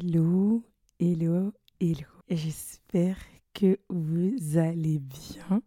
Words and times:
Hello, 0.00 0.62
hello, 1.00 1.52
hello. 1.80 2.06
J'espère 2.30 3.16
que 3.52 3.80
vous 3.88 4.56
allez 4.56 5.00
bien. 5.00 5.60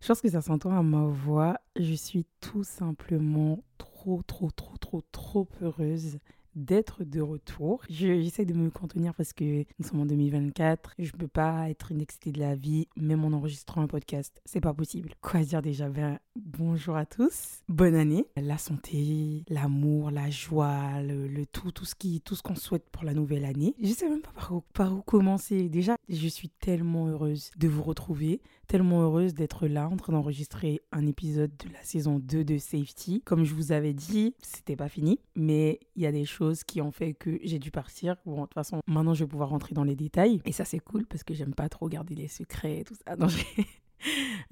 Je 0.00 0.08
pense 0.08 0.20
que 0.20 0.28
ça 0.28 0.42
s'entend 0.42 0.76
à 0.76 0.82
ma 0.82 1.06
voix. 1.06 1.58
Je 1.76 1.94
suis 1.94 2.26
tout 2.40 2.64
simplement 2.64 3.64
trop, 3.78 4.22
trop, 4.24 4.50
trop, 4.50 4.76
trop, 4.76 5.00
trop 5.10 5.48
heureuse 5.62 6.18
d'être 6.54 7.04
de 7.04 7.20
retour. 7.20 7.82
J'essaie 7.88 8.44
de 8.44 8.54
me 8.54 8.70
contenir 8.70 9.14
parce 9.14 9.32
que 9.32 9.64
nous 9.78 9.86
sommes 9.86 10.00
en 10.00 10.06
2024. 10.06 10.94
Je 10.98 11.12
ne 11.12 11.18
peux 11.18 11.28
pas 11.28 11.70
être 11.70 11.92
une 11.92 12.00
excitée 12.00 12.32
de 12.32 12.40
la 12.40 12.54
vie, 12.54 12.88
même 12.96 13.24
en 13.24 13.36
enregistrant 13.36 13.82
un 13.82 13.86
podcast. 13.86 14.40
C'est 14.44 14.60
pas 14.60 14.74
possible. 14.74 15.12
Quoi 15.20 15.40
dire 15.40 15.62
déjà? 15.62 15.88
Ben, 15.88 16.18
Bonjour 16.34 16.96
à 16.96 17.04
tous. 17.04 17.62
Bonne 17.68 17.94
année. 17.94 18.26
La 18.36 18.56
santé, 18.56 19.44
l'amour, 19.50 20.10
la 20.10 20.30
joie, 20.30 21.02
le, 21.02 21.44
tout, 21.44 21.72
tout 21.72 21.84
ce 21.84 21.94
qui, 21.94 22.22
tout 22.22 22.34
ce 22.34 22.42
qu'on 22.42 22.54
souhaite 22.54 22.88
pour 22.90 23.04
la 23.04 23.12
nouvelle 23.12 23.44
année. 23.44 23.74
Je 23.82 23.92
sais 23.92 24.08
même 24.08 24.22
pas 24.22 24.32
par 24.32 24.52
où, 24.52 24.62
par 24.72 24.94
où 24.94 25.02
commencer. 25.02 25.68
Déjà, 25.68 25.96
je 26.08 26.28
suis 26.28 26.48
tellement 26.48 27.08
heureuse 27.08 27.50
de 27.58 27.68
vous 27.68 27.82
retrouver 27.82 28.40
tellement 28.72 29.02
heureuse 29.02 29.34
d'être 29.34 29.66
là 29.66 29.86
en 29.86 29.98
train 29.98 30.14
d'enregistrer 30.14 30.80
un 30.92 31.06
épisode 31.06 31.54
de 31.58 31.70
la 31.74 31.82
saison 31.82 32.18
2 32.18 32.42
de 32.42 32.56
Safety. 32.56 33.20
Comme 33.20 33.44
je 33.44 33.54
vous 33.54 33.70
avais 33.70 33.92
dit, 33.92 34.34
c'était 34.42 34.76
pas 34.76 34.88
fini, 34.88 35.20
mais 35.36 35.78
il 35.94 36.00
y 36.00 36.06
a 36.06 36.10
des 36.10 36.24
choses 36.24 36.64
qui 36.64 36.80
ont 36.80 36.90
fait 36.90 37.12
que 37.12 37.38
j'ai 37.42 37.58
dû 37.58 37.70
partir. 37.70 38.16
Bon, 38.24 38.36
de 38.36 38.40
toute 38.40 38.54
façon, 38.54 38.80
maintenant 38.86 39.12
je 39.12 39.24
vais 39.24 39.28
pouvoir 39.28 39.50
rentrer 39.50 39.74
dans 39.74 39.84
les 39.84 39.94
détails. 39.94 40.40
Et 40.46 40.52
ça, 40.52 40.64
c'est 40.64 40.78
cool 40.78 41.04
parce 41.04 41.22
que 41.22 41.34
j'aime 41.34 41.52
pas 41.52 41.68
trop 41.68 41.86
garder 41.90 42.14
les 42.14 42.28
secrets 42.28 42.78
et 42.78 42.84
tout 42.84 42.94
ça. 42.94 43.14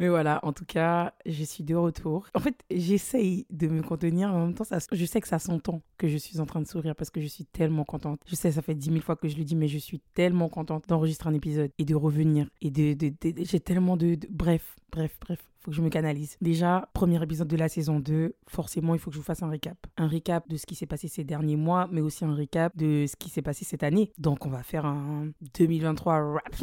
Mais 0.00 0.08
voilà, 0.08 0.40
en 0.44 0.54
tout 0.54 0.64
cas, 0.64 1.12
je 1.26 1.44
suis 1.44 1.62
de 1.62 1.74
retour. 1.74 2.26
En 2.34 2.40
fait, 2.40 2.56
j'essaye 2.70 3.46
de 3.50 3.68
me 3.68 3.82
contenir, 3.82 4.32
en 4.32 4.46
même 4.46 4.54
temps, 4.54 4.64
je 4.92 5.04
sais 5.04 5.20
que 5.20 5.28
ça 5.28 5.38
s'entend 5.38 5.82
que 5.98 6.08
je 6.08 6.16
suis 6.16 6.40
en 6.40 6.46
train 6.46 6.62
de 6.62 6.66
sourire 6.66 6.96
parce 6.96 7.10
que 7.10 7.20
je 7.20 7.26
suis 7.26 7.44
tellement 7.44 7.84
contente. 7.84 8.18
Je 8.26 8.34
sais, 8.34 8.50
ça 8.50 8.62
fait 8.62 8.74
dix 8.74 8.90
mille 8.90 9.02
fois 9.02 9.14
que 9.14 9.28
je 9.28 9.36
le 9.36 9.44
dis, 9.44 9.54
mais 9.54 9.68
je 9.68 9.76
suis 9.76 10.00
tellement 10.14 10.48
contente 10.48 10.88
d'enregistrer 10.88 11.28
un 11.28 11.34
épisode 11.34 11.70
et 11.78 11.84
de 11.84 11.94
revenir. 11.94 12.48
Et 12.62 12.70
de, 12.70 12.96
j'ai 13.42 13.60
tellement 13.60 13.98
de, 13.98 14.16
Bref, 14.30 14.76
bref, 14.90 15.18
bref 15.20 15.49
faut 15.60 15.70
que 15.70 15.76
je 15.76 15.82
me 15.82 15.90
canalise. 15.90 16.36
Déjà, 16.40 16.88
premier 16.94 17.22
épisode 17.22 17.48
de 17.48 17.56
la 17.56 17.68
saison 17.68 18.00
2, 18.00 18.34
forcément, 18.46 18.94
il 18.94 19.00
faut 19.00 19.10
que 19.10 19.14
je 19.14 19.20
vous 19.20 19.24
fasse 19.24 19.42
un 19.42 19.50
récap. 19.50 19.76
Un 19.96 20.06
récap 20.06 20.48
de 20.48 20.56
ce 20.56 20.66
qui 20.66 20.74
s'est 20.74 20.86
passé 20.86 21.08
ces 21.08 21.24
derniers 21.24 21.56
mois, 21.56 21.88
mais 21.92 22.00
aussi 22.00 22.24
un 22.24 22.34
récap 22.34 22.76
de 22.76 23.06
ce 23.06 23.16
qui 23.16 23.28
s'est 23.28 23.42
passé 23.42 23.64
cette 23.64 23.82
année. 23.82 24.12
Donc, 24.18 24.46
on 24.46 24.50
va 24.50 24.62
faire 24.62 24.86
un 24.86 25.28
2023 25.54 26.34
rap 26.34 26.62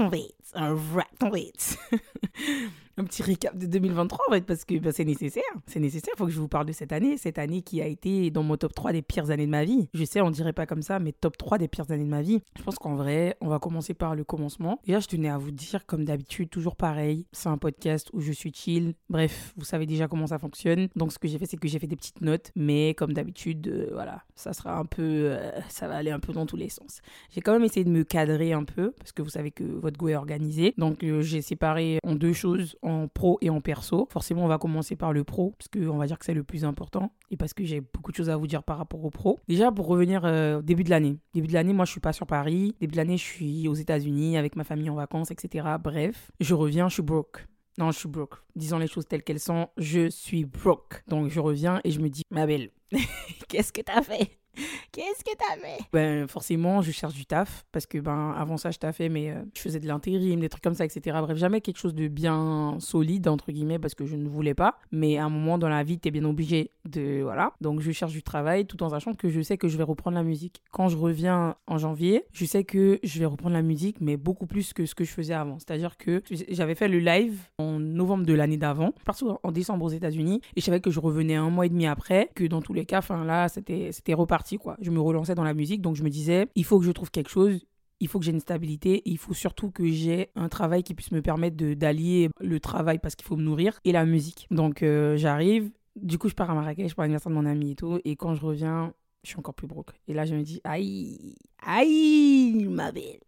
un 0.53 0.75
rap 0.93 1.07
un 2.99 3.03
petit 3.03 3.21
récap 3.21 3.55
de 3.55 3.67
2023 3.67 4.17
en 4.27 4.31
fait 4.33 4.45
parce 4.45 4.65
que 4.65 4.77
bah, 4.79 4.91
c'est 4.91 5.05
nécessaire. 5.05 5.43
C'est 5.67 5.79
nécessaire, 5.79 6.13
il 6.15 6.17
faut 6.17 6.25
que 6.25 6.31
je 6.31 6.39
vous 6.39 6.47
parle 6.47 6.65
de 6.65 6.71
cette 6.71 6.91
année, 6.91 7.17
cette 7.17 7.37
année 7.37 7.61
qui 7.61 7.81
a 7.81 7.85
été 7.85 8.31
dans 8.31 8.43
mon 8.43 8.57
top 8.57 8.73
3 8.73 8.91
des 8.91 9.01
pires 9.01 9.29
années 9.29 9.45
de 9.45 9.51
ma 9.51 9.65
vie. 9.65 9.87
Je 9.93 10.03
sais, 10.03 10.21
on 10.21 10.31
dirait 10.31 10.53
pas 10.53 10.65
comme 10.65 10.81
ça, 10.81 10.99
mais 10.99 11.11
top 11.11 11.37
3 11.37 11.59
des 11.59 11.67
pires 11.67 11.91
années 11.91 12.05
de 12.05 12.09
ma 12.09 12.21
vie. 12.21 12.41
Je 12.57 12.63
pense 12.63 12.75
qu'en 12.75 12.95
vrai, 12.95 13.37
on 13.39 13.47
va 13.47 13.59
commencer 13.59 13.93
par 13.93 14.15
le 14.15 14.23
commencement. 14.23 14.79
Déjà, 14.85 14.99
je 14.99 15.07
tenais 15.07 15.29
à 15.29 15.37
vous 15.37 15.51
dire 15.51 15.85
comme 15.85 16.05
d'habitude, 16.05 16.49
toujours 16.49 16.75
pareil, 16.75 17.25
c'est 17.31 17.49
un 17.49 17.57
podcast 17.57 18.09
où 18.13 18.21
je 18.21 18.31
suis 18.31 18.51
chill. 18.53 18.86
Bref, 19.09 19.53
vous 19.57 19.65
savez 19.65 19.85
déjà 19.85 20.07
comment 20.07 20.27
ça 20.27 20.39
fonctionne. 20.39 20.87
Donc 20.95 21.11
ce 21.11 21.19
que 21.19 21.27
j'ai 21.27 21.37
fait, 21.37 21.45
c'est 21.45 21.57
que 21.57 21.67
j'ai 21.67 21.79
fait 21.79 21.87
des 21.87 21.95
petites 21.95 22.21
notes, 22.21 22.51
mais 22.55 22.93
comme 22.93 23.13
d'habitude, 23.13 23.67
euh, 23.67 23.89
voilà, 23.93 24.23
ça 24.35 24.53
sera 24.53 24.77
un 24.77 24.85
peu 24.85 25.01
euh, 25.01 25.51
ça 25.69 25.87
va 25.87 25.95
aller 25.95 26.11
un 26.11 26.19
peu 26.19 26.33
dans 26.33 26.45
tous 26.45 26.57
les 26.57 26.69
sens. 26.69 27.01
J'ai 27.29 27.41
quand 27.41 27.53
même 27.53 27.63
essayé 27.63 27.83
de 27.83 27.89
me 27.89 28.03
cadrer 28.03 28.53
un 28.53 28.63
peu 28.63 28.91
parce 28.91 29.11
que 29.11 29.21
vous 29.21 29.29
savez 29.29 29.51
que 29.51 29.63
votre 29.63 29.97
go 29.97 30.09
est 30.09 30.15
organisé. 30.15 30.73
Donc 30.77 31.03
euh, 31.03 31.21
j'ai 31.21 31.41
séparé 31.41 31.99
en 32.03 32.15
deux 32.15 32.33
choses 32.33 32.77
en 32.81 33.07
pro 33.07 33.37
et 33.41 33.49
en 33.49 33.61
perso. 33.61 34.07
Forcément, 34.11 34.43
on 34.43 34.47
va 34.47 34.57
commencer 34.57 34.95
par 34.95 35.13
le 35.13 35.23
pro, 35.23 35.53
parce 35.57 35.67
qu'on 35.67 35.97
va 35.97 36.07
dire 36.07 36.17
que 36.17 36.25
c'est 36.25 36.33
le 36.33 36.43
plus 36.43 36.65
important, 36.65 37.11
et 37.31 37.37
parce 37.37 37.53
que 37.53 37.63
j'ai 37.63 37.81
beaucoup 37.81 38.11
de 38.11 38.17
choses 38.17 38.29
à 38.29 38.37
vous 38.37 38.47
dire 38.47 38.63
par 38.63 38.77
rapport 38.77 39.03
au 39.03 39.09
pro. 39.09 39.39
Déjà, 39.47 39.71
pour 39.71 39.87
revenir 39.87 40.21
euh, 40.25 40.61
début 40.61 40.83
de 40.83 40.89
l'année. 40.89 41.19
Début 41.33 41.47
de 41.47 41.53
l'année, 41.53 41.73
moi, 41.73 41.85
je 41.85 41.91
suis 41.91 41.99
pas 41.99 42.13
sur 42.13 42.27
Paris. 42.27 42.75
Début 42.79 42.93
de 42.93 42.97
l'année, 42.97 43.17
je 43.17 43.23
suis 43.23 43.67
aux 43.67 43.73
États-Unis 43.73 44.37
avec 44.37 44.55
ma 44.55 44.63
famille 44.63 44.89
en 44.89 44.95
vacances, 44.95 45.31
etc. 45.31 45.67
Bref, 45.81 46.31
je 46.39 46.53
reviens, 46.53 46.89
je 46.89 46.95
suis 46.95 47.03
broke. 47.03 47.47
Non, 47.77 47.91
je 47.91 47.99
suis 47.99 48.09
broke. 48.09 48.35
Disons 48.55 48.79
les 48.79 48.87
choses 48.87 49.07
telles 49.07 49.23
qu'elles 49.23 49.39
sont, 49.39 49.69
je 49.77 50.09
suis 50.09 50.45
broke. 50.45 51.03
Donc 51.07 51.29
je 51.29 51.39
reviens 51.39 51.79
et 51.83 51.91
je 51.91 51.99
me 51.99 52.09
dis, 52.09 52.23
ma 52.31 52.47
belle, 52.47 52.71
qu'est-ce 53.47 53.71
que 53.71 53.81
t'as 53.81 54.01
fait? 54.01 54.39
Qu'est-ce 54.91 55.23
que 55.23 55.35
t'as 55.37 55.59
fait? 55.59 55.83
Ben 55.93 56.27
forcément, 56.27 56.81
je 56.81 56.91
cherche 56.91 57.13
du 57.13 57.25
taf 57.25 57.65
parce 57.71 57.85
que 57.85 57.97
ben 57.97 58.33
avant 58.37 58.57
ça 58.57 58.71
je 58.71 58.77
taffais 58.77 59.09
mais 59.09 59.31
euh, 59.31 59.41
je 59.53 59.61
faisais 59.61 59.79
de 59.79 59.87
l'intérim, 59.87 60.39
des 60.39 60.49
trucs 60.49 60.63
comme 60.63 60.73
ça, 60.73 60.85
etc. 60.85 61.17
Bref, 61.21 61.37
jamais 61.37 61.61
quelque 61.61 61.77
chose 61.77 61.93
de 61.93 62.07
bien 62.07 62.77
solide 62.79 63.27
entre 63.27 63.51
guillemets 63.51 63.79
parce 63.79 63.95
que 63.95 64.05
je 64.05 64.15
ne 64.15 64.27
voulais 64.27 64.53
pas. 64.53 64.77
Mais 64.91 65.17
à 65.17 65.25
un 65.25 65.29
moment 65.29 65.57
dans 65.57 65.69
la 65.69 65.83
vie, 65.83 65.99
t'es 65.99 66.11
bien 66.11 66.25
obligé 66.25 66.71
de 66.85 67.21
voilà. 67.23 67.53
Donc 67.61 67.81
je 67.81 67.91
cherche 67.91 68.13
du 68.13 68.23
travail 68.23 68.65
tout 68.65 68.81
en 68.83 68.89
sachant 68.89 69.13
que 69.13 69.29
je 69.29 69.41
sais 69.41 69.57
que 69.57 69.67
je 69.67 69.77
vais 69.77 69.83
reprendre 69.83 70.15
la 70.15 70.23
musique. 70.23 70.61
Quand 70.71 70.89
je 70.89 70.97
reviens 70.97 71.55
en 71.67 71.77
janvier, 71.77 72.25
je 72.31 72.45
sais 72.45 72.63
que 72.63 72.99
je 73.03 73.19
vais 73.19 73.25
reprendre 73.25 73.53
la 73.53 73.61
musique 73.61 73.97
mais 74.01 74.17
beaucoup 74.17 74.47
plus 74.47 74.73
que 74.73 74.85
ce 74.85 74.95
que 74.95 75.03
je 75.03 75.11
faisais 75.11 75.33
avant. 75.33 75.59
C'est-à-dire 75.59 75.97
que 75.97 76.23
j'avais 76.49 76.75
fait 76.75 76.87
le 76.87 76.99
live 76.99 77.39
en 77.57 77.79
novembre 77.79 78.25
de 78.25 78.33
l'année 78.33 78.57
d'avant, 78.57 78.93
partout 79.05 79.37
en 79.43 79.51
décembre 79.51 79.85
aux 79.85 79.89
États-Unis 79.89 80.41
et 80.55 80.61
je 80.61 80.65
savais 80.65 80.79
que 80.79 80.91
je 80.91 80.99
revenais 80.99 81.35
un 81.35 81.49
mois 81.49 81.65
et 81.65 81.69
demi 81.69 81.87
après, 81.87 82.29
que 82.35 82.45
dans 82.45 82.61
tous 82.61 82.73
les 82.73 82.85
cas, 82.85 82.99
enfin 82.99 83.23
là 83.23 83.47
c'était 83.49 83.91
c'était 83.91 84.13
reparti 84.13 84.46
quoi. 84.55 84.77
Je 84.79 84.89
me 84.89 85.01
relançais 85.01 85.35
dans 85.35 85.43
la 85.43 85.53
musique, 85.53 85.81
donc 85.81 85.97
je 85.97 86.03
me 86.03 86.09
disais, 86.09 86.47
il 86.55 86.63
faut 86.63 86.79
que 86.79 86.85
je 86.85 86.91
trouve 86.91 87.11
quelque 87.11 87.29
chose, 87.29 87.59
il 87.99 88.07
faut 88.07 88.19
que 88.19 88.25
j'ai 88.25 88.31
une 88.31 88.39
stabilité, 88.39 89.01
il 89.05 89.17
faut 89.17 89.33
surtout 89.33 89.71
que 89.71 89.85
j'ai 89.87 90.29
un 90.35 90.47
travail 90.49 90.83
qui 90.83 90.93
puisse 90.93 91.11
me 91.11 91.21
permettre 91.21 91.57
d'allier 91.57 92.29
le 92.39 92.59
travail 92.59 92.99
parce 92.99 93.15
qu'il 93.15 93.25
faut 93.25 93.35
me 93.35 93.43
nourrir 93.43 93.79
et 93.83 93.91
la 93.91 94.05
musique. 94.05 94.47
Donc 94.51 94.83
euh, 94.83 95.17
j'arrive, 95.17 95.69
du 95.95 96.17
coup 96.17 96.29
je 96.29 96.35
pars 96.35 96.49
à 96.49 96.53
Marrakech 96.53 96.93
pour 96.93 97.01
l'anniversaire 97.01 97.31
de 97.31 97.35
mon 97.35 97.45
ami 97.45 97.71
et 97.71 97.75
tout, 97.75 97.99
et 98.05 98.15
quand 98.15 98.35
je 98.35 98.41
reviens, 98.41 98.93
je 99.23 99.29
suis 99.29 99.39
encore 99.39 99.55
plus 99.55 99.67
broke. 99.67 99.91
Et 100.07 100.13
là 100.13 100.25
je 100.25 100.35
me 100.35 100.43
dis, 100.43 100.61
aïe, 100.63 101.35
aïe, 101.65 102.67
ma 102.69 102.91
belle. 102.91 103.19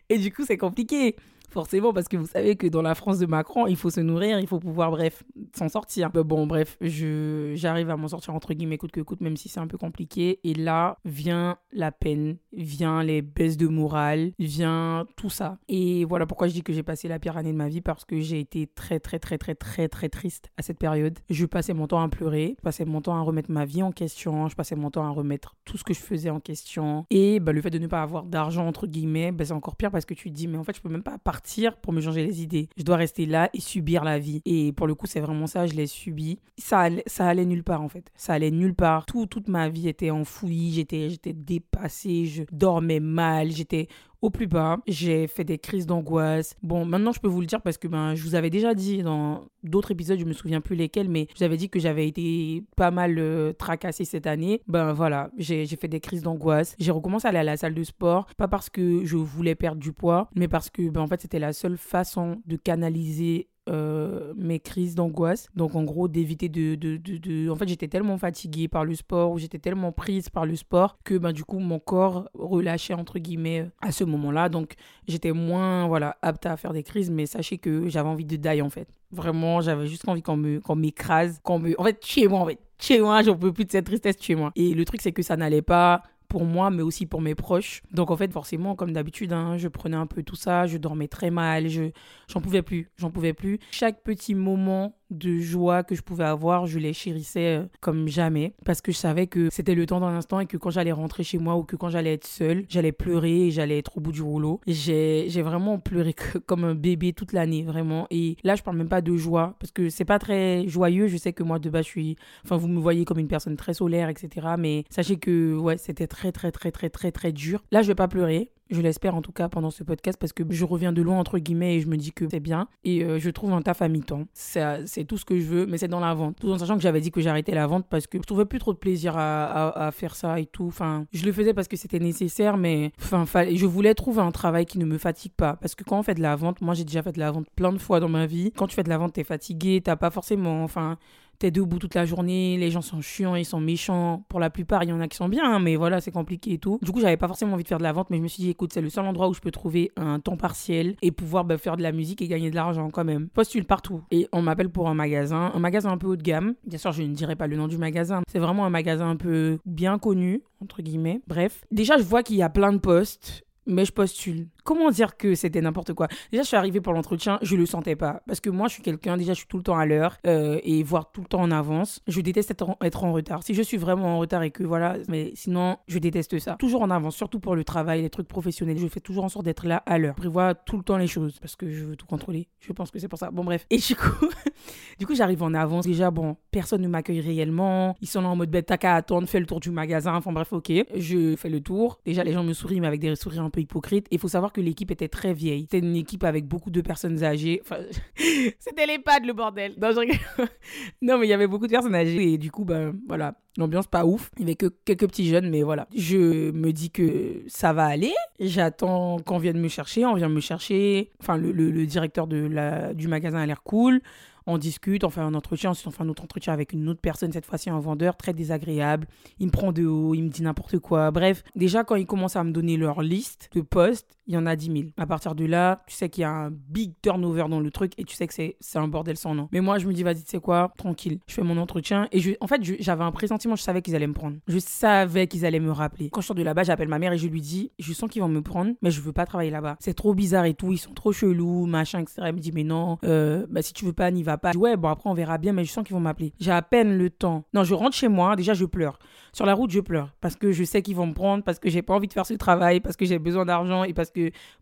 et 0.10 0.18
du 0.18 0.32
coup 0.32 0.44
c'est 0.46 0.58
compliqué 0.58 1.16
forcément, 1.56 1.94
parce 1.94 2.10
que 2.10 2.18
vous 2.18 2.28
savez 2.28 2.58
que 2.58 2.68
dans 2.68 2.82
la 2.82 2.96
France 2.96 3.18
de 3.18 3.26
Macron, 3.26 3.66
il 3.66 3.78
faut 3.78 3.90
se 3.90 4.02
nourrir, 4.02 4.42
il 4.42 4.48
faut 4.48 4.60
pouvoir, 4.60 4.92
bref, 4.92 5.24
s'en 5.58 5.70
sortir. 5.70 6.10
Bon, 6.12 6.46
bref, 6.46 6.78
j'arrive 6.82 7.90
à 7.90 7.96
m'en 7.96 8.10
sortir 8.10 8.36
entre 8.36 8.54
guillemets 8.54 8.78
coûte 8.78 8.92
que 8.92 9.00
coûte, 9.00 9.22
même 9.22 9.38
si 9.38 9.48
c'est 9.48 9.62
un 9.62 9.68
peu 9.68 9.78
compliqué. 9.78 10.42
Et 10.44 10.54
là 10.54 10.98
vient 11.06 11.58
la 11.72 11.94
peine, 11.94 12.36
vient 12.52 13.04
les 13.04 13.22
baisses 13.22 13.56
de 13.56 13.68
morale, 13.68 14.34
vient 14.38 15.06
tout 15.16 15.30
ça. 15.30 15.58
Et 15.70 16.04
voilà 16.04 16.26
pourquoi 16.26 16.48
je 16.50 16.54
dis 16.54 16.62
que 16.62 16.74
j'ai 16.74 16.84
passé 16.84 17.08
la 17.08 17.20
pire 17.20 17.38
année 17.38 17.54
de 17.54 17.58
ma 17.58 17.70
vie, 17.70 17.80
parce 17.80 18.04
que 18.04 18.20
j'ai 18.20 18.42
été 18.42 18.68
très, 18.68 19.00
très, 19.00 19.18
très, 19.20 19.38
très, 19.38 19.56
très, 19.56 19.88
très 19.88 20.10
triste 20.10 20.50
à 20.58 20.62
cette 20.62 20.78
période. 20.78 21.18
Je 21.30 21.46
passais 21.46 21.74
mon 21.74 21.88
temps 21.88 22.02
à 22.02 22.10
pleurer, 22.10 22.56
je 22.58 22.62
passais 22.62 22.84
mon 22.84 23.00
temps 23.00 23.16
à 23.16 23.22
remettre 23.22 23.50
ma 23.50 23.64
vie 23.64 23.82
en 23.82 23.94
question, 23.94 24.50
je 24.50 24.56
passais 24.58 24.76
mon 24.76 24.92
temps 24.92 25.06
à 25.06 25.10
remettre 25.10 25.56
tout 25.64 25.78
ce 25.78 25.86
que 25.86 25.94
je 25.94 26.02
faisais 26.02 26.30
en 26.30 26.42
question. 26.42 27.06
Et 27.12 27.40
bah, 27.40 27.54
le 27.54 27.62
fait 27.62 27.70
de 27.70 27.80
ne 27.80 27.88
pas 27.88 28.02
avoir 28.02 28.24
d'argent, 28.24 28.68
entre 28.68 28.88
guillemets, 28.88 29.32
bah, 29.32 29.46
c'est 29.46 29.54
encore 29.54 29.78
pire 29.78 29.90
parce 29.90 30.04
que 30.04 30.14
tu 30.14 30.30
te 30.30 30.36
dis, 30.36 30.50
mais 30.50 30.58
en 30.58 30.66
fait, 30.66 30.76
je 30.76 30.82
peux 30.82 30.90
même 30.90 31.02
pas 31.02 31.18
partir 31.18 31.45
pour 31.82 31.94
me 31.94 32.02
changer 32.02 32.26
les 32.26 32.42
idées. 32.42 32.70
Je 32.78 32.84
dois 32.84 32.98
rester 32.98 33.26
là 33.26 33.50
et 33.54 33.60
subir 33.60 34.04
la 34.04 34.20
vie. 34.20 34.42
Et 34.46 34.72
pour 34.74 34.88
le 34.88 34.96
coup, 34.96 35.06
c'est 35.06 35.20
vraiment 35.20 35.48
ça, 35.48 35.66
je 35.68 35.74
l'ai 35.74 35.88
subi. 35.88 36.40
Ça 36.58 36.80
allait, 36.80 37.04
ça 37.06 37.28
allait 37.28 37.46
nulle 37.46 37.64
part 37.64 37.82
en 37.82 37.90
fait. 37.90 38.12
Ça 38.16 38.34
allait 38.34 38.52
nulle 38.52 38.76
part. 38.76 39.06
Tout, 39.06 39.26
toute 39.26 39.48
ma 39.48 39.70
vie 39.70 39.88
était 39.88 40.12
enfouie, 40.12 40.72
j'étais, 40.74 41.10
j'étais 41.10 41.34
dépassée, 41.34 42.26
je 42.26 42.44
dormais 42.52 43.00
mal, 43.00 43.52
j'étais 43.52 43.88
au 44.22 44.30
plus 44.30 44.48
bas. 44.48 44.78
J'ai 44.88 45.28
fait 45.28 45.44
des 45.44 45.58
crises 45.58 45.86
d'angoisse. 45.86 46.56
Bon, 46.62 46.86
maintenant 46.86 47.12
je 47.12 47.20
peux 47.20 47.28
vous 47.28 47.42
le 47.42 47.48
dire 47.48 47.62
parce 47.62 47.78
que 47.78 47.88
ben, 47.88 48.16
je 48.16 48.24
vous 48.24 48.36
avais 48.36 48.50
déjà 48.50 48.74
dit 48.74 49.04
dans 49.04 49.46
d'autres 49.64 49.92
épisodes, 49.92 50.20
je 50.20 50.26
me 50.26 50.34
souviens 50.34 50.62
plus 50.62 50.76
lesquels, 50.76 51.10
mais 51.10 51.28
je 51.34 51.40
vous 51.40 51.44
avais 51.44 51.58
dit 51.58 51.70
que 51.70 51.80
j'avais 51.80 52.08
été 52.08 52.64
pas 52.76 52.92
mal 52.92 53.18
euh, 53.18 53.54
tracassée 53.54 54.06
cette 54.06 54.28
année. 54.28 54.62
Ben 54.68 54.94
voilà, 54.94 55.32
j'ai 55.38 55.66
fait 55.68 55.88
des 55.88 56.00
crises 56.00 56.22
d'angoisse. 56.22 56.76
J'ai 56.80 56.92
recommencé 56.92 57.28
à 57.28 57.30
aller 57.30 57.40
à 57.40 57.44
la 57.44 57.58
salle 57.58 57.74
de 57.74 57.84
sport, 57.84 58.28
pas 58.38 58.48
parce 58.48 58.70
que 58.70 59.06
je 59.06 59.18
voulais 59.18 59.56
perdre 59.56 59.82
du 59.82 59.92
poids, 59.94 60.30
mais 60.36 60.48
parce 60.48 60.70
que 60.70 60.90
ben, 60.90 61.02
en 61.02 61.08
fait 61.08 61.22
c'était 61.22 61.40
la 61.40 61.54
seule 61.54 61.78
façon 61.78 62.42
de 62.46 62.56
canaliser 62.56 63.50
euh, 63.68 64.34
mes 64.38 64.60
crises 64.60 64.96
d'angoisse. 64.96 65.48
Donc 65.56 65.76
en 65.76 65.84
gros 65.84 66.08
d'éviter 66.08 66.50
de, 66.50 66.76
de, 66.76 66.98
de, 66.98 67.50
En 67.50 67.56
fait 67.56 67.68
j'étais 67.68 67.88
tellement 67.88 68.18
fatiguée 68.18 68.68
par 68.68 68.86
le 68.86 68.94
sport 68.96 69.32
ou 69.32 69.40
j'étais 69.40 69.60
tellement 69.60 69.92
prise 69.92 70.30
par 70.30 70.46
le 70.46 70.56
sport 70.56 70.98
que 71.04 71.18
ben, 71.18 71.32
du 71.32 71.44
coup 71.44 71.60
mon 71.60 71.80
corps 71.80 72.30
relâchait 72.34 72.94
entre 72.94 73.20
guillemets 73.20 73.68
à 73.82 73.92
ce 73.92 74.04
moment-là. 74.04 74.50
Donc 74.50 74.76
j'étais 75.08 75.32
moins 75.32 75.88
voilà 75.88 76.18
apte 76.22 76.46
à 76.46 76.58
faire 76.58 76.74
des 76.74 76.84
crises 76.84 77.10
mais 77.10 77.26
sachez 77.26 77.58
que 77.58 77.90
j'avais 77.90 78.10
envie 78.10 78.26
de 78.26 78.36
die 78.36 78.62
en 78.62 78.70
fait. 78.70 78.88
Vraiment 79.12 79.62
j'avais 79.62 79.88
juste 79.88 80.08
envie 80.08 80.22
qu'on 80.22 80.38
me 80.38 80.60
qu'on 80.60 80.76
m'écrase, 80.76 81.40
qu'on 81.44 81.60
me... 81.60 81.80
En 81.80 81.86
fait 81.86 82.06
chez 82.06 82.28
moi 82.28 82.40
en 82.42 82.46
fait. 82.46 82.60
Chez 82.78 83.00
moi, 83.00 83.24
j'en 83.24 83.38
peux 83.38 83.54
plus 83.54 83.64
de 83.64 83.72
cette 83.72 83.86
tristesse 83.86 84.18
chez 84.20 84.36
moi. 84.36 84.52
Et 84.56 84.74
le 84.74 84.84
truc, 84.84 85.02
c'est 85.02 85.14
que 85.14 85.24
ça 85.24 85.38
n'allait 85.38 85.62
pas 85.62 86.04
pour 86.28 86.46
moi, 86.46 86.70
mais 86.70 86.82
aussi 86.82 87.06
pour 87.06 87.22
mes 87.22 87.36
proches. 87.36 87.82
Donc 87.92 88.12
en 88.12 88.18
fait, 88.18 88.32
forcément, 88.32 88.76
comme 88.76 88.92
d'habitude, 88.94 89.34
hein, 89.34 89.58
je 89.58 89.68
prenais 89.68 89.98
un 89.98 90.08
peu 90.08 90.24
tout 90.24 90.36
ça, 90.36 90.68
je 90.68 90.78
dormais 90.78 91.08
très 91.08 91.32
mal, 91.32 91.68
je 91.70 91.92
j'en 92.28 92.42
pouvais 92.42 92.62
plus, 92.62 92.90
j'en 92.98 93.12
pouvais 93.12 93.34
plus. 93.34 93.60
Chaque 93.72 94.04
petit 94.04 94.36
moment 94.36 94.96
de 95.12 95.38
joie 95.38 95.84
que 95.84 95.96
je 95.96 96.02
pouvais 96.02 96.24
avoir, 96.24 96.66
je 96.66 96.80
les 96.80 96.94
chérissais 96.94 97.58
euh, 97.58 97.66
comme 97.80 98.08
jamais 98.08 98.54
parce 98.66 98.82
que 98.82 98.92
je 98.92 98.98
savais 98.98 99.28
que 99.28 99.50
c'était 99.52 99.76
le 99.76 99.86
temps 99.86 100.00
d'un 100.00 100.08
instant 100.08 100.40
et 100.40 100.46
que 100.48 100.58
quand 100.58 100.72
j'allais 100.72 100.92
rentrer 100.92 101.24
chez 101.24 101.38
moi 101.38 101.56
ou 101.56 101.64
que 101.64 101.76
quand 101.76 101.90
j'allais 101.90 102.14
être 102.14 102.26
seule, 102.26 102.66
j'allais 102.70 102.92
pleurer 102.92 103.48
et 103.48 103.52
j'allais 103.52 103.78
être 103.78 103.98
au 103.98 104.02
bout 104.02 104.12
du 104.12 104.22
rouleau. 104.22 104.62
J'ai 104.68 105.42
vraiment 105.42 105.78
pleuré 105.80 106.16
comme 106.48 106.64
un 106.64 106.76
bébé 106.76 107.14
toute 107.14 107.34
l'année, 107.34 107.64
vraiment. 107.64 108.08
Et 108.10 108.38
là, 108.44 108.56
je 108.56 108.64
parle 108.64 108.78
même 108.78 108.90
pas 108.90 109.02
de 109.02 109.16
joie 109.16 109.56
parce 109.60 109.72
que 109.72 109.90
c'est 109.90 110.06
pas 110.06 110.20
très 110.20 110.68
joyeux. 110.68 111.08
Je 111.08 111.18
sais 111.18 111.34
que 111.34 111.44
moi, 111.44 111.60
de 111.60 111.70
base, 111.70 111.86
je 111.86 111.90
suis. 111.90 112.16
Enfin, 112.44 112.58
vous 112.58 112.68
me 112.68 112.80
voyez 112.80 113.06
comme 113.06 113.20
une 113.20 113.28
personne 113.28 113.56
très 113.56 113.74
solaire, 113.74 114.10
etc. 114.10 114.48
Mais 114.58 114.84
sachez 114.90 115.18
que, 115.18 115.56
ouais, 115.56 115.78
c'était 115.78 116.08
très, 116.16 116.32
très, 116.32 116.52
très, 116.52 116.72
très, 116.72 116.90
très, 116.90 117.12
très 117.12 117.32
dur. 117.34 117.62
Là, 117.72 117.82
je 117.82 117.88
vais 117.88 117.96
pas 117.96 118.08
pleurer. 118.08 118.52
Je 118.72 118.82
l'espère 118.82 119.14
en 119.14 119.22
tout 119.22 119.32
cas 119.32 119.48
pendant 119.48 119.70
ce 119.70 119.84
podcast 119.84 120.18
parce 120.20 120.34
que 120.34 120.42
je 120.50 120.66
reviens 120.66 120.92
de 120.92 121.04
loin 121.04 121.20
entre 121.20 121.38
guillemets 121.38 121.76
et 121.76 121.82
je 121.82 121.88
me 121.88 121.98
dis 121.98 122.12
que 122.12 122.28
c'est 122.32 122.40
bien. 122.40 122.68
Et 122.84 123.04
euh, 123.04 123.20
je 123.20 123.30
trouve 123.30 123.54
un 123.54 123.62
taf 123.62 123.84
à 123.84 123.88
mi-temps. 123.88 124.26
C'est 124.34 125.06
tout 125.08 125.20
ce 125.20 125.26
que 125.26 125.40
je 125.40 125.46
veux, 125.46 125.66
mais 125.68 125.78
c'est 125.78 125.88
dans 125.88 126.00
la 126.00 126.16
vente. 126.16 126.38
Tout 126.40 126.50
en 126.50 126.58
sachant 126.58 126.76
que 126.76 126.82
j'avais 126.82 127.00
dit 127.00 127.12
que 127.12 127.22
j'arrêtais 127.22 127.54
la 127.54 127.68
vente 127.68 127.86
parce 127.88 128.08
que 128.08 128.18
je 128.18 128.24
trouvais 128.24 128.46
plus 128.46 128.58
trop 128.58 128.74
de 128.74 128.80
plaisir 128.80 129.16
à, 129.18 129.86
à, 129.86 129.92
faire 129.92 130.16
ça 130.16 130.40
et 130.40 130.48
tout. 130.48 130.66
Enfin, 130.66 131.06
je 131.14 131.26
le 131.26 131.32
faisais 131.32 131.54
parce 131.54 131.68
que 131.68 131.78
c'était 131.78 132.00
nécessaire, 132.00 132.58
mais 132.58 132.92
enfin, 133.00 133.46
je 133.54 133.66
voulais 133.68 133.94
trouver 133.94 134.22
un 134.22 134.32
travail 134.32 134.66
qui 134.66 134.80
ne 134.80 134.86
me 134.86 134.98
fatigue 134.98 135.34
pas. 135.34 135.58
Parce 135.58 135.76
que 135.76 135.84
quand 135.84 136.00
on 136.00 136.04
fait 136.04 136.16
de 136.16 136.24
la 136.24 136.36
vente, 136.36 136.62
moi 136.62 136.74
j'ai 136.74 136.86
déjà 136.86 137.04
fait 137.04 137.12
de 137.12 137.20
la 137.20 137.30
vente 137.30 137.46
plein 137.56 137.72
de 137.72 137.78
fois 137.78 138.00
dans 138.00 138.10
ma 138.10 138.26
vie. 138.26 138.52
Quand 138.52 138.66
tu 138.66 138.76
fais 138.76 138.84
de 138.84 138.90
la 138.90 138.98
vente, 138.98 139.14
t'es 139.14 139.24
fatigué, 139.24 139.82
t'as 139.84 139.96
pas 139.96 140.10
forcément. 140.10 140.64
Enfin, 140.64 140.98
t'es 141.40 141.52
debout 141.52 141.80
toute 141.80 141.96
la 141.96 142.06
journée, 142.06 142.58
les 142.58 142.72
gens 142.72 142.82
sont 142.82 143.02
chiants, 143.02 143.36
ils 143.36 143.46
sont 143.46 143.60
méchants. 143.60 144.26
Pour 144.30 144.40
la 144.40 144.50
plupart, 144.50 144.84
il 144.84 144.90
y 144.90 144.94
en 144.94 145.00
a 145.00 145.08
qui 145.08 145.18
sont 145.18 145.30
bien, 145.30 145.44
hein, 145.44 145.60
mais 145.60 145.76
voilà, 145.76 146.02
c'est 146.02 146.12
compliqué 146.12 146.54
et 146.54 146.58
tout. 146.58 146.80
Du 146.82 146.92
coup, 146.92 147.00
j'avais 147.00 147.18
pas 147.18 147.28
forcément 147.28 147.54
envie 147.54 147.64
de 147.64 147.68
faire 147.68 147.78
de 147.78 147.84
la 147.84 147.94
vente, 147.94 148.10
mais 148.10 148.18
je 148.18 148.24
me 148.24 148.28
suis 148.28 148.44
dit, 148.44 148.50
écoute, 148.50 148.72
c'est 148.74 148.82
le 148.82 148.90
seul 148.90 149.06
endroit 149.06 149.30
où 149.30 149.34
je 149.34 149.42
peux 149.42 149.52
trouver 149.52 149.92
un 149.96 150.20
temps 150.20 150.38
partiel 150.38 150.96
et 151.02 151.12
pouvoir 151.12 151.46
bah, 151.46 151.58
faire 151.58 151.78
de 151.78 151.84
la 151.84 151.92
musique 151.92 152.22
et 152.22 152.28
gagner 152.28 152.50
de 152.50 152.56
l'argent 152.56 152.90
quand 152.90 153.06
même. 153.06 153.30
Postule 153.30 153.66
partout. 153.66 154.02
Et 154.12 154.28
on 154.32 154.42
m'appelle 154.42 154.70
pour 154.70 154.90
un 154.90 154.94
magasin, 154.94 155.52
un 155.54 155.60
magasin 155.60 155.92
un 155.92 155.98
peu 155.98 156.08
haut 156.08 156.16
de 156.16 156.24
gamme. 156.24 156.56
Bien 156.66 156.78
sûr, 156.78 156.92
je 156.92 157.04
ne 157.04 157.14
dirai 157.14 157.36
pas 157.36 157.48
le 157.48 157.58
nom 157.58 157.68
du 157.68 157.78
magasin. 157.78 158.22
C'est 158.32 158.40
vraiment 158.40 158.66
un 158.66 158.70
magasin 158.70 159.10
un 159.10 159.18
peu 159.18 159.60
bien 159.66 159.98
connu, 159.98 160.42
entre 160.62 160.82
guillemets. 160.82 161.22
Bref. 161.28 161.64
Déjà, 161.72 161.98
je 161.98 162.04
vois 162.04 162.24
qu'il 162.24 162.38
y 162.38 162.44
a 162.44 162.50
plein 162.50 162.74
de 162.74 162.80
postes 162.80 163.46
mais 163.66 163.86
je 163.86 163.92
postule. 163.92 164.48
Comment 164.66 164.90
dire 164.90 165.16
que 165.16 165.36
c'était 165.36 165.62
n'importe 165.62 165.94
quoi? 165.94 166.08
Déjà, 166.32 166.42
je 166.42 166.48
suis 166.48 166.58
arrivée 166.58 166.82
pour 166.82 166.92
l'entretien, 166.92 167.38
je 167.44 167.56
le 167.56 167.68
sentais 167.68 167.96
pas. 167.96 168.24
Parce 168.26 168.40
que 168.40 168.50
moi, 168.50 168.68
je 168.68 168.74
suis 168.74 168.82
quelqu'un, 168.82 169.16
déjà, 169.16 169.34
je 169.34 169.38
suis 169.38 169.48
tout 169.48 169.58
le 169.58 169.64
temps 169.64 169.78
à 169.78 169.86
l'heure 169.86 170.18
euh, 170.26 170.60
et 170.64 170.82
voire 170.82 171.12
tout 171.12 171.22
le 171.22 171.28
temps 171.28 171.42
en 171.42 171.52
avance. 171.52 172.02
Je 172.08 172.20
déteste 172.20 172.50
être 172.50 173.04
en, 173.04 173.14
retard. 173.14 173.44
Si 173.44 173.54
je 173.54 173.62
suis 173.62 173.78
vraiment 173.78 174.16
en 174.16 174.18
retard 174.18 174.42
et 174.42 174.50
que 174.50 174.64
voilà, 174.64 174.98
mais 175.08 175.32
sinon, 175.36 175.78
je 175.88 176.00
déteste 176.00 176.40
ça. 176.40 176.56
Toujours 176.56 176.82
en 176.82 176.90
avance, 176.90 177.16
surtout 177.16 177.40
pour 177.40 177.56
le 177.56 177.64
travail, 177.64 178.02
les 178.02 178.10
trucs 178.10 178.28
professionnels. 178.28 178.80
Je 178.80 178.88
fais 178.88 179.02
toujours 179.02 179.24
en 179.24 179.30
sorte 179.30 179.46
d'être 179.46 179.68
là 179.68 179.84
à 179.86 180.00
l'heure. 180.00 180.16
Je 180.18 180.22
prévois 180.22 180.56
tout 180.56 180.78
le 180.78 180.84
temps 180.84 180.98
les 180.98 181.06
choses 181.06 181.38
parce 181.40 181.56
que 181.56 181.70
je 181.70 181.86
veux 181.86 181.96
tout 181.96 182.08
contrôler. 182.08 182.48
Je 182.60 182.74
pense 182.74 182.90
que 182.90 182.98
c'est 182.98 183.08
pour 183.08 183.20
ça. 183.20 183.30
Bon, 183.30 183.44
bref. 183.44 183.68
Et 183.70 183.78
du 183.78 183.96
coup, 183.96 184.30
du 185.00 185.06
coup 185.06 185.14
j'arrive 185.14 185.44
en 185.44 185.54
avance. 185.54 185.86
Déjà, 185.86 186.10
bon, 186.10 186.38
personne 186.50 186.82
ne 186.82 186.88
m'accueille 186.88 187.22
réellement. 187.22 187.96
Ils 188.02 188.08
sont 188.08 188.22
là 188.22 188.30
en 188.30 188.36
mode 188.36 188.50
bête, 188.50 188.66
t'as 188.66 188.78
qu'à 188.78 188.96
attendre, 188.96 189.28
fais 189.28 189.40
le 189.40 189.46
tour 189.46 189.60
du 189.60 189.70
magasin. 189.70 190.16
Enfin, 190.16 190.32
bref, 190.32 190.52
ok. 190.54 190.72
Je 190.96 191.36
fais 191.36 191.50
le 191.50 191.62
tour. 191.62 192.00
Déjà, 192.04 192.24
les 192.24 192.34
gens 192.34 192.44
me 192.44 192.54
sourient, 192.54 192.82
mais 192.82 192.88
avec 192.88 193.00
des 193.00 193.16
sourires 193.16 193.44
un 193.44 193.52
peu 193.52 193.62
hypocrites. 193.62 194.08
Il 194.10 194.18
faut 194.18 194.28
savoir 194.28 194.55
que 194.56 194.62
l'équipe 194.62 194.90
était 194.90 195.10
très 195.10 195.34
vieille. 195.34 195.64
C'était 195.70 195.86
une 195.86 195.96
équipe 195.96 196.24
avec 196.24 196.48
beaucoup 196.48 196.72
de 196.72 196.80
personnes 196.80 197.24
âgées. 197.24 197.62
C'était 198.60 198.86
l'EHPAD, 198.86 199.26
le 199.26 199.34
bordel. 199.34 199.76
Non, 201.02 201.18
mais 201.18 201.28
il 201.28 201.30
y 201.30 201.34
avait 201.34 201.48
beaucoup 201.48 201.68
de 201.68 201.72
personnes 201.72 201.94
âgées. 201.94 202.34
Et 202.34 202.38
du 202.38 202.52
coup, 202.52 202.64
ben 202.64 202.96
voilà, 203.08 203.36
l'ambiance 203.58 203.88
pas 203.88 204.06
ouf. 204.06 204.32
Il 204.38 204.44
y 204.44 204.46
avait 204.46 204.56
que 204.56 204.68
quelques 204.86 205.08
petits 205.08 205.28
jeunes, 205.28 205.50
mais 205.50 205.62
voilà. 205.62 205.88
Je 205.94 206.52
me 206.52 206.72
dis 206.72 206.90
que 206.90 207.44
ça 207.48 207.74
va 207.74 207.86
aller. 207.86 208.14
J'attends 208.40 209.18
qu'on 209.20 209.38
vienne 209.38 209.60
me 209.60 209.68
chercher. 209.68 210.06
On 210.06 210.16
vient 210.16 210.30
me 210.30 210.40
chercher. 210.40 211.12
Enfin, 211.20 211.38
le, 211.38 211.52
le, 211.52 211.86
directeur 211.86 212.28
de 212.28 212.38
la, 212.38 212.94
du 212.94 213.08
magasin 213.08 213.40
a 213.40 213.46
l'air 213.46 213.62
cool 213.62 214.02
on 214.48 214.58
discute, 214.58 215.04
on 215.04 215.10
fait 215.10 215.22
un 215.22 215.34
entretien, 215.34 215.72
ensuite 215.72 215.88
on 215.88 215.92
fait 215.92 216.04
un 216.04 216.10
autre 216.10 216.24
entretien 216.24 216.54
avec 216.54 216.74
une 216.74 216.88
autre 216.90 217.02
personne, 217.02 217.32
cette 217.32 217.46
fois-ci 217.46 217.70
un 217.70 217.80
vendeur 217.80 218.16
très 218.16 218.34
désagréable. 218.34 219.08
Il 219.40 219.48
me 219.48 219.52
prend 219.52 219.72
de 219.72 219.86
haut, 219.86 220.14
il 220.14 220.24
me 220.24 220.30
dit 220.30 220.44
n'importe 220.44 220.80
quoi. 220.80 221.12
Bref, 221.12 221.44
déjà 221.56 221.84
quand 221.84 221.96
ils 221.96 222.06
commencent 222.06 222.36
à 222.36 222.44
me 222.44 222.52
donner 222.52 222.78
leur 222.78 223.02
liste 223.02 223.50
de 223.54 223.62
postes, 223.62 224.15
il 224.28 224.34
y 224.34 224.38
en 224.38 224.46
a 224.46 224.56
10 224.56 224.66
000. 224.66 224.78
À 224.98 225.06
partir 225.06 225.36
de 225.36 225.46
là, 225.46 225.84
tu 225.88 225.96
sais 225.96 226.10
qu'il 226.10 226.22
y 226.22 226.26
a 226.26 226.32
un 226.32 226.52
big 226.52 226.94
turnover 227.02 227.46
dans 227.50 227.60
le 227.60 227.72
truc 227.72 227.94
et 227.98 228.04
tu 228.04 228.16
sais 228.16 228.28
que 228.28 228.34
c'est 228.34 228.56
un 228.76 228.88
bordel 228.88 229.18
sans 229.18 229.36
nom. 229.36 229.48
Mais 229.52 229.62
moi, 229.62 229.78
je 229.78 229.88
me 229.88 229.94
dis, 229.94 230.04
vas-y, 230.04 230.24
tu 230.24 230.30
sais 230.30 230.40
quoi, 230.40 230.74
tranquille. 230.78 231.20
Je 231.28 231.34
fais 231.34 231.44
mon 231.44 231.58
entretien 231.58 232.08
et 232.12 232.20
je, 232.20 232.32
en 232.40 232.48
fait, 232.48 232.62
j'avais 232.80 233.04
un 233.04 233.12
pressentiment, 233.12 233.56
je 233.56 233.62
savais 233.62 233.82
qu'ils 233.82 233.96
allaient 233.96 234.08
me 234.08 234.14
prendre. 234.14 234.38
Je 234.48 234.60
savais 234.60 235.28
qu'ils 235.28 235.46
allaient 235.46 235.60
me 235.60 235.72
rappeler. 235.72 236.10
Quand 236.10 236.22
je 236.22 236.28
sors 236.28 236.36
de 236.36 236.44
là-bas, 236.44 236.64
j'appelle 236.64 236.88
ma 236.88 237.00
mère 237.00 237.14
et 237.14 237.18
je 237.18 237.28
lui 237.28 237.42
dis, 237.42 237.72
je 237.80 237.94
sens 237.94 238.10
qu'ils 238.10 238.22
vont 238.22 238.28
me 238.28 238.42
prendre, 238.42 238.74
mais 238.82 238.92
je 238.92 239.02
veux 239.02 239.14
pas 239.14 239.26
travailler 239.26 239.52
là-bas. 239.52 239.78
C'est 239.80 239.94
trop 239.94 240.14
bizarre 240.14 240.46
et 240.46 240.54
tout, 240.54 240.72
ils 240.72 240.78
sont 240.78 240.94
trop 240.94 241.12
chelous, 241.12 241.66
machin, 241.66 242.00
etc. 242.00 242.24
Elle 242.26 242.36
me 242.36 242.40
dit, 242.40 242.52
mais 242.52 242.64
non, 242.64 242.98
euh, 243.04 243.46
bah, 243.50 243.62
si 243.62 243.74
tu 243.74 243.86
veux 243.86 243.94
pas, 243.94 244.12
n'y 244.12 244.24
va 244.24 244.38
pas. 244.38 244.50
Je 244.50 244.58
dis, 244.58 244.64
ouais, 244.64 244.78
bon, 244.78 244.90
après, 244.90 245.10
on 245.10 245.14
verra 245.14 245.38
bien, 245.38 245.54
mais 245.54 245.64
je 245.66 245.72
sens 245.72 245.84
qu'ils 245.84 245.96
vont 245.96 246.00
m'appeler. 246.00 246.34
J'ai 246.40 246.52
à 246.52 246.62
peine 246.62 246.98
le 246.98 247.10
temps. 247.10 247.46
Non, 247.54 247.64
je 247.64 247.74
rentre 247.74 247.96
chez 247.96 248.08
moi, 248.08 248.36
déjà, 248.36 248.54
je 248.54 248.66
pleure. 248.66 249.00
Sur 249.34 249.46
la 249.46 249.54
route, 249.54 249.72
je 249.72 249.80
pleure 249.80 250.16
parce 250.22 250.36
que 250.36 250.52
je 250.52 250.64
sais 250.64 250.82
qu'ils 250.82 250.96
vont 250.96 251.08
me 251.08 251.14
prendre, 251.14 251.44
parce 251.44 251.60
que 251.60 251.70
j'ai 251.70 251.82
pas 251.82 251.94
envie 251.94 252.08
de 252.08 252.14
faire 252.14 252.26
ce 252.26 252.34
travail, 252.34 252.80
parce 252.80 252.96
que 252.96 253.06
j'ai 253.06 253.20
besoin 253.20 253.46
d'argent 253.46 253.84
et 253.84 253.94
parce 253.94 254.10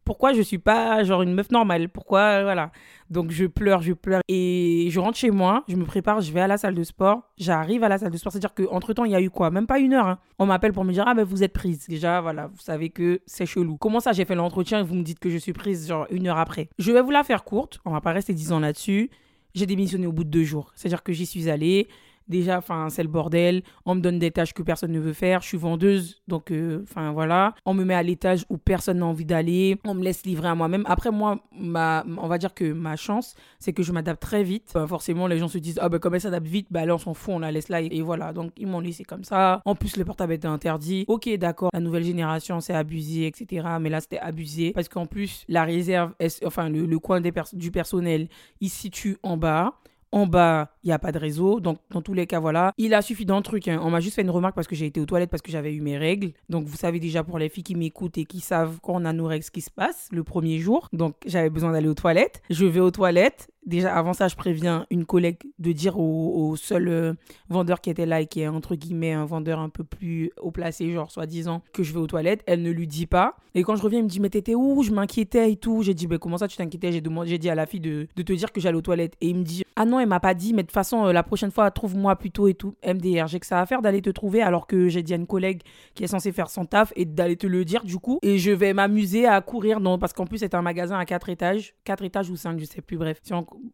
pourquoi 0.06 0.34
je 0.34 0.42
suis 0.42 0.58
pas 0.58 1.04
genre 1.04 1.22
une 1.22 1.34
meuf 1.34 1.52
normale? 1.52 1.90
Pourquoi 1.90 2.44
voilà 2.44 2.72
Donc 3.10 3.32
je 3.32 3.46
pleure, 3.46 3.82
je 3.82 3.94
pleure 3.94 4.22
et 4.28 4.88
je 4.90 5.00
rentre 5.00 5.18
chez 5.18 5.32
moi, 5.32 5.64
je 5.68 5.76
me 5.76 5.86
prépare, 5.86 6.22
je 6.22 6.32
vais 6.32 6.42
à 6.42 6.48
la 6.48 6.58
salle 6.58 6.76
de 6.76 6.84
sport, 6.84 7.22
j'arrive 7.38 7.84
à 7.84 7.90
la 7.90 7.98
salle 7.98 8.12
de 8.12 8.18
sport, 8.18 8.32
c'est-à-dire 8.32 8.54
que 8.54 8.64
entre 8.70 8.94
temps 8.94 9.06
il 9.06 9.12
y 9.12 9.16
a 9.16 9.22
eu 9.22 9.30
quoi? 9.30 9.52
Même 9.52 9.68
pas 9.68 9.80
une 9.80 9.94
heure. 9.94 10.08
Hein. 10.08 10.20
On 10.40 10.46
m'appelle 10.46 10.74
pour 10.74 10.84
me 10.84 10.92
dire 10.92 11.04
ah 11.08 11.14
ben 11.14 11.24
vous 11.24 11.44
êtes 11.44 11.54
prise. 11.54 11.88
Déjà 11.88 12.22
voilà, 12.22 12.48
vous 12.48 12.60
savez 12.62 12.90
que 12.90 13.22
c'est 13.26 13.46
chelou. 13.46 13.78
Comment 13.78 14.00
ça 14.00 14.12
j'ai 14.12 14.26
fait 14.26 14.36
l'entretien 14.36 14.80
et 14.80 14.84
vous 14.84 14.96
me 14.96 15.04
dites 15.04 15.20
que 15.20 15.30
je 15.30 15.38
suis 15.38 15.54
prise 15.54 15.88
genre 15.88 16.08
une 16.10 16.28
heure 16.28 16.38
après? 16.38 16.70
Je 16.78 16.92
vais 16.92 17.02
vous 17.02 17.12
la 17.12 17.24
faire 17.24 17.44
courte, 17.44 17.80
on 17.86 17.92
va 17.92 18.02
pas 18.02 18.12
rester 18.12 18.34
dix 18.34 18.52
ans 18.52 18.60
là-dessus. 18.60 19.10
J'ai 19.56 19.68
démissionné 19.68 20.08
au 20.08 20.12
bout 20.12 20.24
de 20.24 20.30
deux 20.30 20.44
jours, 20.44 20.72
c'est-à-dire 20.76 21.04
que 21.04 21.14
j'y 21.14 21.26
suis 21.26 21.50
allée. 21.50 21.88
Déjà, 22.28 22.58
enfin, 22.58 22.90
c'est 22.90 23.04
le 23.04 23.10
bordel. 23.10 23.64
On 23.86 23.96
me 23.96 24.02
donne 24.02 24.20
des 24.20 24.32
tâches 24.32 24.54
que 24.54 24.64
personne 24.64 24.92
ne 24.92 25.00
veut 25.00 25.14
faire. 25.14 25.42
Je 25.42 25.48
suis 25.48 25.58
vendeuse, 25.58 26.22
donc, 26.28 26.52
euh, 26.52 26.84
enfin, 26.84 27.12
voilà. 27.12 27.54
On 27.66 27.74
me 27.74 27.84
met 27.84 27.94
à 27.94 28.04
l'étage 28.04 28.46
où 28.50 28.58
personne 28.58 29.00
n'a 29.00 29.06
envie 29.06 29.26
d'aller. 29.26 29.78
On 29.86 29.94
me 29.94 30.04
laisse 30.04 30.26
livrer 30.26 30.48
à 30.48 30.56
moi-même. 30.56 30.84
Après, 30.88 31.12
moi, 31.12 31.40
ma, 31.58 32.06
on 32.18 32.28
va 32.28 32.38
dire 32.38 32.54
que 32.54 32.72
ma 32.72 32.96
chance, 32.96 33.36
c'est 33.60 33.74
que 33.74 33.84
je 33.84 33.92
m'adapte 33.92 34.22
très 34.22 34.44
vite. 34.44 34.74
forcément, 34.88 35.28
les 35.28 35.38
gens 35.38 35.48
se 35.48 35.58
disent, 35.58 35.80
ah 35.82 35.90
ben, 35.90 36.00
comme 36.00 36.16
elle 36.16 36.22
s'adapte 36.22 36.48
vite, 36.48 36.68
bah 36.72 36.86
là, 36.86 36.96
on 36.96 36.98
s'en 36.98 37.14
fout, 37.14 37.34
on 37.36 37.40
la 37.40 37.52
laisse 37.52 37.70
là. 37.70 37.82
Et, 37.82 38.02
voilà. 38.02 38.34
Donc, 38.34 38.52
ils 38.58 38.68
m'ont 38.68 38.80
laissé 38.80 39.04
comme 39.04 39.24
ça. 39.24 39.62
En 39.66 39.76
plus, 39.76 39.98
le 39.98 40.06
portable 40.06 40.34
était 40.34 40.48
interdit. 40.48 41.06
Ok, 41.08 41.30
d'accord. 41.38 41.70
La 41.74 41.80
nouvelle 41.80 42.04
génération, 42.04 42.60
c'est 42.60 42.74
abusé, 42.74 43.28
etc. 43.28 43.68
Mais 43.80 43.90
là, 43.90 44.02
c'était 44.02 44.20
abusé. 44.20 44.72
Parce 44.72 44.90
qu'en 44.90 45.06
plus, 45.06 45.46
la 45.48 45.64
réserve, 45.64 46.14
enfin, 46.46 46.70
le, 46.70 47.00
coin 47.00 47.22
du 47.54 47.72
personnel, 47.72 48.28
il 48.62 48.70
se 48.70 48.80
situe 48.80 49.18
en 49.24 49.38
bas. 49.38 49.74
En 50.14 50.28
bas, 50.28 50.70
il 50.84 50.88
n'y 50.88 50.94
a 50.94 51.00
pas 51.00 51.12
de 51.12 51.18
réseau. 51.18 51.60
Donc, 51.60 51.80
dans 51.90 52.04
tous 52.04 52.14
les 52.14 52.28
cas, 52.28 52.40
voilà. 52.40 52.72
Il 52.78 52.94
a 52.94 53.02
suffi 53.02 53.26
d'un 53.26 53.42
truc. 53.42 53.68
Hein. 53.68 53.80
On 53.82 53.90
m'a 53.90 54.00
juste 54.00 54.16
fait 54.16 54.22
une 54.22 54.30
remarque 54.30 54.54
parce 54.54 54.68
que 54.68 54.76
j'ai 54.76 54.86
été 54.86 55.02
aux 55.02 55.08
toilettes 55.08 55.32
parce 55.32 55.42
que 55.42 55.52
j'avais 55.52 55.74
eu 55.74 55.82
mes 55.82 55.98
règles. 55.98 56.34
Donc, 56.50 56.68
vous 56.68 56.78
savez 56.78 57.00
déjà 57.00 57.24
pour 57.24 57.40
les 57.40 57.50
filles 57.50 57.64
qui 57.64 57.74
m'écoutent 57.74 58.20
et 58.20 58.26
qui 58.26 58.40
savent 58.40 58.78
quand 58.84 58.94
on 58.94 59.06
a 59.06 59.12
nos 59.14 59.26
règles 59.26 59.44
ce 59.44 59.50
qui 59.50 59.62
se 59.62 59.72
passe 59.72 60.10
le 60.12 60.24
premier 60.24 60.60
jour. 60.60 60.88
Donc, 60.94 61.16
j'avais 61.26 61.50
besoin 61.50 61.72
d'aller 61.72 61.88
aux 61.88 61.96
toilettes. 61.96 62.44
Je 62.52 62.66
vais 62.68 62.80
aux 62.80 62.92
toilettes. 62.92 63.50
Déjà, 63.66 63.96
avant 63.96 64.14
ça, 64.14 64.28
je 64.28 64.36
préviens 64.36 64.86
une 64.90 65.06
collègue 65.06 65.38
de 65.60 65.72
dire 65.72 65.98
au, 65.98 66.56
seul 66.56 66.88
euh, 66.88 67.14
vendeur 67.50 67.82
qui 67.82 67.90
était 67.90 68.06
là 68.06 68.22
et 68.22 68.28
qui 68.28 68.42
est 68.42 68.48
entre 68.48 68.76
guillemets 68.76 69.14
un 69.14 69.26
vendeur 69.26 69.60
un 69.60 69.70
peu 69.70 69.84
plus 69.84 70.32
haut 70.42 70.52
placé, 70.52 70.92
genre 70.92 71.12
soi-disant, 71.12 71.62
que 71.74 71.84
je 71.84 71.94
vais 71.94 72.00
aux 72.00 72.08
toilettes. 72.08 72.44
Elle 72.46 72.62
ne 72.62 72.72
lui 72.72 72.88
dit 72.88 73.08
pas. 73.08 73.36
Et 73.56 73.64
quand 73.64 73.76
je 73.76 73.84
reviens, 73.84 74.00
il 74.00 74.04
me 74.04 74.10
dit 74.10 74.20
Mais 74.20 74.30
t'étais 74.30 74.56
où? 74.56 74.84
Je 74.84 74.92
m'inquiétais 74.92 75.52
et 75.52 75.56
tout. 75.56 75.82
J'ai 75.82 75.94
dit 75.94 76.08
ben, 76.08 76.18
Comment 76.18 76.38
ça, 76.38 76.48
tu 76.48 76.58
t'inquiétais? 76.58 76.92
J'ai 76.92 77.04
j'ai 77.26 77.38
dit 77.38 77.50
à 77.50 77.56
la 77.56 77.66
fille 77.66 77.80
de, 77.80 78.08
de 78.16 78.22
te 78.22 78.34
dire 78.34 78.52
que 78.52 78.60
j'allais 78.60 78.78
aux 78.78 78.82
toilettes. 78.82 79.16
Et 79.22 79.30
il 79.30 79.36
me 79.36 79.44
dit 79.44 79.64
Ah 79.76 79.86
non, 79.86 80.00
elle 80.00 80.08
m'a 80.08 80.20
pas 80.20 80.34
dit, 80.34 80.54
mais 80.54 80.64
de 80.64 80.68
toute 80.68 80.74
façon, 80.74 81.06
euh, 81.06 81.14
la 81.14 81.24
prochaine 81.24 81.52
fois, 81.52 81.72
trouve-moi 81.72 82.16
plutôt 82.16 82.48
et 82.48 82.54
tout. 82.54 82.76
MDR, 82.86 83.28
j'ai 83.28 83.40
que 83.40 83.46
ça 83.46 83.62
à 83.62 83.66
faire 83.66 83.82
d'aller 83.82 84.02
te 84.02 84.10
trouver 84.10 84.42
alors 84.42 84.68
que 84.68 84.90
j'ai 84.90 85.04
dit 85.04 85.14
à 85.14 85.18
une 85.18 85.28
collègue 85.28 85.62
qui 85.96 86.04
est 86.04 86.08
censée 86.08 86.32
faire 86.32 86.50
son 86.50 86.66
taf 86.66 86.92
et 86.96 87.06
d'aller 87.06 87.38
te 87.38 87.48
le 87.48 87.64
dire 87.64 87.84
du 87.84 87.98
coup. 87.98 88.20
Et 88.22 88.38
je 88.38 88.52
vais 88.52 88.74
m'amuser 88.74 89.26
à 89.26 89.40
courir, 89.42 89.80
non, 89.80 89.98
parce 89.98 90.14
qu'en 90.14 90.26
plus, 90.26 90.40
c'est 90.40 90.56
un 90.56 90.62
magasin 90.62 90.98
à 90.98 91.06
4 91.06 91.30
étages. 91.30 91.76
4 91.86 92.04
étages 92.04 92.30
ou 92.30 92.36
5, 92.36 92.60
je 92.60 92.66
sais 92.66 92.82
plus, 92.82 92.98
bref 92.98 93.22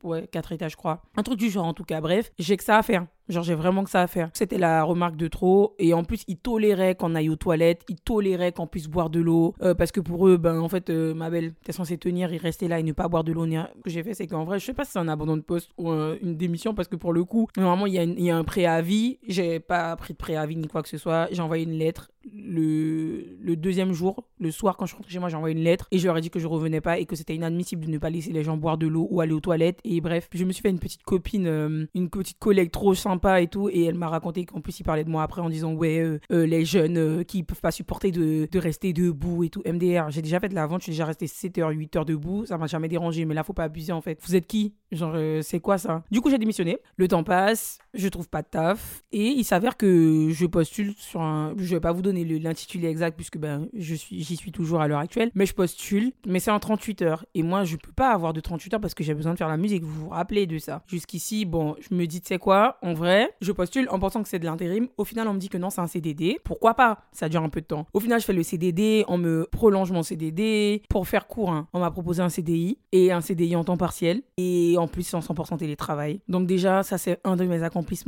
ouais, 0.03 0.27
4 0.27 0.51
étages, 0.51 0.71
je 0.71 0.77
crois. 0.77 1.01
Un 1.15 1.24
truc 1.24 1.39
du 1.39 1.50
genre, 1.50 1.65
en 1.65 1.74
tout 1.74 1.83
cas. 1.83 2.01
Bref, 2.01 2.31
j'ai 2.38 2.57
que 2.57 2.63
ça 2.63 2.77
à 2.77 2.83
faire. 2.83 3.07
Genre, 3.29 3.43
j'ai 3.43 3.55
vraiment 3.55 3.83
que 3.83 3.89
ça 3.89 4.01
à 4.01 4.07
faire. 4.07 4.29
C'était 4.33 4.57
la 4.57 4.83
remarque 4.83 5.15
de 5.15 5.27
trop. 5.27 5.75
Et 5.79 5.93
en 5.93 6.03
plus, 6.03 6.24
ils 6.27 6.38
toléraient 6.38 6.95
qu'on 6.95 7.15
aille 7.15 7.29
aux 7.29 7.36
toilettes. 7.36 7.83
Ils 7.88 8.00
toléraient 8.00 8.51
qu'on 8.51 8.67
puisse 8.67 8.88
boire 8.88 9.09
de 9.09 9.19
l'eau. 9.19 9.53
Euh, 9.62 9.74
parce 9.74 9.91
que 9.91 10.00
pour 10.00 10.27
eux, 10.27 10.38
ben, 10.38 10.59
en 10.59 10.69
fait, 10.69 10.89
euh, 10.89 11.13
ma 11.13 11.29
belle, 11.29 11.53
t'es 11.63 11.71
censée 11.71 11.98
tenir, 11.98 12.33
et 12.33 12.38
rester 12.38 12.67
là 12.67 12.79
et 12.79 12.83
ne 12.83 12.91
pas 12.91 13.07
boire 13.07 13.24
de 13.24 13.31
l'eau. 13.31 13.45
Ce 13.45 13.81
que 13.83 13.89
j'ai 13.89 14.03
fait, 14.03 14.13
c'est 14.13 14.27
qu'en 14.27 14.43
vrai, 14.43 14.59
je 14.59 14.65
sais 14.65 14.74
pas 14.74 14.83
si 14.83 14.91
c'est 14.91 15.00
un 15.00 15.07
abandon 15.07 15.38
de 15.38 15.41
poste 15.41 15.71
ou 15.77 15.91
une 15.91 16.36
démission. 16.36 16.74
Parce 16.74 16.88
que 16.88 16.95
pour 16.95 17.13
le 17.13 17.24
coup, 17.24 17.48
normalement, 17.55 17.86
il 17.86 17.93
y, 17.93 18.24
y, 18.24 18.31
a 18.31 18.38
un 18.38 18.43
préavis. 18.43 19.19
J'ai 19.27 19.59
pas 19.59 19.95
pris 19.95 20.13
de 20.13 20.17
préavis 20.17 20.57
ni 20.57 20.67
quoi 20.67 20.81
que 20.83 20.89
ce 20.89 20.98
soit. 20.98 21.27
J'ai 21.31 21.41
envoyé 21.41 21.63
une 21.63 21.77
lettre 21.77 22.09
le, 22.33 23.38
le, 23.41 23.55
deuxième 23.55 23.93
jour, 23.93 24.27
le 24.39 24.51
soir, 24.51 24.77
quand 24.77 24.86
je 24.86 24.95
suis 24.95 25.03
chez 25.07 25.19
moi, 25.19 25.29
j'ai 25.29 25.38
envoyé 25.38 25.55
une 25.55 25.63
lettre 25.63 25.88
et 25.91 25.98
je 25.98 26.05
leur 26.05 26.17
ai 26.17 26.21
dit 26.21 26.29
que 26.29 26.39
je 26.39 26.48
revenais 26.48 26.81
pas 26.81 27.00
et 27.00 27.05
que 27.05 27.15
c'était 27.15 27.36
inadmissible 27.36 27.86
de 27.86 27.91
ne 27.91 27.98
pas 27.98 28.09
laisser 28.09 28.31
les 28.31 28.43
gens 28.43 28.57
boire 28.57 28.77
de 28.77 28.88
l'eau 28.88 29.07
ou 29.09 29.21
aller 29.21 29.33
aux 29.33 29.39
toilettes. 29.39 29.79
Et 29.83 30.01
bref, 30.01 30.29
je 30.33 30.43
me 30.43 30.51
suis 30.51 30.62
fait 30.62 30.69
une 30.69 30.79
petite 30.79 31.03
copine, 31.03 31.48
euh, 31.48 31.86
une 31.95 32.09
petite 32.09 32.39
collègue 32.39 32.71
trop 32.71 32.93
sympa 32.93 33.19
et 33.42 33.48
tout. 33.48 33.70
Et 33.70 33.84
elle 33.84 33.96
m'a 33.96 34.10
raconté 34.10 34.46
qu'en 34.46 34.62
plus, 34.62 34.80
il 34.80 34.84
parlait 34.84 35.04
de 35.04 35.10
moi 35.10 35.24
après 35.24 35.42
en 35.42 35.50
disant 35.50 35.74
Ouais, 35.74 36.00
euh, 36.00 36.20
euh, 36.32 36.46
les 36.46 36.66
jeunes 36.66 36.98
euh, 36.98 37.24
qui 37.24 37.44
peuvent 37.44 37.62
pas 37.62 37.72
supporter 37.72 38.12
de, 38.12 38.48
rester 38.60 38.94
debout 38.94 39.44
et 39.44 39.50
tout. 39.50 39.62
MDR, 39.66 40.10
j'ai 40.10 40.22
déjà 40.22 40.40
fait 40.40 40.50
de 40.50 40.56
la 40.56 40.66
vente, 40.68 40.82
je 40.82 40.86
suis 40.86 40.92
déjà 40.92 41.06
resté 41.06 41.28
7 41.28 41.58
h 41.58 41.72
8 41.72 41.96
heures 41.96 42.06
debout. 42.06 42.46
Ça 42.46 42.58
m'a 42.58 42.68
jamais 42.68 42.88
dérangé, 42.88 43.26
mais 43.26 43.34
là, 43.34 43.44
faut 43.44 43.54
pas 43.54 43.64
abuser 43.64 43.92
en 43.92 44.02
fait. 44.02 44.20
Vous 44.26 44.36
êtes 44.36 44.48
qui? 44.48 44.74
Genre, 44.92 45.16
c'est 45.42 45.60
quoi 45.60 45.78
ça? 45.78 46.04
Du 46.12 46.22
coup, 46.22 46.30
j'ai 46.30 46.38
démissionné. 46.38 46.80
Le 46.98 47.08
temps 47.08 47.24
passe, 47.24 47.80
je 47.93 48.08
trouve 48.08 48.29
pas 48.29 48.41
de 48.41 48.48
taf. 48.48 49.03
Et 49.12 49.27
il 49.27 49.43
s'avère 49.43 49.77
que 49.77 50.29
je 50.31 50.46
postule 50.46 50.93
sur 50.98 51.22
un. 51.22 51.53
Je 51.58 51.75
vais 51.75 51.79
pas 51.79 51.91
vous 51.91 52.01
donner 52.01 52.24
l'intitulé 52.24 52.88
exact 52.88 53.15
puisque 53.15 53.38
ben, 53.38 53.67
je 53.74 53.96
suis, 53.96 54.22
j'y 54.24 54.36
suis 54.36 54.51
toujours 54.51 54.81
à 54.81 54.88
l'heure 54.88 55.00
actuelle. 55.00 55.31
Mais 55.36 55.46
je 55.46 55.53
postule, 55.53 56.12
mais 56.25 56.39
c'est 56.39 56.51
en 56.51 56.60
38 56.60 57.01
heures. 57.01 57.25
Et 57.34 57.43
moi, 57.43 57.63
je 57.63 57.75
peux 57.75 57.91
pas 57.91 58.12
avoir 58.12 58.34
de 58.34 58.39
38 58.39 58.75
heures 58.75 58.81
parce 58.81 58.93
que 58.93 59.03
j'ai 59.03 59.13
besoin 59.13 59.34
de 59.34 59.38
faire 59.38 59.48
la 59.48 59.58
musique. 59.58 59.84
Vous 59.84 60.05
vous 60.05 60.10
rappelez 60.10 60.48
de 60.48 60.58
ça. 60.58 60.84
Jusqu'ici, 60.88 61.46
bon, 61.46 61.75
je 61.79 61.96
me 61.96 62.05
dis, 62.05 62.22
tu 62.22 62.27
sais 62.27 62.38
quoi 62.38 62.77
En 62.81 62.93
vrai, 62.93 63.34
je 63.41 63.51
postule 63.51 63.88
en 63.89 64.00
pensant 64.00 64.22
que 64.24 64.29
c'est 64.29 64.39
de 64.39 64.46
l'intérim. 64.46 64.88
Au 64.98 65.05
final, 65.05 65.27
on 65.27 65.34
me 65.34 65.39
dit 65.39 65.50
que 65.50 65.58
non, 65.58 65.69
c'est 65.69 65.81
un 65.81 65.88
CDD. 65.88 66.39
Pourquoi 66.43 66.74
pas? 66.74 67.00
Ça 67.12 67.29
dure 67.29 67.43
un 67.43 67.50
peu 67.50 67.62
de 67.62 67.65
temps. 67.65 67.88
Au 67.93 68.00
final, 68.00 68.19
je 68.19 68.25
fais 68.25 68.34
le 68.34 68.43
CDD. 68.43 69.03
On 69.08 69.17
me 69.17 69.48
prolonge 69.51 69.91
mon 69.91 70.03
CDD. 70.03 70.84
Pour 70.89 71.08
faire 71.08 71.27
court, 71.27 71.51
hein, 71.51 71.67
on 71.74 71.79
m'a 71.79 71.91
proposé 71.91 72.22
un 72.22 72.29
CDI 72.29 72.77
et 72.91 73.12
un 73.12 73.22
CDI 73.22 73.55
en 73.55 73.63
temps 73.63 73.77
partiel. 73.77 74.22
Et 74.38 74.75
en 74.77 74.88
plus, 74.88 75.03
c'est 75.03 75.15
en 75.15 75.22
100% 75.22 75.58
télétravail. 75.58 76.22
Donc 76.27 76.48
déjà, 76.48 76.84
ça, 76.84 76.98
c'est 76.98 77.19
un 77.24 77.36
de 77.36 77.46
mes 77.46 77.63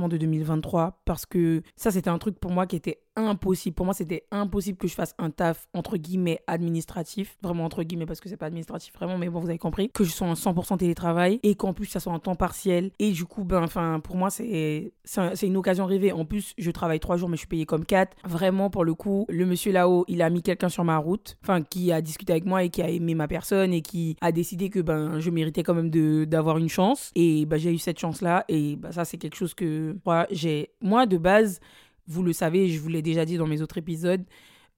de 0.07 0.17
2023 0.17 1.01
parce 1.05 1.25
que 1.25 1.61
ça, 1.75 1.91
c'était 1.91 2.09
un 2.09 2.17
truc 2.17 2.39
pour 2.39 2.51
moi 2.51 2.65
qui 2.67 2.75
était 2.75 2.99
impossible. 3.17 3.75
Pour 3.75 3.85
moi, 3.85 3.93
c'était 3.93 4.23
impossible 4.31 4.77
que 4.77 4.87
je 4.87 4.93
fasse 4.95 5.13
un 5.17 5.29
taf 5.31 5.67
entre 5.73 5.97
guillemets 5.97 6.39
administratif, 6.47 7.37
vraiment 7.43 7.65
entre 7.65 7.83
guillemets 7.83 8.05
parce 8.05 8.21
que 8.21 8.29
c'est 8.29 8.37
pas 8.37 8.45
administratif 8.45 8.93
vraiment, 8.93 9.17
mais 9.17 9.29
bon, 9.29 9.39
vous 9.41 9.49
avez 9.49 9.57
compris, 9.57 9.89
que 9.93 10.03
je 10.03 10.11
sois 10.11 10.27
en 10.27 10.33
100% 10.35 10.77
télétravail 10.77 11.39
et 11.43 11.55
qu'en 11.55 11.73
plus 11.73 11.85
ça 11.87 11.99
soit 11.99 12.13
en 12.13 12.19
temps 12.19 12.35
partiel. 12.35 12.91
Et 12.99 13.11
du 13.11 13.25
coup, 13.25 13.43
ben, 13.43 13.63
enfin, 13.63 13.99
pour 14.01 14.15
moi, 14.15 14.29
c'est 14.29 14.93
c'est 15.03 15.19
un- 15.21 15.35
c'est 15.35 15.47
une 15.47 15.57
occasion 15.57 15.85
rêvée. 15.85 16.11
En 16.13 16.23
plus, 16.25 16.53
je 16.57 16.71
travaille 16.71 16.99
trois 16.99 17.17
jours, 17.17 17.27
mais 17.29 17.35
je 17.35 17.41
suis 17.41 17.47
payée 17.47 17.65
comme 17.65 17.85
quatre. 17.85 18.15
Vraiment, 18.23 18.69
pour 18.69 18.85
le 18.85 18.93
coup, 18.93 19.25
le 19.29 19.45
monsieur 19.45 19.71
là-haut, 19.73 20.05
il 20.07 20.21
a 20.21 20.29
mis 20.29 20.41
quelqu'un 20.41 20.69
sur 20.69 20.83
ma 20.85 20.97
route, 20.97 21.37
enfin, 21.43 21.61
qui 21.61 21.91
a 21.91 22.01
discuté 22.01 22.31
avec 22.33 22.45
moi 22.45 22.63
et 22.63 22.69
qui 22.69 22.81
a 22.81 22.89
aimé 22.89 23.13
ma 23.15 23.27
personne 23.27 23.73
et 23.73 23.81
qui 23.81 24.15
a 24.21 24.31
décidé 24.31 24.69
que 24.69 24.79
ben, 24.79 25.19
je 25.19 25.29
méritais 25.29 25.63
quand 25.63 25.73
même 25.73 25.89
d'avoir 26.25 26.57
une 26.57 26.69
chance. 26.69 27.11
Et 27.15 27.45
ben, 27.45 27.57
j'ai 27.57 27.73
eu 27.73 27.77
cette 27.77 27.99
chance-là. 27.99 28.45
Et 28.47 28.77
ben, 28.77 28.91
ça, 28.91 29.03
c'est 29.05 29.17
quelque 29.17 29.35
chose 29.35 29.53
que 29.53 29.61
moi, 30.06 30.27
j'ai. 30.32 30.72
Moi, 30.82 31.06
de 31.06 31.18
base, 31.18 31.60
vous 32.08 32.24
le 32.24 32.34
savez, 32.34 32.70
je 32.70 32.80
vous 32.80 32.89
l'ai 32.89 33.01
déjà 33.01 33.25
dit 33.25 33.38
dans 33.38 33.48
mes 33.48 33.62
autres 33.62 33.77
épisodes, 33.77 34.24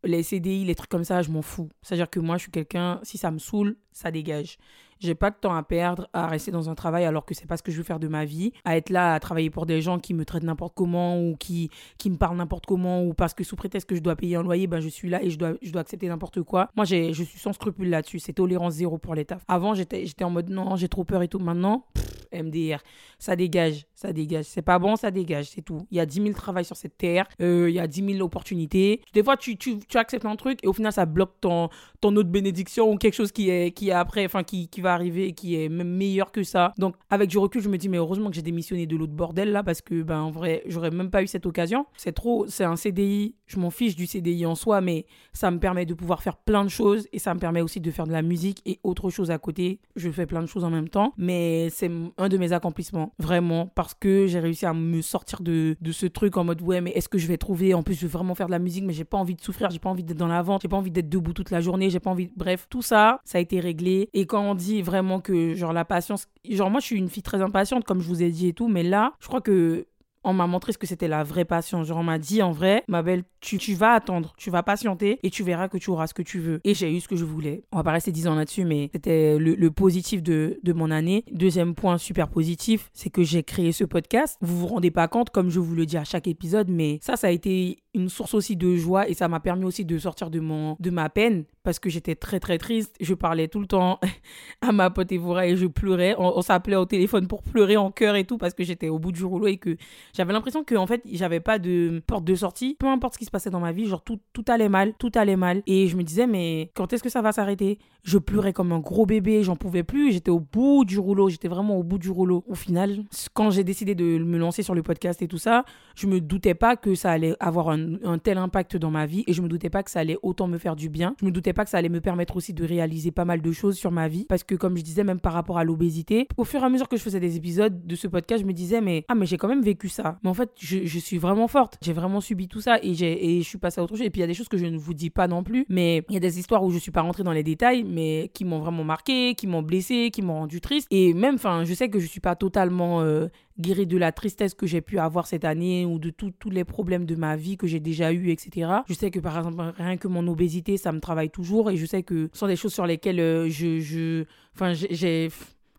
les 0.03 0.23
CDI, 0.23 0.65
les 0.65 0.75
trucs 0.75 0.89
comme 0.89 1.03
ça, 1.03 1.21
je 1.21 1.31
m'en 1.31 1.41
fous. 1.41 1.69
C'est-à-dire 1.81 2.09
que 2.09 2.19
moi, 2.19 2.37
je 2.37 2.43
suis 2.43 2.51
quelqu'un, 2.51 2.99
si 3.03 3.17
ça 3.17 3.31
me 3.31 3.39
saoule, 3.39 3.77
ça 3.91 4.11
dégage. 4.11 4.57
J'ai 4.99 5.15
pas 5.15 5.31
de 5.31 5.35
temps 5.35 5.53
à 5.53 5.63
perdre 5.63 6.07
à 6.13 6.27
rester 6.27 6.51
dans 6.51 6.69
un 6.69 6.75
travail 6.75 7.03
alors 7.03 7.25
que 7.25 7.33
c'est 7.33 7.45
pas 7.45 7.57
ce 7.57 7.63
que 7.63 7.71
je 7.71 7.77
veux 7.77 7.83
faire 7.83 7.99
de 7.99 8.07
ma 8.07 8.23
vie, 8.23 8.53
à 8.63 8.77
être 8.77 8.89
là 8.89 9.13
à 9.13 9.19
travailler 9.19 9.49
pour 9.49 9.65
des 9.65 9.81
gens 9.81 9.99
qui 9.99 10.13
me 10.13 10.23
traitent 10.23 10.43
n'importe 10.43 10.73
comment 10.75 11.19
ou 11.19 11.35
qui, 11.35 11.69
qui 11.97 12.09
me 12.09 12.15
parlent 12.15 12.37
n'importe 12.37 12.65
comment 12.65 13.03
ou 13.03 13.13
parce 13.13 13.33
que 13.33 13.43
sous 13.43 13.57
prétexte 13.57 13.89
que 13.89 13.95
je 13.95 14.01
dois 14.01 14.15
payer 14.15 14.37
un 14.37 14.43
loyer, 14.43 14.67
ben 14.67 14.79
je 14.79 14.87
suis 14.87 15.09
là 15.09 15.21
et 15.21 15.29
je 15.29 15.37
dois, 15.37 15.53
je 15.61 15.71
dois 15.71 15.81
accepter 15.81 16.07
n'importe 16.07 16.41
quoi. 16.43 16.69
Moi, 16.75 16.85
je 16.85 17.11
suis 17.11 17.39
sans 17.39 17.51
scrupule 17.51 17.89
là-dessus. 17.89 18.19
C'est 18.19 18.33
tolérance 18.33 18.75
zéro 18.75 18.97
pour 18.97 19.13
les. 19.15 19.25
Avant, 19.47 19.73
j'étais, 19.73 20.05
en 20.21 20.29
mode 20.29 20.49
non, 20.49 20.75
j'ai 20.77 20.87
trop 20.87 21.03
peur 21.03 21.21
et 21.21 21.27
tout. 21.27 21.39
Maintenant, 21.39 21.85
MDR, 22.33 22.79
ça 23.19 23.35
dégage, 23.35 23.85
ça 23.93 24.13
dégage. 24.13 24.45
C'est 24.45 24.61
pas 24.61 24.79
bon, 24.79 24.95
ça 24.95 25.11
dégage, 25.11 25.49
c'est 25.49 25.61
tout. 25.61 25.85
Il 25.91 25.97
y 25.97 25.99
a 25.99 26.05
10 26.05 26.21
000 26.21 26.33
travails 26.33 26.65
sur 26.65 26.75
cette 26.75 26.97
terre, 26.97 27.27
euh, 27.41 27.69
il 27.69 27.75
y 27.75 27.79
a 27.79 27.87
10 27.87 28.13
000 28.15 28.25
opportunités. 28.25 29.01
Des 29.13 29.23
fois, 29.23 29.37
tu, 29.37 29.57
tu, 29.57 29.79
tu 29.79 29.97
acceptes 29.97 30.25
un 30.25 30.35
truc 30.35 30.59
et 30.63 30.67
au 30.67 30.73
final, 30.73 30.91
ça 30.91 31.05
bloque 31.05 31.39
ton, 31.41 31.69
ton 32.01 32.15
autre 32.15 32.29
bénédiction 32.29 32.91
ou 32.91 32.97
quelque 32.97 33.13
chose 33.13 33.31
qui 33.31 33.49
est, 33.49 33.71
qui 33.71 33.89
est 33.89 33.93
après, 33.93 34.25
enfin, 34.25 34.43
qui, 34.43 34.67
qui 34.67 34.81
va 34.81 34.93
arriver 34.93 35.27
et 35.27 35.33
qui 35.33 35.55
est 35.55 35.69
même 35.69 35.89
meilleur 35.89 36.31
que 36.31 36.43
ça. 36.43 36.73
Donc, 36.77 36.95
avec 37.09 37.29
du 37.29 37.37
recul, 37.37 37.61
je 37.61 37.69
me 37.69 37.77
dis, 37.77 37.89
mais 37.89 37.97
heureusement 37.97 38.29
que 38.29 38.35
j'ai 38.35 38.41
démissionné 38.41 38.85
de 38.85 38.95
l'autre 38.95 39.13
bordel 39.13 39.51
là 39.51 39.63
parce 39.63 39.81
que, 39.81 40.01
ben, 40.03 40.19
en 40.19 40.31
vrai, 40.31 40.63
j'aurais 40.65 40.91
même 40.91 41.09
pas 41.09 41.23
eu 41.23 41.27
cette 41.27 41.45
occasion. 41.45 41.85
C'est 41.97 42.13
trop, 42.13 42.45
c'est 42.47 42.63
un 42.65 42.75
CDI, 42.75 43.35
je 43.53 43.59
m'en 43.59 43.69
fiche 43.69 43.95
du 43.95 44.05
CDI 44.05 44.45
en 44.45 44.55
soi, 44.55 44.81
mais 44.81 45.05
ça 45.31 45.51
me 45.51 45.59
permet 45.59 45.85
de 45.85 45.93
pouvoir 45.93 46.21
faire 46.21 46.37
plein 46.37 46.63
de 46.63 46.69
choses 46.69 47.07
et 47.13 47.19
ça 47.19 47.33
me 47.33 47.39
permet 47.39 47.61
aussi 47.61 47.79
de 47.79 47.91
faire 47.91 48.07
de 48.07 48.11
la 48.11 48.21
musique 48.21 48.61
et 48.65 48.79
autre 48.83 49.09
chose 49.09 49.31
à 49.31 49.37
côté. 49.37 49.79
Je 49.95 50.09
fais 50.09 50.25
plein 50.25 50.41
de 50.41 50.47
choses 50.47 50.63
en 50.63 50.69
même 50.69 50.89
temps, 50.89 51.13
mais 51.17 51.69
c'est 51.69 51.91
un 52.17 52.29
de 52.29 52.37
mes 52.37 52.53
accomplissements, 52.53 53.13
vraiment, 53.19 53.67
parce 53.67 53.93
que 53.93 54.27
j'ai 54.27 54.39
réussi 54.39 54.65
à 54.65 54.73
me 54.73 55.01
sortir 55.01 55.41
de, 55.41 55.75
de 55.79 55.91
ce 55.91 56.05
truc 56.05 56.37
en 56.37 56.43
mode 56.43 56.61
ouais, 56.61 56.81
mais 56.81 56.91
est-ce 56.91 57.09
que 57.09 57.17
je 57.17 57.27
vais 57.27 57.37
trouver? 57.37 57.73
En 57.73 57.83
plus, 57.83 57.95
je 57.95 58.01
veux 58.01 58.11
vraiment 58.11 58.35
faire 58.35 58.47
de 58.47 58.51
la 58.51 58.59
musique, 58.59 58.83
mais 58.83 58.93
j'ai 58.93 59.03
pas 59.03 59.17
envie 59.17 59.35
de 59.35 59.41
souffrir, 59.41 59.69
j'ai 59.69 59.79
pas 59.79 59.89
envie 59.89 60.03
d'être 60.03 60.17
dans 60.17 60.27
la 60.27 60.41
vente, 60.41 60.61
j'ai 60.61 60.67
pas 60.67 60.77
envie 60.77 60.91
d'être 60.91 61.09
debout 61.09 61.33
toute 61.33 61.51
la 61.51 61.61
journée, 61.61 61.89
j'ai 61.89 61.99
pas 61.99 62.09
envie. 62.09 62.29
Bref, 62.35 62.67
tout 62.69 62.81
ça, 62.81 63.19
ça 63.23 63.37
a 63.37 63.41
été 63.41 63.59
réglé. 63.59 64.09
Et 64.13 64.25
quand 64.25 64.41
on 64.41 64.55
dit 64.55 64.81
vraiment 64.81 65.19
que, 65.19 65.53
genre, 65.53 65.73
la 65.73 65.85
patience, 65.85 66.27
genre, 66.49 66.69
moi, 66.69 66.79
je 66.79 66.85
suis 66.85 66.97
une 66.97 67.09
fille 67.09 67.23
très 67.23 67.41
impatiente, 67.41 67.83
comme 67.83 68.01
je 68.01 68.07
vous 68.07 68.23
ai 68.23 68.29
dit 68.29 68.47
et 68.47 68.53
tout, 68.53 68.67
mais 68.67 68.83
là, 68.83 69.13
je 69.19 69.27
crois 69.27 69.41
que 69.41 69.85
on 70.23 70.33
m'a 70.33 70.47
montré 70.47 70.71
ce 70.71 70.77
que 70.77 70.87
c'était 70.87 71.07
la 71.07 71.23
vraie 71.23 71.45
patience. 71.45 71.87
Genre, 71.87 71.97
on 71.97 72.03
m'a 72.03 72.19
dit 72.19 72.41
en 72.41 72.51
vrai, 72.51 72.83
ma 72.87 73.01
belle, 73.01 73.23
tu, 73.41 73.57
vas 73.73 73.93
attendre, 73.93 74.33
tu 74.37 74.49
vas 74.49 74.63
patienter 74.63 75.19
et 75.23 75.29
tu 75.29 75.43
verras 75.43 75.67
que 75.67 75.77
tu 75.77 75.89
auras 75.89 76.07
ce 76.07 76.13
que 76.13 76.21
tu 76.21 76.39
veux. 76.39 76.61
Et 76.63 76.73
j'ai 76.73 76.95
eu 76.95 76.99
ce 76.99 77.07
que 77.07 77.15
je 77.15 77.25
voulais. 77.25 77.63
On 77.71 77.77
va 77.77 77.83
pas 77.83 77.91
rester 77.91 78.11
10 78.11 78.27
ans 78.27 78.35
là-dessus, 78.35 78.65
mais 78.65 78.89
c'était 78.93 79.37
le, 79.37 79.55
le 79.55 79.71
positif 79.71 80.23
de, 80.23 80.59
de 80.63 80.73
mon 80.73 80.91
année. 80.91 81.25
Deuxième 81.31 81.75
point 81.75 81.97
super 81.97 82.29
positif, 82.29 82.89
c'est 82.93 83.09
que 83.09 83.23
j'ai 83.23 83.43
créé 83.43 83.71
ce 83.71 83.83
podcast. 83.83 84.37
Vous 84.41 84.57
vous 84.57 84.67
rendez 84.67 84.91
pas 84.91 85.07
compte, 85.07 85.29
comme 85.29 85.49
je 85.49 85.59
vous 85.59 85.75
le 85.75 85.85
dis 85.85 85.97
à 85.97 86.03
chaque 86.03 86.27
épisode, 86.27 86.69
mais 86.69 86.99
ça, 87.01 87.15
ça 87.15 87.27
a 87.27 87.31
été 87.31 87.82
une 87.93 88.09
source 88.09 88.33
aussi 88.33 88.55
de 88.55 88.75
joie 88.75 89.07
et 89.07 89.13
ça 89.13 89.27
m'a 89.27 89.39
permis 89.39 89.65
aussi 89.65 89.85
de 89.85 89.97
sortir 89.97 90.29
de, 90.29 90.39
mon, 90.39 90.75
de 90.79 90.89
ma 90.89 91.09
peine 91.09 91.45
parce 91.63 91.79
que 91.79 91.89
j'étais 91.89 92.15
très 92.15 92.39
très 92.39 92.57
triste. 92.57 92.95
Je 92.99 93.13
parlais 93.13 93.47
tout 93.47 93.59
le 93.59 93.67
temps 93.67 93.99
à 94.61 94.71
ma 94.71 94.89
pote 94.89 95.11
Evora 95.11 95.47
et 95.47 95.55
je 95.55 95.67
pleurais. 95.67 96.15
On, 96.17 96.37
on 96.37 96.41
s'appelait 96.41 96.75
au 96.75 96.85
téléphone 96.85 97.27
pour 97.27 97.43
pleurer 97.43 97.77
en 97.77 97.91
cœur 97.91 98.15
et 98.15 98.25
tout 98.25 98.37
parce 98.37 98.53
que 98.53 98.63
j'étais 98.63 98.89
au 98.89 98.99
bout 98.99 99.11
du 99.11 99.23
rouleau 99.23 99.47
et 99.47 99.57
que 99.57 99.77
j'avais 100.13 100.33
l'impression 100.33 100.63
que 100.63 100.75
en 100.75 100.87
fait 100.87 101.01
j'avais 101.11 101.39
pas 101.39 101.59
de 101.59 102.01
porte 102.05 102.25
de 102.25 102.35
sortie. 102.35 102.75
Peu 102.79 102.87
importe 102.87 103.13
ce 103.13 103.19
qui 103.19 103.25
se 103.25 103.31
passait 103.31 103.49
dans 103.49 103.59
ma 103.59 103.71
vie, 103.71 103.85
genre 103.87 104.03
tout, 104.03 104.19
tout 104.33 104.45
allait 104.47 104.69
mal, 104.69 104.93
tout 104.97 105.11
allait 105.15 105.37
mal. 105.37 105.61
Et 105.67 105.87
je 105.87 105.95
me 105.95 106.03
disais 106.03 106.27
mais 106.27 106.71
quand 106.75 106.91
est-ce 106.93 107.03
que 107.03 107.09
ça 107.09 107.21
va 107.21 107.31
s'arrêter? 107.31 107.79
Je 108.03 108.17
pleurais 108.17 108.51
comme 108.51 108.73
un 108.73 108.79
gros 108.79 109.05
bébé, 109.05 109.43
j'en 109.43 109.55
pouvais 109.55 109.83
plus. 109.83 110.11
J'étais 110.11 110.29
au 110.29 110.41
bout 110.41 110.83
du 110.83 110.99
rouleau, 110.99 111.29
j'étais 111.29 111.47
vraiment 111.47 111.77
au 111.77 111.83
bout 111.83 111.97
du 111.97 112.09
rouleau. 112.09 112.43
Au 112.49 112.53
final, 112.53 113.05
quand 113.33 113.49
j'ai 113.49 113.63
décidé 113.63 113.95
de 113.95 114.17
me 114.17 114.37
lancer 114.37 114.61
sur 114.61 114.75
le 114.75 114.83
podcast 114.83 115.21
et 115.21 115.29
tout 115.29 115.37
ça, 115.37 115.63
je 115.95 116.07
me 116.07 116.19
doutais 116.19 116.53
pas 116.53 116.75
que 116.75 116.95
ça 116.95 117.11
allait 117.11 117.33
avoir 117.39 117.69
un 117.69 118.17
tel 118.21 118.37
impact 118.37 118.75
dans 118.75 118.91
ma 118.91 119.05
vie 119.05 119.23
et 119.25 119.31
je 119.31 119.41
me 119.41 119.47
doutais 119.47 119.69
pas 119.69 119.83
que 119.83 119.89
ça 119.89 120.01
allait 120.01 120.17
autant 120.21 120.47
me 120.47 120.57
faire 120.57 120.75
du 120.75 120.89
bien. 120.89 121.15
Je 121.21 121.25
me 121.25 121.31
doutais 121.31 121.53
pas 121.53 121.63
que 121.63 121.69
ça 121.69 121.77
allait 121.77 121.87
me 121.87 122.01
permettre 122.01 122.35
aussi 122.35 122.53
de 122.53 122.65
réaliser 122.65 123.11
pas 123.11 123.23
mal 123.23 123.41
de 123.41 123.51
choses 123.53 123.77
sur 123.77 123.91
ma 123.91 124.09
vie 124.09 124.25
parce 124.27 124.43
que 124.43 124.55
comme 124.55 124.75
je 124.75 124.83
disais 124.83 125.05
même 125.05 125.21
par 125.21 125.31
rapport 125.31 125.57
à 125.57 125.63
l'obésité, 125.63 126.27
au 126.35 126.43
fur 126.43 126.61
et 126.61 126.65
à 126.65 126.69
mesure 126.69 126.89
que 126.89 126.97
je 126.97 127.03
faisais 127.03 127.21
des 127.21 127.37
épisodes 127.37 127.87
de 127.87 127.95
ce 127.95 128.07
podcast, 128.07 128.41
je 128.41 128.47
me 128.47 128.53
disais 128.53 128.81
mais 128.81 129.05
ah 129.07 129.15
mais 129.15 129.25
j'ai 129.25 129.37
quand 129.37 129.47
même 129.47 129.63
vécu 129.63 129.87
ça. 129.87 130.19
Mais 130.23 130.29
en 130.29 130.33
fait, 130.33 130.51
je, 130.59 130.99
suis 130.99 131.17
vraiment 131.19 131.47
forte. 131.47 131.77
J'ai 131.81 131.93
vraiment 131.93 132.19
subi 132.19 132.49
tout 132.49 132.59
ça 132.59 132.79
et 132.83 132.95
j'ai 132.95 133.37
et 133.37 133.41
je 133.41 133.47
suis 133.47 133.57
passée 133.57 133.79
à 133.79 133.83
autre 133.85 133.95
chose 133.95 134.05
et 134.05 134.09
puis 134.09 134.19
il 134.19 134.23
y 134.23 134.25
a 134.25 134.27
des 134.27 134.33
choses 134.33 134.49
que 134.49 134.57
je 134.57 134.65
ne 134.65 134.77
vous 134.77 134.93
dis 134.93 135.09
pas 135.09 135.29
non 135.29 135.41
plus, 135.43 135.65
mais 135.69 136.03
il 136.09 136.13
y 136.15 136.17
a 136.17 136.19
des 136.19 136.37
histoires 136.37 136.65
où 136.65 136.71
je 136.71 136.77
suis 136.77 136.91
pas 136.91 137.01
rentrée 137.01 137.23
dans 137.23 137.31
les 137.31 137.43
détails 137.43 137.85
mais 137.93 138.29
qui 138.33 138.43
m'ont 138.43 138.59
vraiment 138.59 138.83
marqué, 138.83 139.35
qui 139.35 139.47
m'ont 139.47 139.61
blessée, 139.61 140.09
qui 140.11 140.21
m'ont 140.21 140.33
rendu 140.39 140.59
triste 140.59 140.87
et 140.91 141.13
même 141.13 141.35
enfin, 141.35 141.63
je 141.63 141.73
sais 141.73 141.89
que 141.89 141.99
je 141.99 142.07
suis 142.07 142.19
pas 142.19 142.35
totalement 142.35 143.01
euh, 143.01 143.27
guérie 143.59 143.87
de 143.87 143.97
la 143.97 144.11
tristesse 144.11 144.53
que 144.53 144.65
j'ai 144.65 144.81
pu 144.81 144.97
avoir 144.99 145.27
cette 145.27 145.45
année 145.45 145.85
ou 145.85 145.99
de 145.99 146.09
tous 146.09 146.49
les 146.49 146.63
problèmes 146.63 147.05
de 147.05 147.15
ma 147.15 147.35
vie 147.35 147.55
que 147.55 147.67
j'ai 147.67 147.79
déjà 147.79 148.11
eu, 148.11 148.29
etc. 148.31 148.69
Je 148.89 148.93
sais 148.93 149.11
que 149.11 149.19
par 149.19 149.37
exemple, 149.37 149.61
rien 149.77 149.97
que 149.97 150.07
mon 150.07 150.27
obésité, 150.27 150.77
ça 150.77 150.91
me 150.91 150.99
travaille 150.99 151.29
toujours 151.29 151.69
et 151.71 151.77
je 151.77 151.85
sais 151.85 152.03
que 152.03 152.29
ce 152.33 152.39
sont 152.39 152.47
des 152.47 152.55
choses 152.55 152.73
sur 152.73 152.85
lesquelles 152.87 153.19
euh, 153.19 153.47
je, 153.49 154.25
enfin, 154.55 154.73
j'ai- 154.73 155.29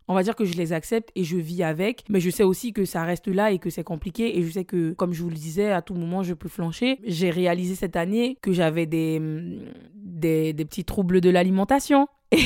on 0.07 0.13
va 0.15 0.23
dire 0.23 0.37
que 0.37 0.45
je 0.45 0.55
les 0.59 0.75
accepte 0.75 1.11
et 1.15 1.25
je 1.25 1.39
vis 1.39 1.63
avec, 1.63 2.05
mais 2.11 2.21
je 2.21 2.29
sais 2.29 2.43
aussi 2.43 2.75
que 2.75 2.85
ça 2.85 3.05
reste 3.05 3.27
là 3.27 3.53
et 3.53 3.59
que 3.59 3.71
c'est 3.71 3.85
compliqué 3.85 4.39
et 4.39 4.43
je 4.43 4.51
sais 4.51 4.65
que, 4.67 4.93
comme 4.93 5.15
je 5.15 5.23
vous 5.23 5.31
le 5.31 5.35
disais, 5.35 5.71
à 5.73 5.81
tout 5.81 5.95
moment, 5.95 6.23
je 6.23 6.35
peux 6.35 6.51
flancher. 6.51 6.99
J'ai 7.07 7.31
réalisé 7.31 7.75
cette 7.75 7.97
année 7.97 8.37
que 8.43 8.53
j'avais 8.53 8.85
des, 8.85 9.19
des, 10.25 10.65
petits 10.65 10.85
troubles 10.85 11.21
de 11.21 11.31
l'alimentation. 11.31 12.09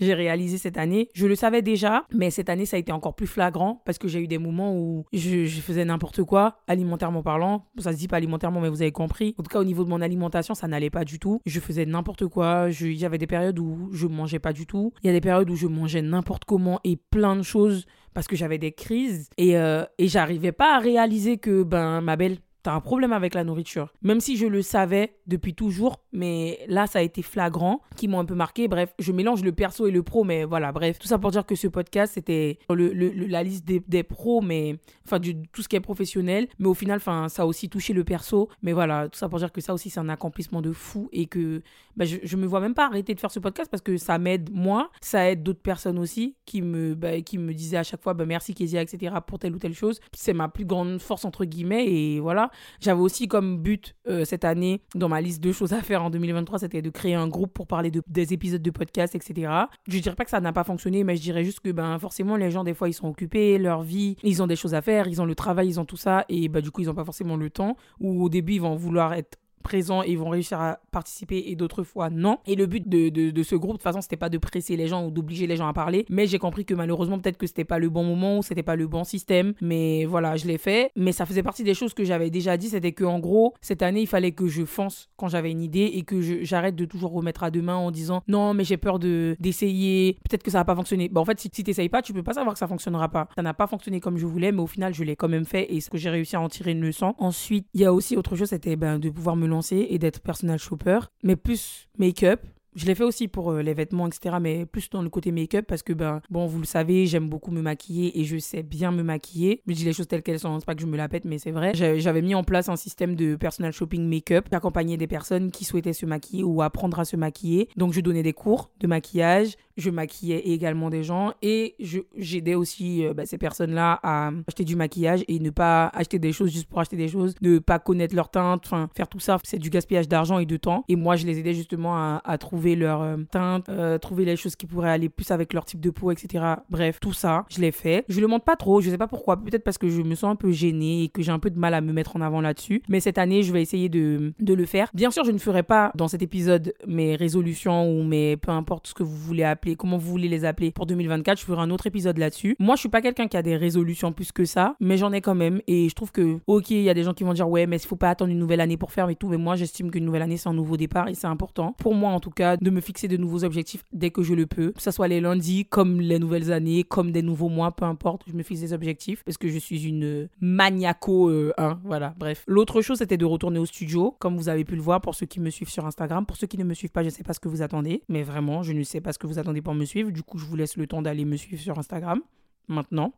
j'ai 0.00 0.14
réalisé 0.14 0.58
cette 0.58 0.76
année. 0.76 1.08
Je 1.14 1.26
le 1.26 1.34
savais 1.34 1.62
déjà, 1.62 2.04
mais 2.12 2.30
cette 2.30 2.48
année, 2.48 2.66
ça 2.66 2.76
a 2.76 2.80
été 2.80 2.92
encore 2.92 3.14
plus 3.14 3.26
flagrant 3.26 3.82
parce 3.84 3.98
que 3.98 4.08
j'ai 4.08 4.20
eu 4.20 4.26
des 4.26 4.38
moments 4.38 4.76
où 4.76 5.04
je, 5.12 5.46
faisais 5.46 5.84
n'importe 5.84 6.24
quoi, 6.24 6.58
alimentairement 6.66 7.22
parlant. 7.22 7.66
Ça 7.78 7.92
se 7.92 7.96
dit 7.96 8.08
pas 8.08 8.16
alimentairement, 8.16 8.60
mais 8.60 8.68
vous 8.68 8.82
avez 8.82 8.92
compris. 8.92 9.34
En 9.38 9.42
tout 9.42 9.50
cas, 9.50 9.60
au 9.60 9.64
niveau 9.64 9.84
de 9.84 9.88
mon 9.88 10.00
alimentation, 10.00 10.54
ça 10.54 10.66
n'allait 10.68 10.90
pas 10.90 11.04
du 11.04 11.18
tout. 11.18 11.40
Je 11.46 11.60
faisais 11.60 11.86
n'importe 11.86 12.26
quoi. 12.26 12.68
Il 12.80 12.96
y 12.96 13.04
avait 13.04 13.18
des 13.18 13.26
périodes 13.26 13.58
où 13.58 13.88
je 13.92 14.06
mangeais 14.06 14.40
pas 14.40 14.52
du 14.52 14.66
tout. 14.66 14.92
Il 15.02 15.06
y 15.06 15.10
a 15.10 15.12
des 15.12 15.20
périodes 15.20 15.48
où 15.48 15.56
je 15.56 15.66
mangeais 15.66 16.02
n'importe 16.02 16.44
comment 16.44 16.80
et 16.84 16.96
plein 16.96 17.36
de 17.36 17.42
choses 17.42 17.86
parce 18.14 18.28
que 18.28 18.36
j'avais 18.36 18.58
des 18.58 18.72
crises 18.72 19.28
et, 19.38 19.56
euh, 19.58 19.84
et 19.98 20.06
j'arrivais 20.06 20.52
pas 20.52 20.76
à 20.76 20.78
réaliser 20.78 21.38
que, 21.38 21.64
ben, 21.64 22.00
ma 22.00 22.16
belle, 22.16 22.38
T'as 22.64 22.72
un 22.72 22.80
problème 22.80 23.12
avec 23.12 23.34
la 23.34 23.44
nourriture. 23.44 23.92
Même 24.00 24.20
si 24.20 24.38
je 24.38 24.46
le 24.46 24.62
savais, 24.62 25.18
depuis 25.26 25.52
toujours, 25.54 26.00
mais 26.12 26.60
là, 26.66 26.86
ça 26.86 27.00
a 27.00 27.02
été 27.02 27.20
flagrant, 27.20 27.82
qui 27.94 28.08
m'ont 28.08 28.20
un 28.20 28.24
peu 28.24 28.34
marqué. 28.34 28.68
Bref, 28.68 28.94
je 28.98 29.12
mélange 29.12 29.44
le 29.44 29.52
perso 29.52 29.86
et 29.86 29.90
le 29.90 30.02
pro, 30.02 30.24
mais 30.24 30.44
voilà, 30.44 30.72
bref. 30.72 30.98
Tout 30.98 31.06
ça 31.06 31.18
pour 31.18 31.30
dire 31.30 31.44
que 31.44 31.56
ce 31.56 31.68
podcast, 31.68 32.14
c'était 32.14 32.58
le, 32.70 32.90
la 33.26 33.42
liste 33.42 33.66
des, 33.66 33.82
des, 33.86 34.02
pros, 34.02 34.40
mais 34.40 34.78
enfin, 35.04 35.18
du, 35.18 35.42
tout 35.48 35.60
ce 35.60 35.68
qui 35.68 35.76
est 35.76 35.80
professionnel. 35.80 36.48
Mais 36.58 36.66
au 36.66 36.72
final, 36.72 36.96
enfin, 36.96 37.28
ça 37.28 37.42
a 37.42 37.44
aussi 37.44 37.68
touché 37.68 37.92
le 37.92 38.02
perso. 38.02 38.48
Mais 38.62 38.72
voilà, 38.72 39.10
tout 39.10 39.18
ça 39.18 39.28
pour 39.28 39.38
dire 39.38 39.52
que 39.52 39.60
ça 39.60 39.74
aussi, 39.74 39.90
c'est 39.90 40.00
un 40.00 40.08
accomplissement 40.08 40.62
de 40.62 40.72
fou 40.72 41.10
et 41.12 41.26
que 41.26 41.60
bah, 41.96 42.06
je, 42.06 42.16
je 42.22 42.36
me 42.38 42.46
vois 42.46 42.60
même 42.60 42.74
pas 42.74 42.86
arrêter 42.86 43.14
de 43.14 43.20
faire 43.20 43.30
ce 43.30 43.40
podcast 43.40 43.70
parce 43.70 43.82
que 43.82 43.98
ça 43.98 44.18
m'aide 44.18 44.48
moi, 44.54 44.90
ça 45.02 45.30
aide 45.30 45.42
d'autres 45.42 45.60
personnes 45.60 45.98
aussi 45.98 46.34
qui 46.46 46.62
me, 46.62 46.94
bah, 46.94 47.20
qui 47.20 47.36
me 47.36 47.52
disaient 47.52 47.76
à 47.76 47.82
chaque 47.82 48.02
fois 48.02 48.14
bah, 48.14 48.24
merci 48.24 48.54
Kezia, 48.54 48.80
etc. 48.80 49.16
pour 49.26 49.38
telle 49.38 49.54
ou 49.54 49.58
telle 49.58 49.74
chose. 49.74 50.00
C'est 50.14 50.32
ma 50.32 50.48
plus 50.48 50.64
grande 50.64 50.98
force, 50.98 51.26
entre 51.26 51.44
guillemets. 51.44 51.86
Et 51.86 52.20
voilà, 52.20 52.50
j'avais 52.80 53.00
aussi 53.00 53.28
comme 53.28 53.58
but 53.58 53.94
euh, 54.08 54.24
cette 54.24 54.44
année, 54.44 54.82
dans 54.94 55.08
ma 55.08 55.20
liste 55.20 55.42
de 55.42 55.52
choses 55.52 55.72
à 55.72 55.82
faire 55.82 56.02
en 56.02 56.10
2023, 56.10 56.60
c'était 56.60 56.82
de 56.82 56.90
créer 56.90 57.14
un 57.14 57.28
groupe 57.28 57.52
pour 57.52 57.66
parler 57.66 57.90
de, 57.90 58.02
des 58.06 58.32
épisodes 58.32 58.62
de 58.62 58.70
podcast, 58.70 59.14
etc. 59.14 59.50
Je 59.88 59.98
dirais 59.98 60.14
pas 60.14 60.24
que 60.24 60.30
ça 60.30 60.40
n'a 60.40 60.52
pas 60.52 60.64
fonctionné, 60.64 61.04
mais 61.04 61.16
je 61.16 61.22
dirais 61.22 61.44
juste 61.44 61.60
que 61.60 61.70
ben, 61.70 61.98
forcément, 61.98 62.36
les 62.36 62.50
gens, 62.50 62.64
des 62.64 62.74
fois, 62.74 62.88
ils 62.88 62.94
sont 62.94 63.08
occupés, 63.08 63.58
leur 63.58 63.82
vie, 63.82 64.16
ils 64.22 64.42
ont 64.42 64.46
des 64.46 64.56
choses 64.56 64.74
à 64.74 64.82
faire, 64.82 65.08
ils 65.08 65.20
ont 65.20 65.26
le 65.26 65.34
travail, 65.34 65.68
ils 65.68 65.80
ont 65.80 65.84
tout 65.84 65.96
ça. 65.96 66.24
Et 66.28 66.48
bah, 66.48 66.60
du 66.60 66.70
coup, 66.70 66.82
ils 66.82 66.86
n'ont 66.86 66.94
pas 66.94 67.04
forcément 67.04 67.36
le 67.36 67.50
temps. 67.50 67.76
Ou 68.00 68.24
au 68.24 68.28
début, 68.28 68.54
ils 68.54 68.60
vont 68.60 68.76
vouloir 68.76 69.14
être 69.14 69.38
présents 69.64 70.02
et 70.02 70.14
vont 70.14 70.28
réussir 70.28 70.60
à 70.60 70.78
participer 70.92 71.42
et 71.46 71.56
d'autres 71.56 71.82
fois 71.82 72.10
non. 72.10 72.38
Et 72.46 72.54
le 72.54 72.66
but 72.66 72.88
de, 72.88 73.08
de, 73.08 73.42
ce 73.42 73.56
groupe, 73.56 73.72
de 73.72 73.76
toute 73.78 73.82
façon, 73.82 74.00
c'était 74.00 74.16
pas 74.16 74.28
de 74.28 74.38
presser 74.38 74.76
les 74.76 74.86
gens 74.86 75.04
ou 75.04 75.10
d'obliger 75.10 75.48
les 75.48 75.56
gens 75.56 75.66
à 75.66 75.72
parler, 75.72 76.06
mais 76.08 76.26
j'ai 76.26 76.38
compris 76.38 76.64
que 76.64 76.74
malheureusement, 76.74 77.18
peut-être 77.18 77.38
que 77.38 77.46
c'était 77.46 77.64
pas 77.64 77.80
le 77.80 77.88
bon 77.88 78.04
moment 78.04 78.38
ou 78.38 78.42
c'était 78.42 78.62
pas 78.62 78.76
le 78.76 78.86
bon 78.86 79.02
système. 79.02 79.54
Mais 79.60 80.04
voilà, 80.04 80.36
je 80.36 80.46
l'ai 80.46 80.58
fait. 80.58 80.92
Mais 80.94 81.10
ça 81.10 81.26
faisait 81.26 81.42
partie 81.42 81.64
des 81.64 81.74
choses 81.74 81.94
que 81.94 82.04
j'avais 82.04 82.30
déjà 82.30 82.56
dit, 82.56 82.68
c'était 82.68 82.92
que 82.92 83.04
en 83.04 83.18
gros, 83.18 83.54
cette 83.60 83.82
année, 83.82 84.02
il 84.02 84.06
fallait 84.06 84.32
que 84.32 84.46
je 84.46 84.64
fonce 84.64 85.08
quand 85.16 85.28
j'avais 85.28 85.50
une 85.50 85.62
idée 85.62 85.90
et 85.94 86.02
que 86.02 86.44
j'arrête 86.44 86.76
de 86.76 86.84
toujours 86.84 87.12
remettre 87.12 87.42
à 87.42 87.50
demain 87.50 87.76
en 87.76 87.90
disant 87.90 88.22
non, 88.28 88.54
mais 88.54 88.64
j'ai 88.64 88.76
peur 88.76 88.98
de 88.98 89.36
d'essayer, 89.40 90.18
peut-être 90.28 90.42
que 90.42 90.50
ça 90.50 90.58
va 90.58 90.64
pas 90.64 90.76
fonctionner. 90.76 91.08
Bah, 91.08 91.20
en 91.20 91.24
fait, 91.24 91.40
si, 91.40 91.50
tu 91.50 91.62
t'essayes 91.62 91.88
pas, 91.88 92.02
tu 92.02 92.12
peux 92.12 92.22
pas 92.22 92.34
savoir 92.34 92.52
que 92.52 92.58
ça 92.58 92.68
fonctionnera 92.68 93.08
pas. 93.08 93.28
Ça 93.34 93.42
n'a 93.42 93.54
pas 93.54 93.66
fonctionné 93.66 94.00
comme 94.00 94.18
je 94.18 94.26
voulais, 94.26 94.52
mais 94.52 94.62
au 94.62 94.66
final, 94.66 94.94
je 94.94 95.04
l'ai 95.04 95.16
quand 95.16 95.28
même 95.28 95.44
fait 95.44 95.72
et 95.74 95.80
ce 95.80 95.90
que 95.90 95.98
j'ai 95.98 96.10
réussi 96.10 96.36
à 96.36 96.40
en 96.40 96.48
tirer 96.48 96.72
une 96.72 96.82
leçon. 96.82 97.14
Ensuite, 97.18 97.66
il 97.74 97.80
y 97.80 97.84
a 97.84 97.92
aussi 97.92 98.16
autre 98.16 98.36
chose, 98.36 98.48
c'était 98.48 98.76
ben, 98.76 98.98
de 98.98 99.10
pouvoir 99.10 99.36
me 99.36 99.46
et 99.62 99.98
d'être 99.98 100.20
personal 100.20 100.58
shopper, 100.58 101.00
mais 101.22 101.36
plus 101.36 101.88
make-up. 101.98 102.40
Je 102.76 102.86
l'ai 102.86 102.96
fait 102.96 103.04
aussi 103.04 103.28
pour 103.28 103.52
euh, 103.52 103.62
les 103.62 103.72
vêtements, 103.72 104.08
etc. 104.08 104.36
Mais 104.40 104.66
plus 104.66 104.90
dans 104.90 105.02
le 105.02 105.08
côté 105.08 105.30
make-up 105.30 105.64
parce 105.68 105.84
que, 105.84 105.92
ben, 105.92 106.20
bon, 106.28 106.46
vous 106.46 106.58
le 106.58 106.64
savez, 106.64 107.06
j'aime 107.06 107.28
beaucoup 107.28 107.52
me 107.52 107.62
maquiller 107.62 108.18
et 108.18 108.24
je 108.24 108.36
sais 108.36 108.64
bien 108.64 108.90
me 108.90 109.04
maquiller. 109.04 109.62
Je 109.68 109.74
dis 109.74 109.84
les 109.84 109.92
choses 109.92 110.08
telles 110.08 110.24
qu'elles 110.24 110.40
sont, 110.40 110.58
c'est 110.58 110.66
pas 110.66 110.74
que 110.74 110.80
je 110.80 110.86
me 110.86 110.96
la 110.96 111.08
pète, 111.08 111.24
mais 111.24 111.38
c'est 111.38 111.52
vrai. 111.52 111.72
J'avais 111.74 112.22
mis 112.22 112.34
en 112.34 112.42
place 112.42 112.68
un 112.68 112.74
système 112.74 113.14
de 113.14 113.36
personal 113.36 113.72
shopping 113.72 114.08
make-up 114.08 114.48
qui 114.48 114.54
accompagnait 114.56 114.96
des 114.96 115.06
personnes 115.06 115.52
qui 115.52 115.64
souhaitaient 115.64 115.92
se 115.92 116.04
maquiller 116.04 116.42
ou 116.42 116.62
apprendre 116.62 116.98
à 116.98 117.04
se 117.04 117.16
maquiller. 117.16 117.68
Donc, 117.76 117.92
je 117.92 118.00
donnais 118.00 118.24
des 118.24 118.32
cours 118.32 118.70
de 118.80 118.88
maquillage, 118.88 119.54
je 119.76 119.90
maquillais 119.90 120.40
également 120.40 120.90
des 120.90 121.02
gens 121.02 121.32
et 121.42 121.74
j'aidais 122.16 122.54
aussi 122.54 123.04
euh, 123.04 123.14
bah, 123.14 123.26
ces 123.26 123.38
personnes-là 123.38 123.98
à 124.02 124.30
acheter 124.46 124.64
du 124.64 124.76
maquillage 124.76 125.24
et 125.28 125.38
ne 125.38 125.50
pas 125.50 125.88
acheter 125.88 126.18
des 126.18 126.32
choses 126.32 126.50
juste 126.50 126.68
pour 126.68 126.80
acheter 126.80 126.96
des 126.96 127.08
choses, 127.08 127.34
ne 127.42 127.58
pas 127.58 127.78
connaître 127.78 128.14
leur 128.14 128.30
teinte, 128.30 128.62
enfin 128.64 128.88
faire 128.96 129.08
tout 129.08 129.20
ça, 129.20 129.38
c'est 129.42 129.58
du 129.58 129.70
gaspillage 129.70 130.08
d'argent 130.08 130.38
et 130.38 130.46
de 130.46 130.56
temps. 130.56 130.84
Et 130.88 130.96
moi, 130.96 131.16
je 131.16 131.26
les 131.26 131.38
aidais 131.38 131.54
justement 131.54 131.96
à, 131.96 132.38
trouver 132.38 132.76
leur 132.76 133.02
euh, 133.02 133.16
teinte, 133.30 133.68
euh, 133.68 133.98
trouver 133.98 134.24
les 134.24 134.36
choses 134.36 134.56
qui 134.56 134.66
pourraient 134.66 134.90
aller 134.90 135.08
plus 135.08 135.30
avec 135.30 135.52
leur 135.52 135.64
type 135.64 135.80
de 135.80 135.90
peau, 135.90 136.10
etc. 136.10 136.44
Bref, 136.68 136.98
tout 137.00 137.12
ça, 137.12 137.44
je 137.48 137.60
l'ai 137.60 137.72
fait. 137.72 138.04
Je 138.08 138.20
le 138.20 138.26
montre 138.26 138.44
pas 138.44 138.56
trop, 138.56 138.80
je 138.80 138.90
sais 138.90 138.98
pas 138.98 139.06
pourquoi, 139.06 139.36
peut-être 139.36 139.64
parce 139.64 139.78
que 139.78 139.88
je 139.88 140.02
me 140.02 140.14
sens 140.14 140.32
un 140.32 140.36
peu 140.36 140.50
gênée 140.50 141.04
et 141.04 141.08
que 141.08 141.22
j'ai 141.22 141.32
un 141.32 141.38
peu 141.38 141.50
de 141.50 141.58
mal 141.58 141.74
à 141.74 141.80
me 141.80 141.92
mettre 141.92 142.16
en 142.16 142.20
avant 142.20 142.40
là-dessus. 142.40 142.82
Mais 142.88 143.00
cette 143.00 143.18
année, 143.18 143.42
je 143.42 143.52
vais 143.52 143.62
essayer 143.62 143.88
de, 143.88 144.32
de 144.38 144.54
le 144.54 144.66
faire. 144.66 144.90
Bien 144.94 145.10
sûr, 145.10 145.24
je 145.24 145.30
ne 145.30 145.38
ferai 145.38 145.62
pas 145.62 145.92
dans 145.94 146.08
cet 146.08 146.22
épisode 146.22 146.74
mes 146.86 147.16
résolutions 147.16 147.88
ou 147.90 148.02
mes 148.02 148.36
peu 148.36 148.50
importe 148.50 148.88
ce 148.88 148.94
que 148.94 149.02
vous 149.02 149.16
voulez 149.16 149.44
appeler 149.44 149.63
comment 149.72 149.96
vous 149.96 150.10
voulez 150.10 150.28
les 150.28 150.44
appeler 150.44 150.70
pour 150.70 150.86
2024. 150.86 151.40
Je 151.40 151.44
ferai 151.44 151.62
un 151.62 151.70
autre 151.70 151.86
épisode 151.86 152.18
là-dessus. 152.18 152.56
Moi, 152.58 152.76
je 152.76 152.80
suis 152.80 152.88
pas 152.88 153.00
quelqu'un 153.02 153.26
qui 153.26 153.36
a 153.36 153.42
des 153.42 153.56
résolutions 153.56 154.12
plus 154.12 154.32
que 154.32 154.44
ça, 154.44 154.76
mais 154.80 154.96
j'en 154.96 155.12
ai 155.12 155.20
quand 155.20 155.34
même. 155.34 155.60
Et 155.66 155.88
je 155.88 155.94
trouve 155.94 156.12
que, 156.12 156.38
ok, 156.46 156.70
il 156.70 156.82
y 156.82 156.90
a 156.90 156.94
des 156.94 157.02
gens 157.02 157.14
qui 157.14 157.24
vont 157.24 157.32
dire, 157.32 157.48
ouais, 157.48 157.66
mais 157.66 157.76
il 157.76 157.86
faut 157.86 157.96
pas 157.96 158.10
attendre 158.10 158.30
une 158.30 158.38
nouvelle 158.38 158.60
année 158.60 158.76
pour 158.76 158.92
faire 158.92 159.08
et 159.08 159.16
tout. 159.16 159.28
Mais 159.28 159.38
moi, 159.38 159.56
j'estime 159.56 159.90
qu'une 159.90 160.04
nouvelle 160.04 160.22
année, 160.22 160.36
c'est 160.36 160.48
un 160.48 160.54
nouveau 160.54 160.76
départ 160.76 161.08
et 161.08 161.14
c'est 161.14 161.26
important. 161.26 161.74
Pour 161.78 161.94
moi, 161.94 162.10
en 162.10 162.20
tout 162.20 162.30
cas, 162.30 162.56
de 162.56 162.70
me 162.70 162.80
fixer 162.80 163.08
de 163.08 163.16
nouveaux 163.16 163.44
objectifs 163.44 163.84
dès 163.92 164.10
que 164.10 164.22
je 164.22 164.34
le 164.34 164.46
peux. 164.46 164.72
Que 164.72 164.82
ce 164.82 164.90
soit 164.90 165.08
les 165.08 165.20
lundis, 165.20 165.64
comme 165.64 166.00
les 166.00 166.18
nouvelles 166.18 166.52
années, 166.52 166.84
comme 166.84 167.12
des 167.12 167.22
nouveaux 167.22 167.48
mois, 167.48 167.72
peu 167.72 167.84
importe. 167.84 168.22
Je 168.26 168.34
me 168.34 168.42
fixe 168.42 168.60
des 168.60 168.72
objectifs 168.72 169.22
parce 169.24 169.38
que 169.38 169.48
je 169.48 169.58
suis 169.58 169.84
une 169.84 170.28
maniaco, 170.40 171.30
euh, 171.30 171.52
voilà, 171.84 172.14
bref. 172.18 172.44
L'autre 172.46 172.82
chose, 172.82 172.98
c'était 172.98 173.16
de 173.16 173.24
retourner 173.24 173.58
au 173.58 173.66
studio, 173.66 174.14
comme 174.18 174.36
vous 174.36 174.48
avez 174.48 174.64
pu 174.64 174.76
le 174.76 174.82
voir 174.82 175.00
pour 175.00 175.14
ceux 175.14 175.26
qui 175.26 175.40
me 175.40 175.50
suivent 175.50 175.70
sur 175.70 175.86
Instagram. 175.86 176.26
Pour 176.26 176.36
ceux 176.36 176.46
qui 176.46 176.58
ne 176.58 176.64
me 176.64 176.74
suivent 176.74 176.92
pas, 176.92 177.02
je 177.02 177.08
sais 177.08 177.22
pas 177.22 177.32
ce 177.32 177.40
que 177.40 177.48
vous 177.48 177.62
attendez, 177.62 178.02
mais 178.08 178.22
vraiment, 178.22 178.62
je 178.62 178.72
ne 178.72 178.82
sais 178.82 179.00
pas 179.00 179.12
ce 179.12 179.18
que 179.18 179.26
vous 179.26 179.38
attendez 179.38 179.53
pour 179.62 179.74
me 179.74 179.84
suivre. 179.84 180.10
Du 180.10 180.22
coup, 180.22 180.38
je 180.38 180.44
vous 180.44 180.56
laisse 180.56 180.76
le 180.76 180.86
temps 180.86 181.02
d'aller 181.02 181.24
me 181.24 181.36
suivre 181.36 181.60
sur 181.60 181.78
Instagram 181.78 182.20
maintenant. 182.68 183.12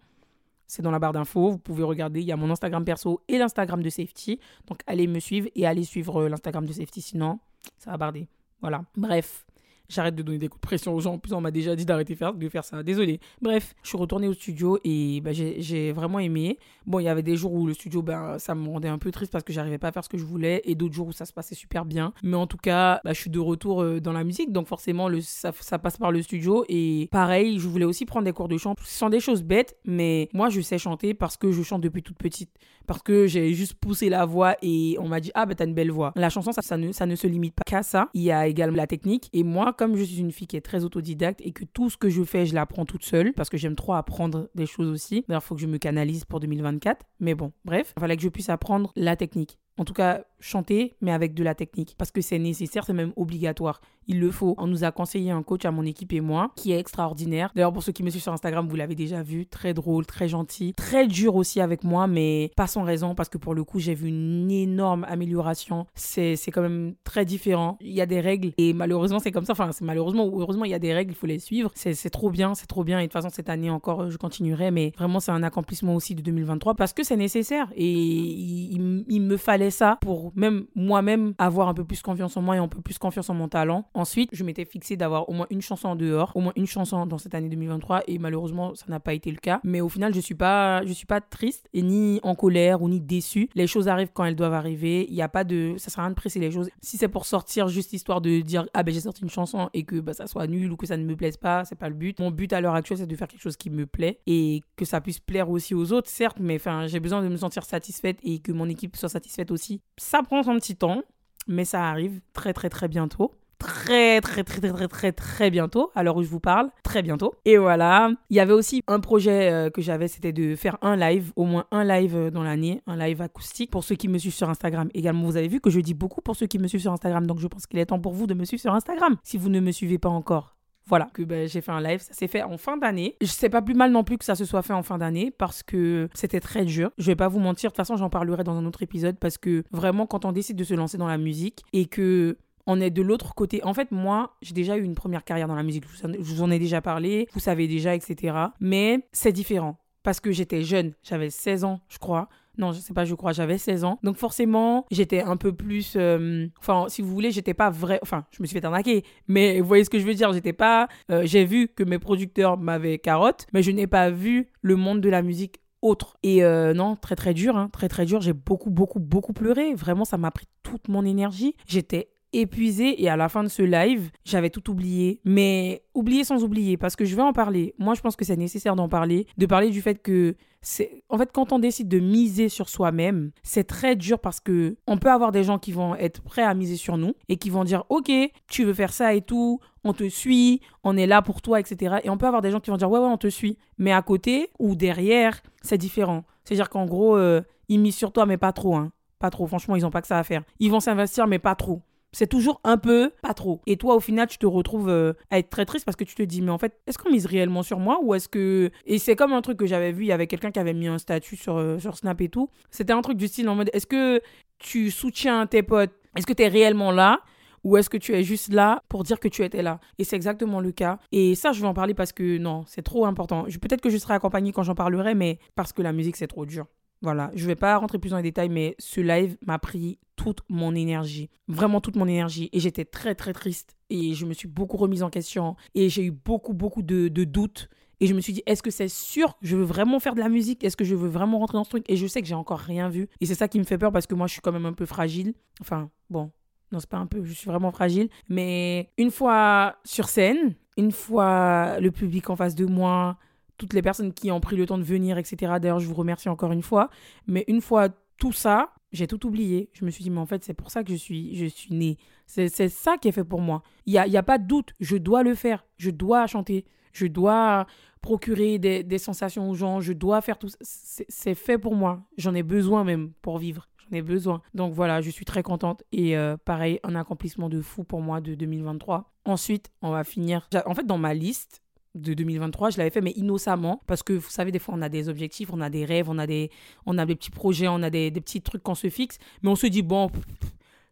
C'est 0.66 0.82
dans 0.82 0.90
la 0.90 0.98
barre 0.98 1.12
d'infos. 1.12 1.50
Vous 1.50 1.58
pouvez 1.58 1.84
regarder. 1.84 2.20
Il 2.20 2.26
y 2.26 2.32
a 2.32 2.36
mon 2.36 2.50
Instagram 2.50 2.84
perso 2.84 3.20
et 3.28 3.38
l'Instagram 3.38 3.82
de 3.82 3.88
Safety. 3.88 4.40
Donc, 4.66 4.80
allez 4.86 5.06
me 5.06 5.20
suivre 5.20 5.48
et 5.54 5.66
allez 5.66 5.84
suivre 5.84 6.22
euh, 6.22 6.28
l'Instagram 6.28 6.66
de 6.66 6.72
Safety. 6.72 7.00
Sinon, 7.00 7.38
ça 7.78 7.92
va 7.92 7.96
barder. 7.96 8.28
Voilà. 8.60 8.84
Bref. 8.96 9.46
J'arrête 9.88 10.14
de 10.14 10.22
donner 10.22 10.38
des 10.38 10.48
coups 10.48 10.60
de 10.60 10.66
pression 10.66 10.94
aux 10.94 11.00
gens. 11.00 11.14
En 11.14 11.18
plus, 11.18 11.32
on 11.32 11.40
m'a 11.40 11.50
déjà 11.50 11.76
dit 11.76 11.84
d'arrêter 11.84 12.14
de 12.14 12.48
faire 12.48 12.64
ça. 12.64 12.82
Désolé. 12.82 13.20
Bref, 13.40 13.74
je 13.82 13.88
suis 13.88 13.98
retournée 13.98 14.28
au 14.28 14.32
studio 14.32 14.78
et 14.84 15.20
bah, 15.20 15.32
j'ai 15.32 15.92
vraiment 15.92 16.18
aimé. 16.18 16.58
Bon, 16.86 16.98
il 16.98 17.04
y 17.04 17.08
avait 17.08 17.22
des 17.22 17.36
jours 17.36 17.52
où 17.52 17.66
le 17.66 17.74
studio, 17.74 18.02
ben, 18.02 18.38
ça 18.38 18.54
me 18.54 18.68
rendait 18.68 18.88
un 18.88 18.98
peu 18.98 19.10
triste 19.10 19.32
parce 19.32 19.44
que 19.44 19.52
j'arrivais 19.52 19.78
pas 19.78 19.88
à 19.88 19.92
faire 19.92 20.04
ce 20.04 20.08
que 20.08 20.18
je 20.18 20.24
voulais 20.24 20.62
et 20.64 20.74
d'autres 20.74 20.94
jours 20.94 21.08
où 21.08 21.12
ça 21.12 21.24
se 21.24 21.32
passait 21.32 21.54
super 21.54 21.84
bien. 21.84 22.12
Mais 22.22 22.36
en 22.36 22.46
tout 22.46 22.56
cas, 22.56 23.00
bah, 23.04 23.12
je 23.12 23.20
suis 23.20 23.30
de 23.30 23.38
retour 23.38 23.82
euh, 23.82 24.00
dans 24.00 24.12
la 24.12 24.24
musique. 24.24 24.52
Donc 24.52 24.66
forcément, 24.66 25.08
ça, 25.20 25.52
passe 25.78 25.96
par 25.98 26.12
le 26.12 26.22
studio. 26.22 26.64
Et 26.68 27.08
pareil, 27.10 27.58
je 27.58 27.68
voulais 27.68 27.84
aussi 27.84 28.06
prendre 28.06 28.24
des 28.24 28.32
cours 28.32 28.48
de 28.48 28.56
chant. 28.56 28.74
Ce 28.82 28.98
sont 28.98 29.10
des 29.10 29.20
choses 29.20 29.42
bêtes, 29.42 29.76
mais 29.84 30.28
moi, 30.32 30.48
je 30.48 30.60
sais 30.60 30.78
chanter 30.78 31.14
parce 31.14 31.36
que 31.36 31.52
je 31.52 31.62
chante 31.62 31.82
depuis 31.82 32.02
toute 32.02 32.18
petite. 32.18 32.50
Parce 32.86 33.02
que 33.02 33.26
j'ai 33.26 33.52
juste 33.52 33.74
poussé 33.74 34.08
la 34.08 34.24
voix 34.26 34.56
et 34.62 34.96
on 35.00 35.08
m'a 35.08 35.20
dit, 35.20 35.32
ah, 35.34 35.44
bah, 35.46 35.54
t'as 35.54 35.66
une 35.66 35.74
belle 35.74 35.90
voix. 35.90 36.12
La 36.16 36.30
chanson, 36.30 36.52
ça 36.52 36.76
ne 36.76 37.14
se 37.16 37.26
limite 37.26 37.54
pas 37.54 37.64
qu'à 37.66 37.82
ça. 37.82 38.08
Il 38.14 38.22
y 38.22 38.30
a 38.30 38.46
également 38.46 38.76
la 38.76 38.86
technique. 38.86 39.28
Et 39.32 39.42
moi, 39.42 39.72
comme 39.76 39.96
je 39.96 40.02
suis 40.02 40.18
une 40.18 40.32
fille 40.32 40.46
qui 40.46 40.56
est 40.56 40.60
très 40.60 40.84
autodidacte 40.84 41.40
et 41.42 41.52
que 41.52 41.64
tout 41.64 41.90
ce 41.90 41.96
que 41.96 42.08
je 42.08 42.22
fais, 42.24 42.46
je 42.46 42.54
l'apprends 42.54 42.84
toute 42.84 43.04
seule 43.04 43.32
parce 43.32 43.48
que 43.48 43.56
j'aime 43.56 43.76
trop 43.76 43.94
apprendre 43.94 44.48
des 44.54 44.66
choses 44.66 44.88
aussi. 44.88 45.24
D'ailleurs, 45.28 45.42
il 45.44 45.46
faut 45.46 45.54
que 45.54 45.60
je 45.60 45.66
me 45.66 45.78
canalise 45.78 46.24
pour 46.24 46.40
2024. 46.40 47.04
Mais 47.20 47.34
bon, 47.34 47.52
bref, 47.64 47.92
il 47.96 48.00
fallait 48.00 48.16
que 48.16 48.22
je 48.22 48.28
puisse 48.28 48.48
apprendre 48.48 48.92
la 48.96 49.16
technique. 49.16 49.58
En 49.78 49.84
tout 49.84 49.92
cas, 49.94 50.24
chanter, 50.40 50.96
mais 51.00 51.12
avec 51.12 51.34
de 51.34 51.42
la 51.42 51.54
technique. 51.54 51.94
Parce 51.98 52.10
que 52.10 52.20
c'est 52.20 52.38
nécessaire, 52.38 52.84
c'est 52.84 52.92
même 52.92 53.12
obligatoire. 53.16 53.80
Il 54.08 54.20
le 54.20 54.30
faut. 54.30 54.54
On 54.58 54.66
nous 54.68 54.84
a 54.84 54.92
conseillé 54.92 55.32
un 55.32 55.42
coach 55.42 55.64
à 55.64 55.72
mon 55.72 55.82
équipe 55.82 56.12
et 56.12 56.20
moi 56.20 56.52
qui 56.54 56.72
est 56.72 56.78
extraordinaire. 56.78 57.50
D'ailleurs, 57.54 57.72
pour 57.72 57.82
ceux 57.82 57.92
qui 57.92 58.04
me 58.04 58.10
suivent 58.10 58.22
sur 58.22 58.32
Instagram, 58.32 58.68
vous 58.68 58.76
l'avez 58.76 58.94
déjà 58.94 59.22
vu. 59.22 59.46
Très 59.46 59.74
drôle, 59.74 60.06
très 60.06 60.28
gentil. 60.28 60.74
Très 60.74 61.08
dur 61.08 61.34
aussi 61.34 61.60
avec 61.60 61.82
moi, 61.82 62.06
mais 62.06 62.52
pas 62.56 62.68
sans 62.68 62.84
raison 62.84 63.14
parce 63.14 63.28
que 63.28 63.38
pour 63.38 63.54
le 63.54 63.64
coup, 63.64 63.80
j'ai 63.80 63.94
vu 63.94 64.08
une 64.08 64.50
énorme 64.50 65.04
amélioration. 65.08 65.86
C'est 65.94 66.36
quand 66.52 66.62
même 66.62 66.94
très 67.02 67.24
différent. 67.24 67.78
Il 67.80 67.92
y 67.92 68.00
a 68.00 68.06
des 68.06 68.20
règles 68.20 68.52
et 68.58 68.72
malheureusement, 68.72 69.18
c'est 69.18 69.32
comme 69.32 69.44
ça. 69.44 69.52
Enfin, 69.52 69.72
c'est 69.72 69.84
malheureusement 69.84 70.26
ou 70.26 70.40
heureusement, 70.40 70.64
il 70.64 70.70
y 70.70 70.74
a 70.74 70.78
des 70.78 70.94
règles, 70.94 71.12
il 71.12 71.16
faut 71.16 71.26
les 71.26 71.40
suivre. 71.40 71.72
C'est 71.74 72.10
trop 72.10 72.30
bien, 72.30 72.54
c'est 72.54 72.66
trop 72.66 72.84
bien. 72.84 73.00
Et 73.00 73.02
de 73.02 73.06
toute 73.06 73.14
façon, 73.14 73.30
cette 73.30 73.48
année 73.48 73.70
encore, 73.70 74.08
je 74.10 74.16
continuerai. 74.16 74.70
Mais 74.70 74.92
vraiment, 74.96 75.18
c'est 75.18 75.32
un 75.32 75.42
accomplissement 75.42 75.96
aussi 75.96 76.14
de 76.14 76.22
2023 76.22 76.74
parce 76.74 76.92
que 76.92 77.02
c'est 77.02 77.16
nécessaire. 77.16 77.68
Et 77.74 77.90
il, 77.90 79.04
il 79.08 79.20
me 79.20 79.36
fallait 79.36 79.65
ça 79.70 79.98
pour 80.00 80.32
même 80.34 80.66
moi-même 80.74 81.34
avoir 81.38 81.68
un 81.68 81.74
peu 81.74 81.84
plus 81.84 82.02
confiance 82.02 82.36
en 82.36 82.42
moi 82.42 82.56
et 82.56 82.58
un 82.58 82.68
peu 82.68 82.80
plus 82.80 82.98
confiance 82.98 83.30
en 83.30 83.34
mon 83.34 83.48
talent. 83.48 83.88
Ensuite, 83.94 84.30
je 84.32 84.44
m'étais 84.44 84.64
fixé 84.64 84.96
d'avoir 84.96 85.28
au 85.28 85.32
moins 85.32 85.46
une 85.50 85.62
chanson 85.62 85.88
en 85.88 85.96
dehors, 85.96 86.32
au 86.34 86.40
moins 86.40 86.52
une 86.56 86.66
chanson 86.66 87.06
dans 87.06 87.18
cette 87.18 87.34
année 87.34 87.48
2023 87.48 88.02
et 88.06 88.18
malheureusement, 88.18 88.74
ça 88.74 88.86
n'a 88.88 89.00
pas 89.00 89.14
été 89.14 89.30
le 89.30 89.38
cas. 89.38 89.60
Mais 89.64 89.80
au 89.80 89.88
final, 89.88 90.14
je 90.14 90.20
suis 90.20 90.34
pas 90.34 90.84
je 90.84 90.92
suis 90.92 91.06
pas 91.06 91.20
triste 91.20 91.68
et 91.72 91.82
ni 91.82 92.20
en 92.22 92.34
colère 92.34 92.82
ou 92.82 92.88
ni 92.88 93.00
déçue. 93.00 93.48
Les 93.54 93.66
choses 93.66 93.88
arrivent 93.88 94.10
quand 94.12 94.24
elles 94.24 94.36
doivent 94.36 94.54
arriver. 94.54 95.06
Il 95.08 95.14
y 95.14 95.22
a 95.22 95.28
pas 95.28 95.44
de 95.44 95.74
ça 95.78 95.90
sert 95.90 96.00
à 96.00 96.02
rien 96.06 96.10
de 96.10 96.16
presser 96.16 96.40
les 96.40 96.50
choses. 96.50 96.68
Si 96.80 96.96
c'est 96.96 97.08
pour 97.08 97.26
sortir 97.26 97.68
juste 97.68 97.92
histoire 97.92 98.20
de 98.20 98.40
dire 98.40 98.66
ah 98.74 98.82
ben 98.82 98.92
j'ai 98.92 99.00
sorti 99.00 99.22
une 99.22 99.30
chanson 99.30 99.70
et 99.74 99.84
que 99.84 100.00
bah, 100.00 100.12
ça 100.12 100.26
soit 100.26 100.46
nul 100.46 100.70
ou 100.72 100.76
que 100.76 100.86
ça 100.86 100.96
ne 100.96 101.04
me 101.04 101.16
plaise 101.16 101.36
pas, 101.36 101.64
c'est 101.64 101.76
pas 101.76 101.88
le 101.88 101.94
but. 101.94 102.18
Mon 102.20 102.30
but 102.30 102.52
à 102.52 102.60
l'heure 102.60 102.74
actuelle, 102.74 102.98
c'est 102.98 103.06
de 103.06 103.16
faire 103.16 103.28
quelque 103.28 103.42
chose 103.42 103.56
qui 103.56 103.70
me 103.70 103.86
plaît 103.86 104.20
et 104.26 104.62
que 104.76 104.84
ça 104.84 105.00
puisse 105.00 105.18
plaire 105.18 105.50
aussi 105.50 105.74
aux 105.74 105.92
autres, 105.92 106.08
certes, 106.08 106.38
mais 106.40 106.56
enfin, 106.56 106.86
j'ai 106.86 107.00
besoin 107.00 107.22
de 107.22 107.28
me 107.28 107.36
sentir 107.36 107.64
satisfaite 107.64 108.18
et 108.22 108.38
que 108.38 108.52
mon 108.52 108.68
équipe 108.68 108.96
soit 108.96 109.08
satisfaite 109.08 109.50
aussi. 109.50 109.55
Ça 109.96 110.22
prend 110.22 110.42
son 110.42 110.54
petit 110.56 110.76
temps, 110.76 111.02
mais 111.46 111.64
ça 111.64 111.88
arrive 111.88 112.20
très 112.32 112.52
très 112.52 112.68
très 112.68 112.88
bientôt 112.88 113.32
très 113.58 114.20
très 114.20 114.44
très 114.44 114.60
très 114.60 114.72
très 114.72 114.88
très 114.88 115.12
très 115.12 115.50
bientôt, 115.50 115.90
à 115.94 116.02
l'heure 116.02 116.16
où 116.16 116.22
je 116.22 116.28
vous 116.28 116.40
parle, 116.40 116.70
très 116.82 117.02
bientôt. 117.02 117.34
Et 117.44 117.56
voilà, 117.56 118.10
il 118.30 118.36
y 118.36 118.40
avait 118.40 118.52
aussi 118.52 118.82
un 118.86 119.00
projet 119.00 119.50
euh, 119.50 119.70
que 119.70 119.82
j'avais, 119.82 120.08
c'était 120.08 120.32
de 120.32 120.54
faire 120.54 120.76
un 120.82 120.96
live, 120.96 121.32
au 121.36 121.44
moins 121.44 121.66
un 121.70 121.84
live 121.84 122.16
euh, 122.16 122.30
dans 122.30 122.42
l'année, 122.42 122.82
un 122.86 122.96
live 122.96 123.22
acoustique. 123.22 123.70
Pour 123.70 123.84
ceux 123.84 123.94
qui 123.94 124.08
me 124.08 124.18
suivent 124.18 124.34
sur 124.34 124.48
Instagram 124.48 124.88
également, 124.94 125.24
vous 125.24 125.36
avez 125.36 125.48
vu 125.48 125.60
que 125.60 125.70
je 125.70 125.80
dis 125.80 125.94
beaucoup 125.94 126.20
pour 126.20 126.36
ceux 126.36 126.46
qui 126.46 126.58
me 126.58 126.68
suivent 126.68 126.80
sur 126.80 126.92
Instagram, 126.92 127.26
donc 127.26 127.38
je 127.38 127.46
pense 127.46 127.66
qu'il 127.66 127.78
est 127.78 127.86
temps 127.86 128.00
pour 128.00 128.12
vous 128.12 128.26
de 128.26 128.34
me 128.34 128.44
suivre 128.44 128.60
sur 128.60 128.74
Instagram. 128.74 129.16
Si 129.22 129.38
vous 129.38 129.48
ne 129.48 129.60
me 129.60 129.72
suivez 129.72 129.98
pas 129.98 130.08
encore, 130.08 130.55
Voilà, 130.86 131.08
que 131.12 131.22
ben, 131.22 131.48
j'ai 131.48 131.60
fait 131.60 131.72
un 131.72 131.80
live. 131.80 132.00
Ça 132.00 132.12
s'est 132.14 132.28
fait 132.28 132.42
en 132.42 132.58
fin 132.58 132.76
d'année. 132.76 133.16
Je 133.20 133.26
sais 133.26 133.48
pas 133.48 133.62
plus 133.62 133.74
mal 133.74 133.90
non 133.90 134.04
plus 134.04 134.18
que 134.18 134.24
ça 134.24 134.34
se 134.34 134.44
soit 134.44 134.62
fait 134.62 134.72
en 134.72 134.82
fin 134.82 134.98
d'année 134.98 135.30
parce 135.30 135.62
que 135.62 136.08
c'était 136.14 136.40
très 136.40 136.64
dur. 136.64 136.90
Je 136.98 137.06
vais 137.06 137.16
pas 137.16 137.28
vous 137.28 137.40
mentir. 137.40 137.70
De 137.70 137.72
toute 137.72 137.76
façon, 137.76 137.96
j'en 137.96 138.10
parlerai 138.10 138.44
dans 138.44 138.56
un 138.56 138.64
autre 138.66 138.82
épisode 138.82 139.18
parce 139.18 139.38
que 139.38 139.64
vraiment, 139.72 140.06
quand 140.06 140.24
on 140.24 140.32
décide 140.32 140.56
de 140.56 140.64
se 140.64 140.74
lancer 140.74 140.96
dans 140.98 141.08
la 141.08 141.18
musique 141.18 141.64
et 141.72 141.86
que 141.86 142.38
on 142.66 142.80
est 142.80 142.90
de 142.90 143.02
l'autre 143.02 143.34
côté. 143.34 143.62
En 143.64 143.74
fait, 143.74 143.92
moi, 143.92 144.36
j'ai 144.42 144.52
déjà 144.52 144.76
eu 144.76 144.82
une 144.82 144.96
première 144.96 145.24
carrière 145.24 145.46
dans 145.46 145.54
la 145.54 145.62
musique. 145.62 145.84
Je 146.02 146.18
vous 146.18 146.42
en 146.42 146.50
ai 146.50 146.58
déjà 146.58 146.80
parlé. 146.80 147.28
Vous 147.32 147.40
savez 147.40 147.68
déjà, 147.68 147.94
etc. 147.94 148.36
Mais 148.60 149.06
c'est 149.12 149.32
différent 149.32 149.78
parce 150.02 150.20
que 150.20 150.32
j'étais 150.32 150.62
jeune. 150.62 150.92
J'avais 151.02 151.30
16 151.30 151.64
ans, 151.64 151.80
je 151.88 151.98
crois. 151.98 152.28
Non, 152.58 152.72
je 152.72 152.80
sais 152.80 152.94
pas, 152.94 153.04
je 153.04 153.14
crois, 153.14 153.32
j'avais 153.32 153.58
16 153.58 153.84
ans. 153.84 153.98
Donc 154.02 154.16
forcément, 154.16 154.86
j'étais 154.90 155.20
un 155.20 155.36
peu 155.36 155.52
plus... 155.52 155.94
euh, 155.96 156.46
Enfin, 156.58 156.86
si 156.88 157.02
vous 157.02 157.12
voulez, 157.12 157.30
j'étais 157.30 157.54
pas 157.54 157.70
vrai... 157.70 157.98
Enfin, 158.02 158.24
je 158.30 158.42
me 158.42 158.46
suis 158.46 158.58
fait 158.58 158.64
arnaquer. 158.64 159.04
Mais 159.28 159.60
vous 159.60 159.66
voyez 159.68 159.84
ce 159.84 159.90
que 159.90 159.98
je 159.98 160.06
veux 160.06 160.14
dire 160.14 160.32
J'étais 160.32 160.52
pas... 160.52 160.88
euh, 161.10 161.22
j'ai 161.24 161.44
vu 161.44 161.68
que 161.68 161.84
mes 161.84 161.98
producteurs 161.98 162.56
m'avaient 162.58 162.98
carotte, 162.98 163.46
mais 163.52 163.62
je 163.62 163.70
n'ai 163.70 163.86
pas 163.86 164.10
vu 164.10 164.48
le 164.62 164.76
monde 164.76 165.00
de 165.00 165.08
la 165.08 165.22
musique 165.22 165.60
autre. 165.82 166.16
Et 166.22 166.42
euh, 166.42 166.72
non, 166.74 166.96
très 166.96 167.16
très 167.16 167.34
dur, 167.34 167.56
hein, 167.56 167.68
très 167.72 167.88
très 167.88 168.06
dur. 168.06 168.20
J'ai 168.20 168.32
beaucoup, 168.32 168.70
beaucoup, 168.70 168.98
beaucoup 169.00 169.32
pleuré. 169.32 169.74
Vraiment, 169.74 170.04
ça 170.04 170.16
m'a 170.16 170.30
pris 170.30 170.46
toute 170.62 170.88
mon 170.88 171.04
énergie. 171.04 171.54
J'étais 171.66 172.08
épuisée 172.32 173.02
et 173.02 173.08
à 173.08 173.16
la 173.16 173.28
fin 173.28 173.42
de 173.42 173.48
ce 173.48 173.62
live, 173.62 174.10
j'avais 174.24 174.50
tout 174.50 174.70
oublié. 174.70 175.20
Mais 175.24 175.82
oublié 175.94 176.24
sans 176.24 176.44
oublier, 176.44 176.76
parce 176.76 176.96
que 176.96 177.04
je 177.04 177.16
vais 177.16 177.22
en 177.22 177.32
parler. 177.32 177.74
Moi, 177.78 177.94
je 177.94 178.00
pense 178.00 178.16
que 178.16 178.24
c'est 178.24 178.36
nécessaire 178.36 178.76
d'en 178.76 178.88
parler, 178.88 179.26
de 179.36 179.46
parler 179.46 179.70
du 179.70 179.80
fait 179.82 180.02
que 180.02 180.36
c'est 180.66 181.04
en 181.08 181.16
fait 181.16 181.30
quand 181.32 181.52
on 181.52 181.60
décide 181.60 181.86
de 181.86 182.00
miser 182.00 182.48
sur 182.48 182.68
soi-même, 182.68 183.30
c'est 183.44 183.64
très 183.64 183.94
dur 183.94 184.18
parce 184.18 184.40
que 184.40 184.76
on 184.88 184.98
peut 184.98 185.10
avoir 185.10 185.30
des 185.30 185.44
gens 185.44 185.60
qui 185.60 185.70
vont 185.70 185.94
être 185.94 186.22
prêts 186.22 186.42
à 186.42 186.54
miser 186.54 186.74
sur 186.76 186.98
nous 186.98 187.14
et 187.28 187.36
qui 187.36 187.50
vont 187.50 187.62
dire 187.62 187.84
OK, 187.88 188.10
tu 188.48 188.64
veux 188.64 188.74
faire 188.74 188.92
ça 188.92 189.14
et 189.14 189.22
tout, 189.22 189.60
on 189.84 189.92
te 189.92 190.08
suit, 190.08 190.60
on 190.82 190.96
est 190.96 191.06
là 191.06 191.22
pour 191.22 191.40
toi, 191.40 191.60
etc. 191.60 191.98
Et 192.02 192.10
on 192.10 192.18
peut 192.18 192.26
avoir 192.26 192.42
des 192.42 192.50
gens 192.50 192.58
qui 192.58 192.70
vont 192.70 192.76
dire 192.76 192.90
ouais 192.90 192.98
ouais 192.98 193.06
on 193.06 193.16
te 193.16 193.28
suit, 193.28 193.58
mais 193.78 193.92
à 193.92 194.02
côté 194.02 194.50
ou 194.58 194.74
derrière, 194.74 195.40
c'est 195.62 195.78
différent. 195.78 196.24
C'est-à-dire 196.44 196.68
qu'en 196.68 196.86
gros, 196.86 197.16
euh, 197.16 197.42
ils 197.68 197.78
misent 197.78 197.96
sur 197.96 198.12
toi 198.12 198.26
mais 198.26 198.36
pas 198.36 198.52
trop, 198.52 198.74
hein. 198.74 198.90
Pas 199.18 199.30
trop. 199.30 199.46
Franchement, 199.46 199.76
ils 199.76 199.86
ont 199.86 199.90
pas 199.90 200.02
que 200.02 200.08
ça 200.08 200.18
à 200.18 200.24
faire. 200.24 200.42
Ils 200.58 200.70
vont 200.70 200.80
s'investir 200.80 201.26
mais 201.26 201.38
pas 201.38 201.54
trop. 201.54 201.82
C'est 202.18 202.26
toujours 202.26 202.62
un 202.64 202.78
peu, 202.78 203.10
pas 203.20 203.34
trop. 203.34 203.60
Et 203.66 203.76
toi, 203.76 203.94
au 203.94 204.00
final, 204.00 204.26
tu 204.26 204.38
te 204.38 204.46
retrouves 204.46 204.88
euh, 204.88 205.12
à 205.30 205.38
être 205.38 205.50
très 205.50 205.66
triste 205.66 205.84
parce 205.84 205.96
que 205.96 206.04
tu 206.04 206.14
te 206.14 206.22
dis, 206.22 206.40
mais 206.40 206.50
en 206.50 206.56
fait, 206.56 206.72
est-ce 206.86 206.96
qu'on 206.96 207.10
mise 207.10 207.26
réellement 207.26 207.62
sur 207.62 207.78
moi 207.78 207.98
ou 208.02 208.14
est-ce 208.14 208.26
que. 208.26 208.70
Et 208.86 208.98
c'est 208.98 209.16
comme 209.16 209.34
un 209.34 209.42
truc 209.42 209.58
que 209.58 209.66
j'avais 209.66 209.92
vu, 209.92 210.04
il 210.04 210.06
y 210.06 210.12
avait 210.12 210.26
quelqu'un 210.26 210.50
qui 210.50 210.58
avait 210.58 210.72
mis 210.72 210.86
un 210.86 210.96
statut 210.96 211.36
sur, 211.36 211.58
euh, 211.58 211.78
sur 211.78 211.94
Snap 211.94 212.18
et 212.22 212.30
tout. 212.30 212.48
C'était 212.70 212.94
un 212.94 213.02
truc 213.02 213.18
du 213.18 213.28
style 213.28 213.46
en 213.50 213.54
mode, 213.54 213.68
est-ce 213.74 213.86
que 213.86 214.22
tu 214.58 214.90
soutiens 214.90 215.46
tes 215.46 215.62
potes? 215.62 215.92
Est-ce 216.16 216.26
que 216.26 216.32
tu 216.32 216.42
es 216.42 216.48
réellement 216.48 216.90
là? 216.90 217.20
Ou 217.64 217.76
est-ce 217.76 217.90
que 217.90 217.98
tu 217.98 218.14
es 218.14 218.22
juste 218.22 218.50
là 218.50 218.82
pour 218.88 219.02
dire 219.02 219.20
que 219.20 219.28
tu 219.28 219.44
étais 219.44 219.62
là? 219.62 219.78
Et 219.98 220.04
c'est 220.04 220.16
exactement 220.16 220.60
le 220.60 220.72
cas. 220.72 220.98
Et 221.12 221.34
ça, 221.34 221.52
je 221.52 221.60
vais 221.60 221.66
en 221.66 221.74
parler 221.74 221.92
parce 221.92 222.12
que 222.12 222.38
non, 222.38 222.64
c'est 222.66 222.80
trop 222.80 223.04
important. 223.04 223.44
Peut-être 223.60 223.82
que 223.82 223.90
je 223.90 223.98
serai 223.98 224.14
accompagnée 224.14 224.52
quand 224.52 224.62
j'en 224.62 224.74
parlerai, 224.74 225.14
mais 225.14 225.38
parce 225.54 225.74
que 225.74 225.82
la 225.82 225.92
musique, 225.92 226.16
c'est 226.16 226.28
trop 226.28 226.46
dur. 226.46 226.64
Voilà, 227.02 227.30
je 227.34 227.46
vais 227.46 227.56
pas 227.56 227.76
rentrer 227.76 227.98
plus 227.98 228.08
dans 228.08 228.16
les 228.16 228.22
détails, 228.22 228.48
mais 228.48 228.74
ce 228.78 229.02
live 229.02 229.36
m'a 229.46 229.58
pris 229.58 229.98
toute 230.34 230.44
mon 230.48 230.74
énergie, 230.74 231.30
vraiment 231.46 231.80
toute 231.80 231.94
mon 231.94 232.08
énergie, 232.08 232.50
et 232.52 232.58
j'étais 232.58 232.84
très 232.84 233.14
très 233.14 233.32
triste, 233.32 233.76
et 233.90 234.14
je 234.14 234.26
me 234.26 234.34
suis 234.34 234.48
beaucoup 234.48 234.76
remise 234.76 235.02
en 235.04 235.10
question, 235.10 235.54
et 235.74 235.88
j'ai 235.88 236.04
eu 236.04 236.10
beaucoup 236.10 236.52
beaucoup 236.52 236.82
de, 236.82 237.08
de 237.08 237.24
doutes, 237.24 237.68
et 238.00 238.06
je 238.06 238.14
me 238.14 238.20
suis 238.20 238.32
dit, 238.32 238.42
est-ce 238.46 238.62
que 238.62 238.70
c'est 238.70 238.88
sûr? 238.88 239.38
Je 239.40 239.56
veux 239.56 239.64
vraiment 239.64 240.00
faire 240.00 240.14
de 240.14 240.20
la 240.20 240.28
musique? 240.28 240.64
Est-ce 240.64 240.76
que 240.76 240.84
je 240.84 240.94
veux 240.94 241.08
vraiment 241.08 241.38
rentrer 241.38 241.56
dans 241.56 241.64
ce 241.64 241.70
truc? 241.70 241.84
Et 241.88 241.96
je 241.96 242.06
sais 242.06 242.20
que 242.20 242.28
j'ai 242.28 242.34
encore 242.34 242.58
rien 242.58 242.88
vu, 242.88 243.08
et 243.20 243.26
c'est 243.26 243.36
ça 243.36 243.46
qui 243.46 243.58
me 243.58 243.64
fait 243.64 243.78
peur 243.78 243.92
parce 243.92 244.06
que 244.06 244.14
moi 244.14 244.26
je 244.26 244.32
suis 244.32 244.42
quand 244.42 244.52
même 244.52 244.66
un 244.66 244.72
peu 244.72 244.84
fragile, 244.84 245.32
enfin 245.60 245.90
bon, 246.10 246.32
non 246.72 246.80
c'est 246.80 246.90
pas 246.90 246.98
un 246.98 247.06
peu, 247.06 247.22
je 247.24 247.32
suis 247.32 247.46
vraiment 247.48 247.70
fragile, 247.70 248.08
mais 248.28 248.90
une 248.98 249.12
fois 249.12 249.76
sur 249.84 250.08
scène, 250.08 250.56
une 250.76 250.90
fois 250.90 251.78
le 251.78 251.90
public 251.92 252.28
en 252.30 252.36
face 252.36 252.56
de 252.56 252.66
moi, 252.66 253.16
toutes 253.58 253.72
les 253.72 253.80
personnes 253.80 254.12
qui 254.12 254.30
ont 254.30 254.40
pris 254.40 254.56
le 254.56 254.66
temps 254.66 254.76
de 254.76 254.82
venir, 254.82 255.16
etc. 255.16 255.54
D'ailleurs, 255.60 255.80
je 255.80 255.86
vous 255.86 255.94
remercie 255.94 256.28
encore 256.28 256.52
une 256.52 256.60
fois. 256.60 256.90
Mais 257.26 257.44
une 257.48 257.62
fois 257.62 257.88
tout 258.18 258.32
ça, 258.32 258.74
j'ai 258.96 259.06
tout 259.06 259.24
oublié. 259.26 259.70
Je 259.72 259.84
me 259.84 259.90
suis 259.90 260.02
dit, 260.02 260.10
mais 260.10 260.18
en 260.18 260.26
fait, 260.26 260.42
c'est 260.42 260.54
pour 260.54 260.70
ça 260.70 260.82
que 260.82 260.90
je 260.90 260.96
suis, 260.96 261.36
je 261.36 261.46
suis 261.46 261.74
née. 261.74 261.98
C'est 262.26 262.48
c'est 262.48 262.68
ça 262.68 262.96
qui 262.98 263.08
est 263.08 263.12
fait 263.12 263.24
pour 263.24 263.40
moi. 263.40 263.62
Il 263.84 263.92
n'y 263.92 263.98
a, 263.98 264.06
y 264.06 264.16
a 264.16 264.22
pas 264.22 264.38
de 264.38 264.46
doute. 264.46 264.72
Je 264.80 264.96
dois 264.96 265.22
le 265.22 265.34
faire. 265.34 265.64
Je 265.76 265.90
dois 265.90 266.26
chanter. 266.26 266.64
Je 266.92 267.06
dois 267.06 267.66
procurer 268.00 268.58
des, 268.58 268.82
des 268.82 268.98
sensations 268.98 269.48
aux 269.50 269.54
gens. 269.54 269.80
Je 269.80 269.92
dois 269.92 270.20
faire 270.20 270.38
tout 270.38 270.48
ça. 270.48 270.56
C'est 270.62 271.06
c'est 271.08 271.34
fait 271.34 271.58
pour 271.58 271.74
moi. 271.74 272.02
J'en 272.16 272.34
ai 272.34 272.42
besoin 272.42 272.84
même 272.84 273.12
pour 273.22 273.38
vivre. 273.38 273.68
J'en 273.78 273.96
ai 273.96 274.02
besoin. 274.02 274.42
Donc 274.54 274.72
voilà, 274.72 275.00
je 275.00 275.10
suis 275.10 275.24
très 275.24 275.42
contente. 275.42 275.82
Et 275.92 276.16
euh, 276.16 276.36
pareil, 276.36 276.80
un 276.82 276.94
accomplissement 276.94 277.48
de 277.48 277.60
fou 277.60 277.84
pour 277.84 278.00
moi 278.00 278.20
de 278.20 278.34
2023. 278.34 279.12
Ensuite, 279.24 279.70
on 279.82 279.90
va 279.90 280.04
finir. 280.04 280.48
En 280.64 280.74
fait, 280.74 280.86
dans 280.86 280.98
ma 280.98 281.14
liste, 281.14 281.62
de 281.96 282.14
2023, 282.14 282.70
je 282.70 282.78
l'avais 282.78 282.90
fait, 282.90 283.00
mais 283.00 283.12
innocemment, 283.16 283.82
parce 283.86 284.02
que 284.02 284.12
vous 284.12 284.28
savez, 284.30 284.52
des 284.52 284.58
fois, 284.58 284.74
on 284.76 284.82
a 284.82 284.88
des 284.88 285.08
objectifs, 285.08 285.48
on 285.52 285.60
a 285.60 285.70
des 285.70 285.84
rêves, 285.84 286.08
on 286.08 286.18
a 286.18 286.26
des, 286.26 286.50
on 286.86 286.96
a 286.98 287.06
des 287.06 287.14
petits 287.16 287.30
projets, 287.30 287.68
on 287.68 287.82
a 287.82 287.90
des, 287.90 288.10
des 288.10 288.20
petits 288.20 288.40
trucs 288.42 288.62
qu'on 288.62 288.74
se 288.74 288.88
fixe, 288.90 289.18
mais 289.42 289.50
on 289.50 289.56
se 289.56 289.66
dit, 289.66 289.82
bon, 289.82 290.10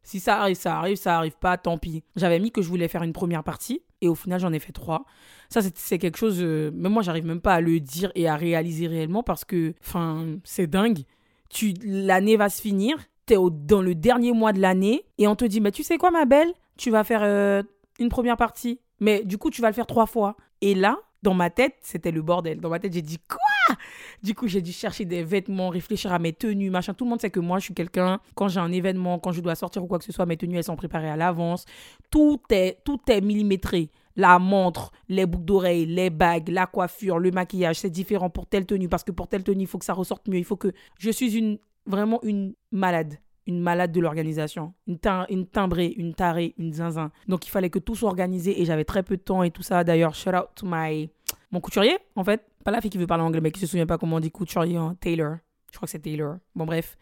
si 0.03 0.21
ça 0.21 0.41
arrive, 0.41 0.57
ça 0.57 0.79
arrive, 0.79 0.97
ça 0.97 1.17
arrive 1.17 1.37
pas, 1.39 1.57
tant 1.57 1.79
pis. 1.79 2.03
J'avais 2.17 2.39
mis 2.39 2.51
que 2.51 2.61
je 2.61 2.69
voulais 2.69 2.89
faire 2.89 3.03
une 3.03 3.13
première 3.15 3.43
partie, 3.43 3.81
et 4.03 4.09
au 4.09 4.15
final, 4.15 4.39
j'en 4.41 4.53
ai 4.53 4.59
fait 4.59 4.73
trois. 4.73 5.05
Ça, 5.49 5.63
c'est- 5.63 5.77
c'est 5.79 5.99
quelque 5.99 6.19
chose, 6.19 6.39
euh, 6.41 6.71
même 6.73 6.93
moi, 6.93 7.03
j'arrive 7.03 7.25
même 7.27 7.41
pas 7.41 7.55
à 7.55 7.61
le 7.61 7.81
dire 7.81 8.13
et 8.15 8.29
à 8.29 8.37
réaliser 8.37 8.87
réellement, 8.87 9.23
parce 9.23 9.45
que, 9.45 9.75
enfin, 9.81 10.27
c'est 10.45 10.67
dingue. 10.67 11.01
Tu, 11.49 11.73
l'année 11.85 12.37
va 12.37 12.49
se 12.51 12.61
finir, 12.61 12.99
t'es 13.27 13.37
au, 13.37 13.49
dans 13.51 13.81
le 13.81 13.95
dernier 13.95 14.33
mois 14.33 14.53
de 14.53 14.61
l'année, 14.61 15.05
et 15.19 15.27
on 15.27 15.37
te 15.37 15.45
dit, 15.45 15.61
mais 15.61 15.71
tu 15.73 15.83
sais 15.83 15.97
quoi, 15.97 16.11
ma 16.11 16.25
belle, 16.27 16.53
tu 16.77 16.91
vas 16.91 17.05
faire 17.05 17.21
euh, 17.23 17.63
une 17.99 18.09
première 18.11 18.37
partie, 18.37 18.81
mais 19.01 19.25
du 19.25 19.39
coup, 19.39 19.51
tu 19.51 19.63
vas 19.63 19.69
le 19.69 19.75
faire 19.75 19.87
trois 19.87 20.07
fois. 20.07 20.37
Et 20.61 20.75
là, 20.75 20.99
dans 21.23 21.35
ma 21.35 21.51
tête, 21.51 21.75
c'était 21.81 22.11
le 22.11 22.23
bordel. 22.23 22.61
Dans 22.61 22.69
ma 22.69 22.79
tête, 22.79 22.93
j'ai 22.93 23.03
dit 23.03 23.19
quoi? 23.19 23.77
Du 24.23 24.35
coup, 24.35 24.47
j'ai 24.47 24.61
dû 24.61 24.73
chercher 24.73 25.05
des 25.07 25.23
vêtements, 25.23 25.71
réfléchir 25.71 26.13
à 26.13 26.19
mes 26.19 26.33
tenues, 26.33 26.71
machin. 26.71 26.93
Tout 26.93 27.05
le 27.05 27.11
monde 27.11 27.21
sait 27.21 27.31
que 27.31 27.41
moi, 27.41 27.59
je 27.59 27.65
suis 27.65 27.75
quelqu'un, 27.75 28.21
quand 28.35 28.49
j'ai 28.49 28.61
un 28.61 28.71
événement, 28.71 29.19
quand 29.19 29.33
je 29.33 29.41
dois 29.41 29.55
sortir 29.55 29.83
ou 29.83 29.87
quoi 29.87 29.99
que 29.99 30.05
ce 30.05 30.13
soit, 30.13 30.27
mes 30.27 30.37
tenues, 30.37 30.59
elles 30.59 30.65
sont 30.65 30.77
préparées 30.77 31.09
à 31.09 31.17
l'avance. 31.17 31.65
Tout 32.11 32.41
est, 32.51 32.79
tout 32.85 33.01
est 33.09 33.23
millimétré. 33.23 33.91
La 34.17 34.39
montre, 34.39 34.93
les 35.09 35.27
boucles 35.27 35.45
d'oreilles, 35.45 35.87
les 35.87 36.11
bagues, 36.11 36.49
la 36.49 36.67
coiffure, 36.67 37.19
le 37.19 37.31
maquillage, 37.31 37.81
c'est 37.81 37.91
différent 37.91 38.31
pour 38.31 38.47
telle 38.47 38.67
tenue. 38.67 38.89
Parce 38.89 39.03
que 39.03 39.13
pour 39.13 39.29
telle 39.29 39.43
tenue, 39.43 39.65
il 39.65 39.67
faut 39.67 39.79
que 39.79 39.85
ça 39.85 39.95
ressorte 39.95 40.29
mieux. 40.29 40.39
Il 40.39 40.45
faut 40.45 40.57
que. 40.57 40.73
Je 40.99 41.11
suis 41.11 41.37
une, 41.37 41.59
vraiment 41.87 42.21
une 42.23 42.55
malade 42.71 43.19
une 43.47 43.61
malade 43.61 43.93
de 43.93 44.01
l'organisation, 44.01 44.73
une, 44.87 44.99
tim- 44.99 45.27
une 45.29 45.47
timbrée, 45.47 45.93
une 45.97 46.15
tarée, 46.15 46.55
une 46.59 46.73
zinzin. 46.73 47.11
Donc 47.29 47.47
il 47.47 47.51
fallait 47.51 47.71
que 47.71 47.79
tout 47.79 47.95
soit 47.95 48.09
organisé 48.09 48.61
et 48.61 48.65
j'avais 48.65 48.85
très 48.85 49.03
peu 49.03 49.17
de 49.17 49.23
temps 49.23 49.43
et 49.43 49.51
tout 49.51 49.63
ça. 49.63 49.85
D'ailleurs, 49.85 50.15
shout 50.15 50.31
out 50.31 50.47
to 50.55 50.67
my 50.69 51.11
mon 51.51 51.61
couturier 51.61 51.97
en 52.17 52.25
fait, 52.25 52.43
pas 52.65 52.71
la 52.71 52.81
fille 52.81 52.91
qui 52.91 52.99
veut 52.99 53.07
parler 53.07 53.23
anglais 53.25 53.41
mais 53.41 53.51
qui 53.53 53.61
se 53.61 53.67
souvient 53.67 53.87
pas 53.87 53.99
comment 53.99 54.17
on 54.17 54.21
dit 54.21 54.31
couturier, 54.31 54.77
hein, 54.77 54.97
Taylor. 55.01 55.37
Je 55.73 55.77
crois 55.77 55.87
que 55.87 55.91
c'est 55.91 55.99
Taylor. 56.01 56.37
Bon 56.55 56.65
bref, 56.67 56.97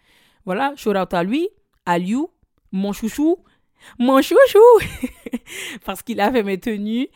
voilà, 0.45 0.73
shout 0.77 0.97
out 0.97 1.15
à 1.15 1.23
lui, 1.23 1.49
à 1.87 1.99
Liu, 1.99 2.27
mon 2.73 2.93
chouchou, 2.93 3.37
mon 3.99 4.21
chouchou, 4.23 4.59
parce 5.85 6.03
qu'il 6.03 6.21
a 6.21 6.31
fait 6.33 6.43
mes 6.43 6.59
tenues 6.59 7.09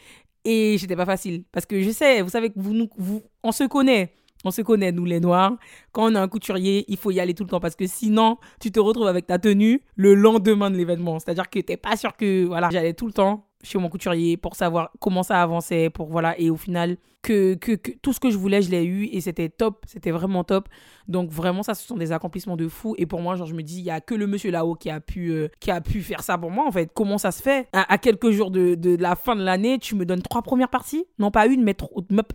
et 0.44 0.76
j'étais 0.78 0.96
pas 0.96 1.06
facile 1.06 1.44
parce 1.52 1.66
que 1.66 1.80
je 1.82 1.90
sais, 1.90 2.22
vous 2.22 2.28
savez 2.30 2.50
que 2.50 2.58
vous, 2.58 2.88
vous 2.96 3.22
on 3.42 3.52
se 3.52 3.64
connaît. 3.64 4.12
On 4.46 4.52
se 4.52 4.62
connaît, 4.62 4.92
nous 4.92 5.04
les 5.04 5.18
Noirs. 5.18 5.56
Quand 5.90 6.12
on 6.12 6.14
a 6.14 6.20
un 6.20 6.28
couturier, 6.28 6.84
il 6.86 6.96
faut 6.96 7.10
y 7.10 7.18
aller 7.18 7.34
tout 7.34 7.42
le 7.42 7.48
temps 7.48 7.58
parce 7.58 7.74
que 7.74 7.88
sinon, 7.88 8.38
tu 8.60 8.70
te 8.70 8.78
retrouves 8.78 9.08
avec 9.08 9.26
ta 9.26 9.40
tenue 9.40 9.82
le 9.96 10.14
lendemain 10.14 10.70
de 10.70 10.76
l'événement. 10.76 11.18
C'est-à-dire 11.18 11.50
que 11.50 11.58
t'es 11.58 11.76
pas 11.76 11.96
sûr 11.96 12.16
que. 12.16 12.44
Voilà, 12.44 12.68
j'allais 12.70 12.94
tout 12.94 13.08
le 13.08 13.12
temps 13.12 13.48
chez 13.66 13.78
mon 13.78 13.88
couturier 13.88 14.36
pour 14.36 14.56
savoir 14.56 14.90
comment 15.00 15.22
ça 15.22 15.42
avançait, 15.42 15.90
pour 15.90 16.08
voilà. 16.08 16.38
Et 16.38 16.50
au 16.50 16.56
final, 16.56 16.96
que, 17.22 17.54
que, 17.54 17.72
que 17.72 17.90
tout 18.02 18.12
ce 18.12 18.20
que 18.20 18.30
je 18.30 18.38
voulais, 18.38 18.62
je 18.62 18.70
l'ai 18.70 18.84
eu 18.84 19.06
et 19.06 19.20
c'était 19.20 19.48
top. 19.48 19.84
C'était 19.88 20.12
vraiment 20.12 20.44
top. 20.44 20.68
Donc 21.08 21.30
vraiment, 21.30 21.64
ça, 21.64 21.74
ce 21.74 21.84
sont 21.84 21.96
des 21.96 22.12
accomplissements 22.12 22.56
de 22.56 22.68
fou. 22.68 22.94
Et 22.98 23.06
pour 23.06 23.20
moi, 23.20 23.34
genre, 23.34 23.48
je 23.48 23.54
me 23.54 23.62
dis, 23.62 23.80
il 23.80 23.84
y 23.84 23.90
a 23.90 24.00
que 24.00 24.14
le 24.14 24.28
monsieur 24.28 24.52
là-haut 24.52 24.74
qui 24.74 24.90
a 24.90 25.00
pu, 25.00 25.30
euh, 25.30 25.48
qui 25.58 25.72
a 25.72 25.80
pu 25.80 26.02
faire 26.02 26.22
ça 26.22 26.38
pour 26.38 26.52
moi, 26.52 26.64
en 26.66 26.70
fait. 26.70 26.90
Comment 26.94 27.18
ça 27.18 27.32
se 27.32 27.42
fait? 27.42 27.68
À, 27.72 27.98
quelques 27.98 28.30
jours 28.30 28.52
de, 28.52 28.76
de 28.76 28.96
la 28.96 29.16
fin 29.16 29.34
de 29.34 29.42
l'année, 29.42 29.78
tu 29.78 29.96
me 29.96 30.04
donnes 30.04 30.22
trois 30.22 30.42
premières 30.42 30.68
parties? 30.68 31.04
Non 31.18 31.32
pas 31.32 31.46
une, 31.46 31.64
mais. 31.64 31.74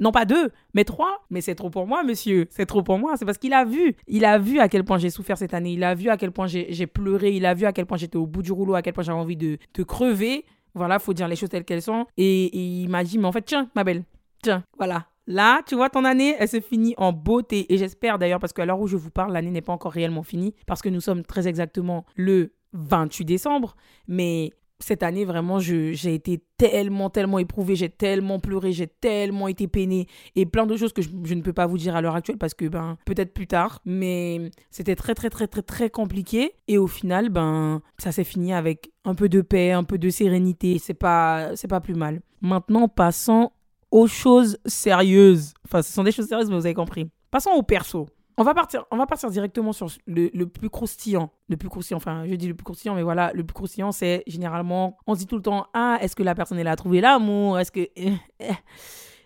Non 0.01 0.11
pas 0.11 0.25
deux, 0.25 0.51
mais 0.73 0.83
trois? 0.83 1.23
Mais 1.29 1.39
c'est 1.39 1.55
trop 1.55 1.69
pour 1.69 1.87
moi, 1.87 2.03
monsieur. 2.03 2.47
C'est 2.49 2.65
trop 2.65 2.83
pour 2.83 2.99
moi. 2.99 3.15
C'est 3.15 3.25
parce 3.25 3.37
qu'il 3.37 3.53
a 3.53 3.63
vu. 3.63 3.95
Il 4.07 4.25
a 4.25 4.37
vu 4.39 4.59
à 4.59 4.67
quel 4.67 4.83
point 4.83 4.97
j'ai 4.97 5.09
souffert 5.09 5.37
cette 5.37 5.53
année. 5.53 5.73
Il 5.73 5.83
a 5.85 5.95
vu 5.95 6.09
à 6.09 6.17
quel 6.17 6.31
point 6.31 6.47
j'ai 6.47 6.67
j'ai 6.69 6.87
pleuré. 6.87 7.31
Il 7.31 7.45
a 7.45 7.53
vu 7.53 7.65
à 7.65 7.71
quel 7.71 7.85
point 7.85 7.97
j'étais 7.97 8.17
au 8.17 8.27
bout 8.27 8.41
du 8.41 8.51
rouleau, 8.51 8.75
à 8.75 8.81
quel 8.81 8.93
point 8.93 9.03
j'avais 9.03 9.17
envie 9.17 9.37
de, 9.37 9.57
de 9.73 9.83
crever. 9.83 10.43
Voilà, 10.73 10.99
faut 10.99 11.13
dire 11.13 11.27
les 11.27 11.35
choses 11.35 11.49
telles 11.49 11.65
qu'elles 11.65 11.81
sont. 11.81 12.05
Et, 12.17 12.45
et 12.45 12.81
il 12.83 12.89
m'a 12.89 13.03
dit, 13.03 13.17
mais 13.17 13.25
en 13.27 13.31
fait, 13.31 13.41
tiens, 13.43 13.69
ma 13.75 13.83
belle, 13.83 14.03
tiens, 14.41 14.63
voilà. 14.77 15.07
Là, 15.27 15.61
tu 15.65 15.75
vois, 15.75 15.89
ton 15.89 16.03
année, 16.03 16.35
elle 16.39 16.47
se 16.47 16.59
finit 16.59 16.93
en 16.97 17.13
beauté. 17.13 17.71
Et 17.73 17.77
j'espère 17.77 18.17
d'ailleurs, 18.17 18.39
parce 18.39 18.53
qu'à 18.53 18.65
l'heure 18.65 18.79
où 18.79 18.87
je 18.87 18.97
vous 18.97 19.11
parle, 19.11 19.33
l'année 19.33 19.51
n'est 19.51 19.61
pas 19.61 19.73
encore 19.73 19.91
réellement 19.91 20.23
finie, 20.23 20.53
parce 20.65 20.81
que 20.81 20.89
nous 20.89 21.01
sommes 21.01 21.23
très 21.23 21.47
exactement 21.47 22.05
le 22.15 22.53
28 22.73 23.25
décembre. 23.25 23.75
Mais 24.07 24.51
cette 24.83 25.03
année, 25.03 25.25
vraiment, 25.25 25.59
j'ai 25.59 26.13
été 26.13 26.43
tellement, 26.57 27.09
tellement 27.09 27.39
éprouvée, 27.39 27.75
j'ai 27.75 27.89
tellement 27.89 28.39
pleuré, 28.39 28.71
j'ai 28.71 28.87
tellement 28.87 29.47
été 29.47 29.67
peinée 29.67 30.07
et 30.35 30.45
plein 30.45 30.65
de 30.65 30.75
choses 30.77 30.93
que 30.93 31.01
je, 31.01 31.09
ne 31.09 31.41
peux 31.41 31.53
pas 31.53 31.65
vous 31.65 31.77
dire 31.77 31.95
à 31.95 32.01
l'heure 32.01 32.15
actuelle 32.15 32.37
parce 32.37 32.53
que, 32.53 32.65
ben, 32.65 32.97
peut-être 33.05 33.33
plus 33.33 33.47
tard, 33.47 33.79
mais 33.85 34.51
c'était 34.69 34.95
très, 34.95 35.15
très, 35.15 35.29
très, 35.29 35.47
très, 35.47 35.61
très 35.61 35.89
compliqué. 35.89 36.53
Et 36.67 36.77
au 36.77 36.87
final, 36.87 37.29
ben, 37.29 37.81
ça 37.97 38.11
s'est 38.11 38.23
fini 38.23 38.53
avec 38.53 38.91
un 39.05 39.15
peu 39.15 39.29
de 39.29 39.41
paix, 39.41 39.71
un 39.71 39.83
peu 39.83 39.97
de 39.97 40.09
sérénité. 40.09 40.77
C'est 40.79 40.93
pas, 40.93 41.55
c'est 41.55 41.67
pas 41.67 41.81
plus 41.81 41.95
mal. 41.95 42.21
Maintenant, 42.41 42.87
passons 42.87 43.51
aux 43.91 44.07
choses 44.07 44.57
sérieuses. 44.65 45.53
Enfin, 45.65 45.81
ce 45.81 45.91
sont 45.91 46.03
des 46.03 46.11
choses 46.11 46.27
sérieuses, 46.27 46.49
mais 46.49 46.55
vous 46.55 46.65
avez 46.65 46.75
compris. 46.75 47.09
Passons 47.29 47.51
au 47.51 47.63
perso. 47.63 48.07
On 48.41 48.43
va 48.43 48.55
partir, 48.55 48.85
on 48.89 48.97
va 48.97 49.05
partir 49.05 49.29
directement 49.29 49.71
sur 49.71 49.85
le, 50.07 50.45
plus 50.45 50.71
croustillant. 50.71 51.29
Le 51.47 51.57
plus 51.57 51.69
croustillant, 51.69 51.97
enfin, 51.97 52.25
je 52.27 52.33
dis 52.33 52.47
le 52.47 52.55
plus 52.55 52.63
croustillant, 52.63 52.95
mais 52.95 53.03
voilà, 53.03 53.31
le 53.35 53.43
plus 53.43 53.53
croustillant, 53.53 53.91
c'est 53.91 54.23
généralement, 54.25 54.97
on 55.05 55.13
se 55.13 55.19
dit 55.19 55.27
tout 55.27 55.35
le 55.35 55.43
temps, 55.43 55.67
ah, 55.75 55.99
est-ce 56.01 56.15
que 56.15 56.23
la 56.23 56.33
personne, 56.33 56.57
elle 56.57 56.67
a 56.67 56.75
trouvé 56.75 57.01
l'amour? 57.01 57.59
Est-ce 57.59 57.71
que. 57.71 57.81
Eh, 57.95 58.13
eh. 58.39 58.53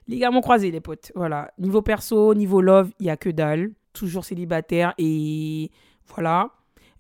Ligaments 0.10 0.42
croisés, 0.42 0.70
les 0.70 0.82
potes. 0.82 1.14
Voilà. 1.16 1.50
Niveau 1.58 1.82
perso, 1.82 2.36
niveau 2.36 2.60
love, 2.60 2.92
il 3.00 3.06
y 3.06 3.10
a 3.10 3.16
que 3.16 3.30
dalle. 3.30 3.72
Toujours 3.94 4.26
célibataire 4.26 4.94
et 4.98 5.72
voilà. 6.14 6.50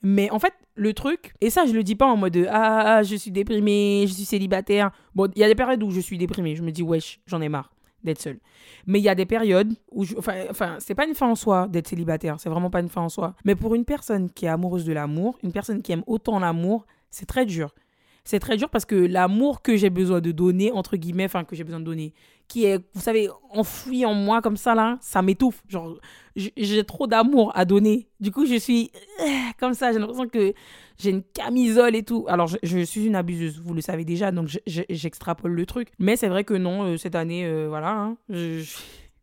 Mais 0.01 0.29
en 0.31 0.39
fait, 0.39 0.53
le 0.75 0.93
truc, 0.93 1.33
et 1.41 1.49
ça, 1.49 1.65
je 1.65 1.73
le 1.73 1.83
dis 1.83 1.95
pas 1.95 2.05
en 2.05 2.15
mode 2.15 2.47
ah, 2.49 3.03
je 3.03 3.17
suis 3.17 3.31
déprimée, 3.31 4.05
je 4.07 4.13
suis 4.13 4.23
célibataire. 4.23 4.91
Bon, 5.15 5.29
il 5.35 5.39
y 5.41 5.43
a 5.43 5.47
des 5.49 5.55
périodes 5.55 5.83
où 5.83 5.91
je 5.91 5.99
suis 5.99 6.17
déprimée. 6.17 6.55
Je 6.55 6.63
me 6.63 6.71
dis, 6.71 6.81
wesh, 6.81 7.19
j'en 7.27 7.41
ai 7.41 7.49
marre 7.49 7.74
d'être 8.05 8.21
seule. 8.21 8.39
Mais 8.85 8.99
il 8.99 9.03
y 9.03 9.09
a 9.09 9.15
des 9.15 9.25
périodes 9.25 9.73
où, 9.91 10.05
je, 10.05 10.15
enfin, 10.17 10.35
enfin 10.49 10.77
c'est 10.79 10.95
pas 10.95 11.05
une 11.05 11.15
fin 11.15 11.27
en 11.27 11.35
soi 11.35 11.67
d'être 11.67 11.87
célibataire, 11.87 12.39
c'est 12.39 12.49
vraiment 12.49 12.69
pas 12.69 12.79
une 12.79 12.89
fin 12.89 13.01
en 13.01 13.09
soi. 13.09 13.35
Mais 13.43 13.55
pour 13.55 13.75
une 13.75 13.85
personne 13.85 14.29
qui 14.29 14.45
est 14.45 14.49
amoureuse 14.49 14.85
de 14.85 14.93
l'amour, 14.93 15.37
une 15.43 15.51
personne 15.51 15.81
qui 15.81 15.91
aime 15.91 16.03
autant 16.07 16.39
l'amour, 16.39 16.85
c'est 17.09 17.25
très 17.25 17.45
dur 17.45 17.73
c'est 18.25 18.39
très 18.39 18.57
dur 18.57 18.69
parce 18.69 18.85
que 18.85 18.95
l'amour 18.95 19.61
que 19.61 19.77
j'ai 19.77 19.91
besoin 19.91 20.19
de 20.19 20.31
donner, 20.31 20.71
entre 20.71 20.97
guillemets, 20.97 21.25
enfin 21.25 21.43
que 21.43 21.55
j'ai 21.55 21.63
besoin 21.63 21.79
de 21.79 21.85
donner, 21.85 22.11
qui 22.47 22.65
est, 22.65 22.79
vous 22.93 23.01
savez, 23.01 23.29
enfoui 23.51 24.03
en 24.05 24.15
moi 24.15 24.41
comme 24.41 24.57
ça, 24.57 24.73
là, 24.75 24.97
ça 24.99 25.21
m'étouffe. 25.21 25.63
Genre, 25.69 25.99
j'ai 26.35 26.83
trop 26.83 27.05
d'amour 27.07 27.51
à 27.55 27.65
donner. 27.65 28.07
Du 28.19 28.31
coup, 28.31 28.45
je 28.45 28.55
suis 28.55 28.91
euh, 29.21 29.25
comme 29.59 29.75
ça, 29.75 29.93
j'ai 29.93 29.99
l'impression 29.99 30.27
que 30.27 30.53
j'ai 30.97 31.11
une 31.11 31.23
camisole 31.23 31.95
et 31.95 32.03
tout. 32.03 32.25
Alors, 32.27 32.47
je, 32.47 32.83
suis 32.83 33.05
une 33.05 33.15
abuseuse, 33.15 33.61
vous 33.63 33.75
le 33.75 33.81
savez 33.81 34.05
déjà, 34.05 34.31
donc 34.31 34.49
j'extrapole 34.65 35.51
le 35.51 35.65
truc. 35.67 35.89
Mais 35.99 36.15
c'est 36.15 36.27
vrai 36.27 36.43
que 36.43 36.55
non, 36.55 36.83
euh, 36.83 36.97
cette 36.97 37.15
année, 37.15 37.45
euh, 37.45 37.67
voilà, 37.69 37.91
hein, 37.91 38.17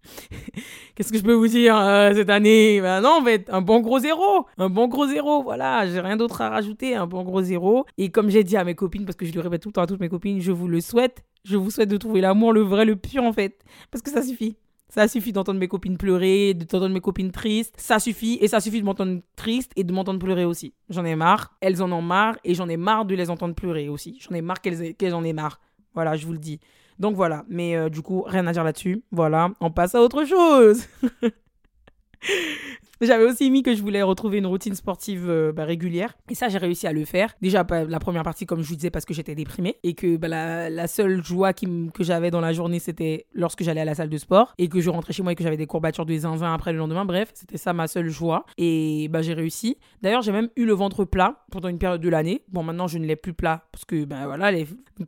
Qu'est-ce 0.95 1.13
que 1.13 1.19
je 1.19 1.23
peux 1.23 1.33
vous 1.33 1.49
dire 1.49 1.77
euh, 1.77 2.13
cette 2.15 2.31
année? 2.31 2.81
Ben 2.81 3.01
non, 3.01 3.21
en 3.21 3.25
fait, 3.25 3.49
un 3.51 3.61
bon 3.61 3.81
gros 3.81 3.99
zéro. 3.99 4.47
Un 4.59 4.69
bon 4.69 4.89
gros 4.89 5.07
zéro, 5.07 5.43
voilà. 5.43 5.87
J'ai 5.87 6.01
rien 6.01 6.17
d'autre 6.17 6.41
à 6.41 6.51
rajouter, 6.51 6.95
un 6.95 7.07
bon 7.07 7.23
gros 7.23 7.43
zéro. 7.43 7.87
Et 7.99 8.11
comme 8.11 8.31
j'ai 8.31 8.45
dit 8.45 8.57
à 8.57 8.65
mes 8.65 8.75
copines, 8.75 9.05
parce 9.05 9.17
que 9.17 9.27
je 9.27 9.33
le 9.33 9.41
répète 9.41 9.63
tout 9.63 9.69
le 9.69 9.75
temps 9.75 9.83
à 9.83 9.87
toutes 9.87 10.01
mes 10.01 10.09
copines, 10.09 10.41
je 10.41 10.53
vous 10.53 10.69
le 10.69 10.81
souhaite. 10.81 11.25
Je 11.45 11.57
vous 11.57 11.71
souhaite 11.71 11.89
de 11.89 11.97
trouver 11.97 12.21
l'amour, 12.21 12.53
le 12.53 12.63
vrai, 12.63 12.85
le 12.85 12.97
pur, 12.97 13.23
en 13.25 13.33
fait. 13.33 13.65
Parce 13.91 14.03
que 14.03 14.11
ça 14.11 14.23
suffit. 14.23 14.57
Ça 14.89 15.09
suffit 15.09 15.33
d'entendre 15.33 15.59
mes 15.59 15.69
copines 15.69 15.97
pleurer, 15.97 16.53
d'entendre 16.53 16.91
mes 16.91 17.01
copines 17.01 17.31
tristes. 17.31 17.75
Ça 17.79 17.99
suffit. 17.99 18.37
Et 18.43 18.49
ça 18.49 18.61
suffit 18.61 18.81
de 18.81 18.85
m'entendre 18.85 19.21
triste 19.37 19.73
et 19.75 19.85
de 19.85 19.93
m'entendre 19.93 20.19
pleurer 20.19 20.45
aussi. 20.45 20.75
J'en 20.91 21.05
ai 21.05 21.17
marre. 21.17 21.57
Elles 21.61 21.83
en 21.83 21.91
ont 21.93 22.03
marre. 22.03 22.37
Et 22.45 22.55
j'en 22.55 22.69
ai 22.69 22.77
marre 22.77 23.07
de 23.07 23.15
les 23.15 23.31
entendre 23.31 23.55
pleurer 23.55 23.89
aussi. 23.89 24.19
J'en 24.21 24.35
ai 24.35 24.43
marre 24.43 24.61
qu'elles 24.61 25.15
en 25.15 25.25
aient 25.25 25.33
marre. 25.33 25.61
Voilà, 25.95 26.17
je 26.17 26.27
vous 26.27 26.33
le 26.33 26.39
dis. 26.39 26.61
Donc 27.03 27.17
voilà, 27.17 27.45
mais 27.49 27.77
euh, 27.77 27.89
du 27.89 28.01
coup, 28.01 28.23
rien 28.25 28.47
à 28.47 28.53
dire 28.53 28.63
là-dessus. 28.63 29.03
Voilà, 29.11 29.51
on 29.61 29.73
passe 29.73 29.97
à 29.97 30.01
autre 30.01 30.25
chose. 30.25 30.87
J'avais 33.03 33.25
aussi 33.25 33.51
mis 33.51 33.65
que 33.65 33.75
je 33.75 33.83
voulais 33.83 34.03
retrouver 34.03 34.39
une 34.39 34.47
routine 34.47 34.77
sportive 34.77 35.29
euh, 35.29 35.51
bah, 35.51 35.65
régulière. 35.65 36.17
Et 36.31 36.37
ça, 36.37 36.49
j'ai 36.49 36.59
réussi 36.59 36.87
à 36.87 36.93
le 36.93 37.05
faire. 37.05 37.35
Déjà, 37.43 37.67
la 37.89 37.99
première 37.99 38.23
partie, 38.23 38.47
comme 38.47 38.63
je 38.63 38.69
vous 38.69 38.77
disais, 38.77 38.91
parce 38.91 39.05
que 39.05 39.13
j'étais 39.13 39.35
déprimée. 39.35 39.77
Et 39.83 39.95
que 39.95 40.17
bah, 40.17 40.29
la, 40.29 40.87
seule 40.87 41.25
joie 41.25 41.53
que 41.53 42.05
j'avais 42.05 42.31
dans 42.31 42.41
la 42.41 42.53
journée, 42.53 42.79
c'était 42.79 43.27
lorsque 43.35 43.65
j'allais 43.65 43.81
à 43.81 43.85
la 43.85 43.97
salle 43.97 44.09
de 44.09 44.19
sport. 44.19 44.55
Et 44.57 44.69
que 44.69 44.81
je 44.81 44.89
rentrais 44.89 45.13
chez 45.13 45.25
moi 45.25 45.33
et 45.33 45.35
que 45.35 45.43
j'avais 45.43 45.57
des 45.57 45.67
courbatures 45.67 46.07
de 46.07 46.17
zinzin 46.17 46.55
après 46.55 46.73
le 46.73 46.79
lendemain. 46.79 47.05
Bref, 47.05 47.31
c'était 47.35 47.59
ça 47.59 47.73
ma 47.73 47.89
seule 47.89 48.09
joie. 48.09 48.45
Et 48.57 49.09
bah, 49.11 49.21
j'ai 49.21 49.35
réussi. 49.35 49.79
D'ailleurs, 50.01 50.23
j'ai 50.23 50.33
même 50.33 50.51
eu 50.55 50.65
le 50.65 50.73
ventre 50.73 51.05
plat 51.05 51.45
pendant 51.51 51.69
une 51.69 51.79
période 51.79 52.01
de 52.01 52.09
l'année. 52.09 52.45
Bon, 52.53 52.63
maintenant, 52.63 52.87
je 52.87 52.99
ne 52.99 53.05
l'ai 53.05 53.17
plus 53.17 53.35
plat. 53.35 53.65
Parce 53.73 53.85
que, 53.85 54.05
ben 54.05 54.27
voilà, 54.27 54.53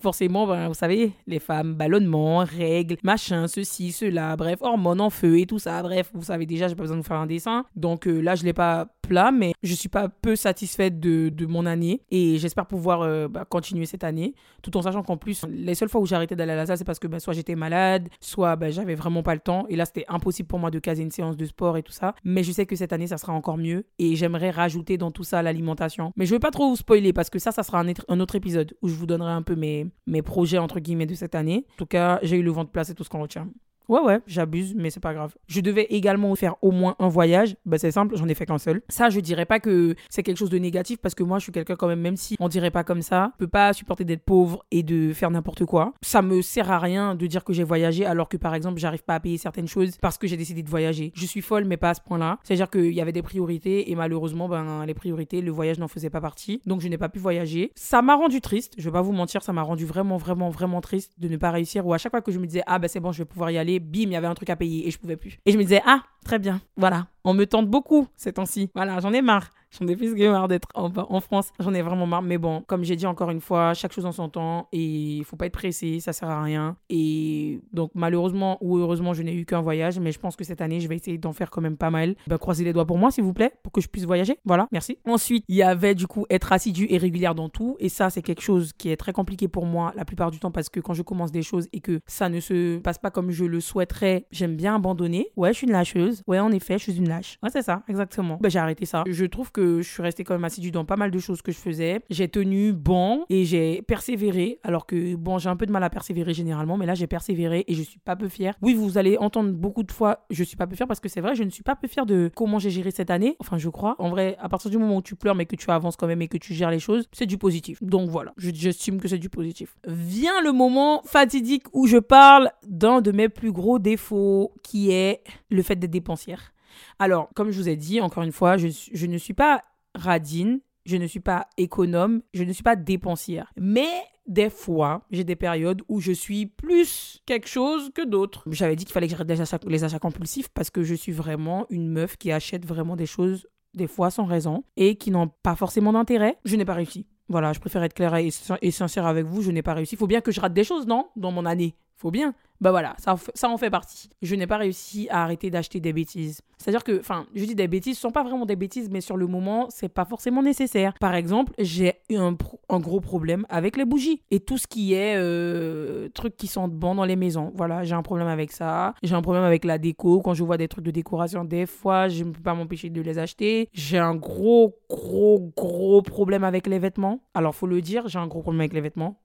forcément, 0.01 0.47
vous 0.67 0.75
savez, 0.75 1.13
les 1.29 1.39
femmes, 1.39 1.75
ballonnement, 1.75 2.39
règles, 2.39 2.97
machin, 3.05 3.47
ceci, 3.47 3.93
cela. 3.93 4.35
Bref, 4.35 4.59
hormones 4.63 5.01
en 5.01 5.11
feu 5.11 5.39
et 5.39 5.47
tout 5.47 5.61
ça. 5.61 5.81
Bref, 5.83 6.11
vous 6.13 6.25
savez 6.25 6.45
déjà, 6.45 6.67
j'ai 6.67 6.75
pas 6.75 6.83
besoin 6.83 6.97
de 6.97 7.03
vous 7.03 7.07
faire 7.07 7.19
un 7.19 7.27
dessin. 7.27 7.65
Donc 7.85 8.07
euh, 8.07 8.23
là, 8.23 8.35
je 8.35 8.45
l'ai 8.45 8.55
pas 8.55 8.87
plat, 9.03 9.31
mais 9.31 9.53
je 9.63 9.75
suis 9.75 9.91
pas 9.91 10.09
peu 10.09 10.37
satisfaite 10.37 11.01
de, 11.01 11.45
mon 11.45 11.67
année 11.67 12.01
et 12.11 12.39
j'espère 12.39 12.65
pouvoir 12.65 13.03
euh, 13.03 13.29
bah, 13.29 13.45
continuer 13.45 13.85
cette 13.85 14.05
année, 14.05 14.35
tout 14.63 14.75
en 14.79 14.81
sachant 14.81 15.03
qu'en 15.03 15.19
plus, 15.19 15.45
les 15.51 15.75
seules 15.75 15.91
fois 15.91 16.01
où 16.01 16.07
arrêté 16.11 16.35
d'aller 16.35 16.53
à 16.53 16.57
la 16.57 16.65
salle, 16.65 16.79
c'est 16.79 16.85
parce 16.85 16.99
que 16.99 17.09
bah, 17.09 17.21
soit 17.21 17.35
j'étais 17.35 17.57
malade, 17.57 18.09
soit 18.21 18.57
bah, 18.57 18.71
j'avais 18.71 18.95
vraiment 18.95 19.23
pas 19.23 19.35
le 19.35 19.41
temps 19.41 19.67
et 19.69 19.77
là, 19.77 19.85
c'était 19.85 20.07
impossible 20.09 20.49
pour 20.49 20.59
moi 20.59 20.71
de 20.71 20.79
caser 20.79 21.03
une 21.03 21.11
séance 21.11 21.37
de 21.37 21.45
sport 21.45 21.77
et 21.77 21.83
tout 21.83 21.93
ça. 21.93 22.15
Mais 22.25 22.43
je 22.43 22.53
sais 22.53 22.65
que 22.65 22.75
cette 22.75 22.95
année, 22.95 23.07
ça 23.07 23.19
sera 23.19 23.35
encore 23.35 23.59
mieux 23.59 23.85
et 23.99 24.17
j'aimerais 24.17 24.49
rajouter 24.49 24.97
dans 24.97 25.11
tout 25.11 25.25
ça 25.25 25.43
l'alimentation. 25.43 26.15
Mais 26.17 26.25
je 26.25 26.33
veux 26.33 26.41
pas 26.41 26.53
trop 26.53 26.71
vous 26.71 26.77
spoiler 26.77 27.13
parce 27.13 27.29
que 27.29 27.39
ça, 27.39 27.53
ça 27.53 27.65
sera 27.65 27.81
un, 27.81 27.93
un, 28.09 28.21
autre 28.21 28.35
épisode 28.35 28.75
où 28.81 28.89
je 28.89 28.95
vous 28.95 29.05
donnerai 29.05 29.33
un 29.33 29.43
peu 29.43 29.57
mes, 29.57 29.89
mes 30.07 30.23
projets 30.23 30.57
entre 30.57 30.81
guillemets 30.81 31.05
de 31.05 31.15
cette 31.15 31.35
année. 31.35 31.67
En 31.75 31.77
tout 31.77 31.87
cas, 31.87 32.19
j'ai 32.23 32.39
eu 32.39 32.43
le 32.43 32.51
vent 32.51 32.65
de 32.65 32.71
place 32.71 32.89
et 32.89 32.95
tout 32.95 33.05
ce 33.05 33.11
qu'on 33.11 33.21
retient. 33.21 33.47
Ouais, 33.89 34.01
ouais, 34.01 34.21
j'abuse, 34.27 34.75
mais 34.75 34.91
c'est 34.91 35.01
pas 35.01 35.15
grave. 35.15 35.35
Je 35.47 35.61
devais 35.61 35.87
également 35.91 36.35
faire 36.35 36.55
au 36.63 36.71
moins 36.71 36.97
un 36.99 37.09
voyage. 37.09 37.57
Bah, 37.67 37.79
c'est 37.79 37.91
simple, 37.91 38.17
j'en 38.17 38.29
ai 38.29 38.35
fait 38.35 38.47
qu'un 38.47 38.59
seul. 38.59 38.83
Ça, 38.89 39.11
je 39.11 39.21
dirais 39.21 39.45
pas 39.45 39.61
que 39.61 39.95
c'est 40.09 40.23
quelque 40.23 40.39
chose 40.39 40.51
de 40.51 40.59
négatif 40.59 40.99
parce 40.99 41.15
que 41.15 41.23
moi, 41.23 41.39
je 41.39 41.45
suis 41.45 41.53
quelqu'un 41.53 41.77
quand 41.77 41.89
même, 41.89 42.01
même 42.01 42.17
si 42.17 42.37
on 42.41 42.49
dirait 42.49 42.71
pas 42.71 42.85
comme 42.85 43.03
ça, 43.03 43.31
je 43.35 43.39
peux 43.45 43.51
pas 43.51 43.73
supporter 43.73 44.05
d'être 44.05 44.23
pauvre 44.23 44.65
et 44.71 44.83
de 44.83 45.13
faire 45.13 45.31
n'importe 45.31 45.65
quoi. 45.65 45.93
Ça 46.03 46.23
me 46.23 46.41
sert 46.43 46.71
à 46.71 46.79
rien 46.79 47.15
de 47.15 47.27
dire 47.27 47.45
que 47.45 47.53
j'ai 47.53 47.65
voyagé 47.65 48.07
alors 48.07 48.29
que 48.29 48.37
par 48.37 48.55
exemple, 48.55 48.79
j'arrive 48.79 49.03
pas 49.03 49.17
à 49.17 49.21
payer 49.21 49.39
certaines 49.39 49.69
choses 49.69 49.97
parce 50.01 50.19
que 50.19 50.27
j'ai 50.27 50.37
décidé 50.37 50.63
de 50.63 50.71
voyager. 50.71 51.13
Je 51.15 51.27
suis 51.27 51.43
folle, 51.43 51.65
mais 51.65 51.77
pas 51.77 51.91
à 51.91 51.95
ce 51.95 52.01
point-là. 52.01 52.39
C'est-à-dire 52.43 52.71
qu'il 52.71 52.93
y 52.93 53.01
avait 53.01 53.13
des 53.13 53.23
priorités 53.23 53.91
et 53.91 53.95
malheureusement, 53.95 54.49
ben, 54.49 54.87
les 54.87 54.95
priorités, 54.95 55.41
le 55.41 55.51
voyage 55.51 55.79
n'en 55.79 55.89
faisait 55.89 56.11
pas 56.11 56.21
partie. 56.21 56.61
Donc, 56.67 56.81
je 56.81 56.89
n'ai 56.89 56.99
pas 56.99 57.09
pu 57.09 57.19
voyager. 57.19 57.73
Ça 57.75 58.03
m'a 58.03 58.15
rendu 58.15 58.41
triste. 58.41 58.75
Je 58.79 58.85
vais 58.85 58.93
pas 58.93 59.03
vous 59.03 59.13
mentir, 59.13 59.43
ça 59.43 59.53
m'a 59.53 59.63
rendu 59.63 59.85
vraiment, 59.85 60.17
vraiment, 60.17 60.51
vraiment 60.51 60.81
triste 60.81 61.13
de 61.19 61.29
ne 61.29 61.37
pas 61.37 61.51
réussir 61.51 61.87
ou 61.87 61.93
à 61.93 61.99
chaque 61.99 62.13
fois 62.13 62.23
que 62.23 62.33
je 62.33 62.39
me 62.39 62.47
disais, 62.47 62.63
ah, 62.67 62.79
ben, 62.79 62.89
c'est 62.89 63.01
bon, 63.01 63.13
je 63.13 63.19
vais 63.19 63.25
pouvoir 63.25 63.51
y 63.51 63.59
aller, 63.59 63.74
bim, 63.81 64.03
il 64.03 64.13
y 64.13 64.17
avait 64.17 64.27
un 64.27 64.35
truc 64.35 64.51
à 64.51 64.57
payer 64.57 64.87
et 64.87 64.91
je 64.91 64.99
pouvais 64.99 65.17
plus. 65.17 65.39
Et 65.47 65.53
je 65.53 65.59
me 65.59 65.63
disais, 65.63 65.83
ah, 65.87 66.03
très 66.25 66.39
bien, 66.39 66.61
voilà, 66.77 67.09
on 67.25 67.35
me 67.35 67.45
tente 67.47 67.69
beaucoup 67.69 68.09
ces 68.17 68.33
temps-ci. 68.33 68.71
Voilà, 68.75 69.01
j'en 69.01 69.13
ai 69.13 69.23
marre. 69.23 69.51
J'en 69.79 69.89
ai 69.89 69.97
plus 69.97 70.15
que 70.15 70.31
marre 70.31 70.49
d'être 70.49 70.69
en, 70.75 71.21
France. 71.21 71.51
J'en 71.59 71.75
ai 71.75 71.83
vraiment 71.83 72.07
marre. 72.07 72.23
Mais 72.23 72.39
bon, 72.39 72.63
comme 72.67 72.85
j'ai 72.85 72.97
dit 72.97 73.07
encore 73.07 73.31
une 73.31 73.41
fois, 73.41 73.75
chaque 73.75 73.93
chose 73.93 74.07
en 74.07 74.13
son 74.13 74.29
temps 74.29 74.69
et 74.73 74.83
il 74.83 75.25
faut 75.25 75.37
pas 75.37 75.47
être 75.47 75.53
pressé, 75.53 76.01
ça 76.01 76.13
sert 76.13 76.29
à 76.29 76.43
rien. 76.43 76.77
Et 76.91 77.61
donc, 77.73 77.91
malheureusement 77.95 78.59
ou 78.61 78.79
heureusement, 78.79 79.15
je 79.15 79.23
n'ai 79.23 79.35
eu 79.35 79.45
qu'un 79.45 79.61
voyage, 79.61 79.99
mais 79.99 80.13
je 80.13 80.19
pense 80.19 80.37
que 80.37 80.45
cette 80.45 80.61
année, 80.61 80.81
je 80.81 80.89
vais 80.89 80.97
essayer 80.97 81.19
d'en 81.19 81.33
faire 81.33 81.51
quand 81.51 81.61
même 81.61 81.77
pas 81.77 81.91
mal. 81.91 82.15
Ben, 82.27 82.39
croisez 82.39 82.65
les 82.65 82.73
doigts 82.73 82.87
pour 82.87 82.99
moi, 82.99 83.11
s'il 83.11 83.25
vous 83.25 83.33
plaît, 83.33 83.53
pour 83.63 83.73
que 83.73 83.81
je 83.81 83.89
puisse 83.89 84.05
voyager. 84.05 84.39
Voilà, 84.45 84.69
merci. 84.73 84.99
Ensuite, 85.07 85.45
il 85.49 85.57
y 85.57 85.63
avait 85.63 85.95
du 85.95 86.07
coup 86.07 86.27
être 86.31 86.53
assidu 86.53 86.87
et 86.91 86.99
régulière 86.99 87.35
dans 87.35 87.49
tout. 87.49 87.77
Et 87.81 87.89
ça, 87.89 88.11
c'est 88.11 88.23
quelque 88.23 88.43
chose 88.43 88.73
qui 88.73 88.91
est 88.91 88.97
très 88.97 89.13
compliqué 89.13 89.49
pour 89.49 89.67
moi 89.67 89.93
la 89.97 90.05
plupart 90.05 90.31
du 90.31 90.39
temps 90.39 90.51
parce 90.51 90.69
que 90.69 90.81
quand 90.81 90.95
je 90.95 91.03
commence 91.03 91.33
des 91.33 91.43
choses 91.43 91.69
et 91.73 91.81
que 91.81 92.01
ça 92.07 92.29
ne 92.29 92.41
se 92.41 92.79
passe 92.79 92.99
pas 92.99 93.11
comme 93.11 93.31
je 93.31 93.45
le 93.45 93.61
souhaiterais, 93.61 94.27
j'aime 94.31 94.57
bien 94.57 94.77
abandonner. 94.77 95.29
Ouais, 95.37 95.53
je 95.53 95.59
suis 95.59 95.67
une 95.67 95.73
lâcheuse. 95.73 96.23
Ouais, 96.27 96.39
en 96.39 96.53
effet, 96.53 96.79
je 96.79 96.85
suis 96.85 96.97
une 96.97 97.09
lâche. 97.09 97.39
Ouais, 97.43 97.51
c'est 97.51 97.63
ça, 97.63 97.83
exactement. 97.89 98.39
Ben, 98.41 98.49
j'ai 98.49 98.59
arrêté 98.59 98.87
ça. 98.87 99.05
Je 99.07 99.25
trouve 99.25 99.51
que 99.51 99.64
je 99.83 99.89
suis 99.89 100.03
restée 100.03 100.25
quand 100.25 100.35
même 100.35 100.45
assidue 100.45 100.71
dans 100.71 100.85
pas 100.85 100.97
mal 100.97 101.11
de 101.11 101.19
choses 101.19 101.43
que 101.43 101.53
je 101.53 101.59
faisais. 101.59 102.01
J'ai 102.11 102.29
tenu 102.29 102.73
bon 102.73 103.25
et 103.29 103.45
j'ai 103.45 103.83
persévéré. 103.83 104.59
Alors 104.63 104.87
que, 104.87 105.15
bon, 105.17 105.39
j'ai 105.39 105.49
un 105.49 105.57
peu 105.57 105.67
de 105.67 105.73
mal 105.73 105.83
à 105.83 105.91
persévérer 105.91 106.35
généralement, 106.35 106.77
mais 106.77 106.87
là, 106.87 106.95
j'ai 106.95 107.07
persévéré 107.07 107.65
et 107.67 107.75
je 107.75 107.83
suis 107.83 107.99
pas 107.99 108.17
peu 108.17 108.29
fière. 108.29 108.55
Oui, 108.63 108.75
vous 108.75 108.99
allez 108.99 109.17
entendre 109.19 109.53
beaucoup 109.53 109.83
de 109.83 109.93
fois, 109.93 110.27
je 110.31 110.43
suis 110.45 110.57
pas 110.57 110.67
peu 110.67 110.77
fière 110.77 110.89
parce 110.89 111.01
que 111.01 111.09
c'est 111.09 111.21
vrai, 111.21 111.35
je 111.35 111.43
ne 111.43 111.51
suis 111.51 111.63
pas 111.63 111.77
peu 111.77 111.89
fière 111.89 112.07
de 112.07 112.31
comment 112.35 112.59
j'ai 112.59 112.71
géré 112.71 112.91
cette 112.91 113.11
année. 113.11 113.37
Enfin, 113.39 113.59
je 113.59 113.69
crois. 113.69 113.97
En 113.99 114.11
vrai, 114.11 114.37
à 114.41 114.49
partir 114.49 114.71
du 114.71 114.79
moment 114.79 114.97
où 114.97 115.03
tu 115.03 115.17
pleures, 115.17 115.35
mais 115.35 115.47
que 115.47 115.57
tu 115.57 115.71
avances 115.71 115.97
quand 115.97 116.07
même 116.07 116.23
et 116.23 116.29
que 116.29 116.39
tu 116.39 116.55
gères 116.55 116.71
les 116.71 116.81
choses, 116.81 117.09
c'est 117.13 117.27
du 117.27 117.39
positif. 117.39 117.83
Donc 117.83 118.11
voilà, 118.11 118.33
j'estime 118.37 119.01
que 119.01 119.09
c'est 119.09 119.19
du 119.19 119.29
positif. 119.29 119.77
Vient 119.87 120.41
le 120.43 120.53
moment 120.53 121.03
fatidique 121.05 121.65
où 121.73 121.87
je 121.87 121.99
parle 121.99 122.51
d'un 122.67 123.01
de 123.01 123.13
mes 123.13 123.29
plus 123.29 123.53
gros 123.53 123.79
défauts 123.79 124.53
qui 124.63 124.91
est 124.91 125.23
le 125.51 125.63
fait 125.63 125.77
d'être 125.77 125.91
dépensière. 125.91 126.54
Alors, 126.99 127.29
comme 127.35 127.51
je 127.51 127.59
vous 127.59 127.69
ai 127.69 127.77
dit, 127.77 128.01
encore 128.01 128.23
une 128.23 128.33
fois, 128.33 128.57
je, 128.57 129.07
ne 129.07 129.19
suis 129.19 129.35
pas 129.35 129.63
radine, 129.95 130.61
je 130.85 130.97
ne 130.97 131.07
suis 131.07 131.21
pas 131.21 131.49
économe, 131.57 132.23
je 132.33 132.45
ne 132.45 132.53
suis 132.53 132.63
pas 132.63 132.77
dépensière. 132.77 133.53
Mais 133.57 133.89
des 134.27 134.51
fois, 134.51 135.03
j'ai 135.11 135.25
des 135.25 135.37
périodes 135.37 135.83
où 135.89 136.01
je 136.01 136.13
suis 136.13 136.47
plus 136.47 137.23
quelque 137.27 137.49
chose 137.49 137.91
que 137.95 138.05
d'autres. 138.05 138.45
J'avais 138.51 138.77
dit 138.77 138.85
qu'il 138.85 138.93
fallait 138.93 139.07
que 139.07 139.13
j'arrête 139.13 139.65
les 139.67 139.85
achats, 139.85 139.99
compulsifs 139.99 140.49
parce 140.49 140.71
que 140.71 140.83
je 140.83 140.95
suis 140.95 141.13
vraiment 141.13 141.67
une 141.71 141.89
meuf 141.89 142.17
qui 142.17 142.33
achète 142.33 142.65
vraiment 142.65 142.97
des 142.97 143.07
choses 143.07 143.47
des 143.75 143.87
fois 143.87 144.11
sans 144.11 144.25
raison 144.25 144.65
et 144.77 144.97
qui 144.97 145.11
n'ont 145.11 145.29
pas 145.43 145.57
forcément 145.57 145.93
d'intérêt. 145.93 146.39
Je 146.45 146.57
n'ai 146.57 146.65
pas 146.65 146.75
réussi. 146.75 147.07
Voilà, 147.29 147.53
je 147.53 147.61
préfère 147.61 147.83
être 147.83 147.95
claire 147.95 148.15
et, 148.17 148.31
sincère 148.71 149.07
avec 149.07 149.25
vous, 149.27 149.43
je 149.43 149.51
n'ai 149.51 149.63
pas 149.63 149.75
réussi. 149.75 149.95
Il 149.95 149.99
faut 149.99 150.07
bien 150.07 150.21
que 150.21 150.31
je 150.31 150.41
rate 150.41 150.53
des 150.53 150.65
choses, 150.65 150.87
non? 150.87 151.09
Dans 151.17 151.33
mon 151.33 151.47
année. 151.47 151.75
Faut 151.97 152.11
bien. 152.11 152.35
Bah 152.61 152.71
voilà, 152.71 152.95
ça, 152.99 153.17
ça 153.35 153.49
en 153.49 153.59
fait 153.59 153.71
partie. 153.71 154.09
Je 154.23 154.35
n'ai 154.35 154.47
pas 154.47 154.57
réussi 154.57 155.09
à 155.11 155.23
arrêter 155.23 155.51
d'acheter 155.51 155.81
des 155.81 155.93
bêtises. 155.93 156.41
C'est-à-dire 156.57 156.83
que, 156.83 156.99
enfin, 156.99 157.27
je 157.35 157.45
dis 157.45 157.55
des 157.55 157.69
bêtises, 157.69 157.97
ce 157.97 158.01
sont 158.01 158.11
pas 158.11 158.23
vraiment 158.23 158.47
des 158.47 158.57
bêtises, 158.57 158.89
mais 158.91 159.03
sur 159.03 159.19
le 159.19 159.27
moment, 159.27 159.67
c'est 159.69 159.89
pas 159.91 160.07
forcément 160.07 160.43
nécessaire. 160.43 160.95
Par 160.99 161.15
exemple, 161.15 161.53
j'ai 161.59 161.95
eu 162.09 162.17
un, 162.17 162.35
gros 162.81 163.01
problème 163.01 163.45
avec 163.51 163.77
les 163.77 163.85
bougies 163.85 164.23
et 164.31 164.41
tout 164.41 164.57
ce 164.57 164.67
qui 164.67 164.95
est 164.95 165.17
euh, 165.17 166.09
trucs 166.15 166.37
qui 166.37 166.47
sentent 166.47 166.73
bon 166.73 166.95
dans 166.95 167.05
les 167.05 167.17
maisons. 167.17 167.53
Voilà, 167.55 167.85
j'ai 167.85 167.95
un 167.95 168.03
problème 168.03 168.29
avec 168.29 168.51
ça. 168.51 168.95
J'ai 169.03 169.15
un 169.15 169.23
problème 169.23 169.45
avec 169.45 169.65
la 169.65 169.77
déco. 169.77 170.23
Quand 170.23 170.33
je 170.33 170.43
vois 170.43 170.57
des 170.57 170.69
trucs 170.69 170.85
de 170.85 170.91
décoration, 170.91 171.45
des 171.45 171.67
fois, 171.67 172.09
je 172.09 172.25
ne 172.25 172.31
peux 172.31 172.43
pas 172.43 172.55
m'empêcher 172.55 172.89
de 172.89 173.03
les 173.03 173.19
acheter. 173.19 173.69
J'ai 173.75 173.99
un 173.99 174.15
gros, 174.15 174.75
gros, 174.89 175.53
gros 175.55 176.01
problème 176.01 176.45
avec 176.45 176.67
les 176.67 176.79
vêtements. 176.79 177.21
Alors, 177.35 177.55
faut 177.55 177.67
le 177.67 177.83
dire, 177.83 178.09
j'ai 178.09 178.19
un 178.19 178.27
gros 178.27 178.41
problème 178.41 178.61
avec 178.61 178.73
les 178.73 178.81
vêtements 178.81 179.21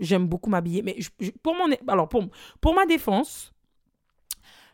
j'aime 0.00 0.26
beaucoup 0.26 0.50
m'habiller. 0.50 0.82
Mais 0.82 0.96
pour, 1.42 1.54
mon, 1.54 1.74
alors 1.86 2.08
pour, 2.08 2.24
pour 2.60 2.74
ma 2.74 2.86
défense, 2.86 3.52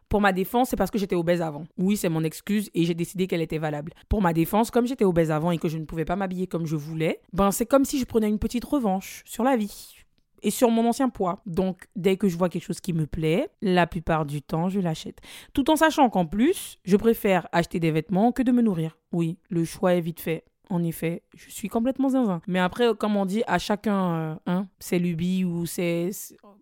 pour 0.09 0.21
ma 0.21 0.33
défense, 0.33 0.69
c'est 0.69 0.77
parce 0.77 0.91
que 0.91 0.99
j'étais 0.99 1.15
obèse 1.15 1.41
avant. 1.41 1.65
Oui, 1.79 1.97
c'est 1.97 2.11
mon 2.11 2.23
excuse 2.23 2.69
et 2.75 2.85
j'ai 2.85 2.95
décidé 2.95 3.27
qu'elle 3.27 3.41
était 3.41 3.57
valable. 3.57 3.93
Pour 4.11 4.21
ma 4.21 4.35
défense, 4.35 4.71
comme 4.71 4.87
j'étais 4.87 5.07
obèse 5.07 5.31
avant 5.31 5.51
et 5.53 5.59
que 5.59 5.69
je 5.69 5.79
ne 5.79 5.87
pouvais 5.87 6.05
pas 6.05 6.17
m'habiller 6.17 6.47
comme 6.47 6.67
je 6.67 6.77
voulais, 6.77 7.23
ben 7.33 7.51
c'est 7.51 7.65
comme 7.65 7.87
si 7.87 7.99
je 7.99 8.05
prenais 8.05 8.29
une 8.29 8.39
petite 8.39 8.65
revanche 8.67 9.23
sur 9.25 9.43
la 9.43 9.57
vie 9.57 9.95
et 10.43 10.51
sur 10.51 10.71
mon 10.71 10.87
ancien 10.87 11.09
poids. 11.09 11.41
Donc, 11.47 11.89
dès 11.97 12.19
que 12.19 12.29
je 12.29 12.37
vois 12.37 12.51
quelque 12.51 12.65
chose 12.65 12.81
qui 12.81 12.93
me 12.93 13.07
plaît, 13.07 13.49
la 13.63 13.87
plupart 13.87 14.27
du 14.27 14.43
temps, 14.43 14.69
je 14.69 14.81
l'achète. 14.81 15.21
Tout 15.55 15.71
en 15.71 15.77
sachant 15.77 16.11
qu'en 16.11 16.27
plus, 16.27 16.79
je 16.85 16.97
préfère 16.99 17.49
acheter 17.53 17.81
des 17.81 17.91
vêtements 17.91 18.33
que 18.33 18.43
de 18.43 18.53
me 18.53 18.61
nourrir. 18.61 18.99
Oui, 19.13 19.39
le 19.49 19.65
choix 19.65 19.95
est 19.95 20.01
vite 20.01 20.21
fait 20.21 20.45
en 20.73 20.83
effet, 20.83 21.23
je 21.37 21.51
suis 21.51 21.69
complètement 21.69 22.09
zinzin. 22.09 22.41
Mais 22.47 22.59
après, 22.59 22.95
comme 22.99 23.17
on 23.17 23.27
dit, 23.27 23.43
à 23.47 23.59
chacun, 23.59 24.15
euh, 24.15 24.35
hein, 24.47 24.69
c'est 24.79 24.99
lubi 24.99 25.45
ou 25.45 25.67
c'est. 25.67 26.11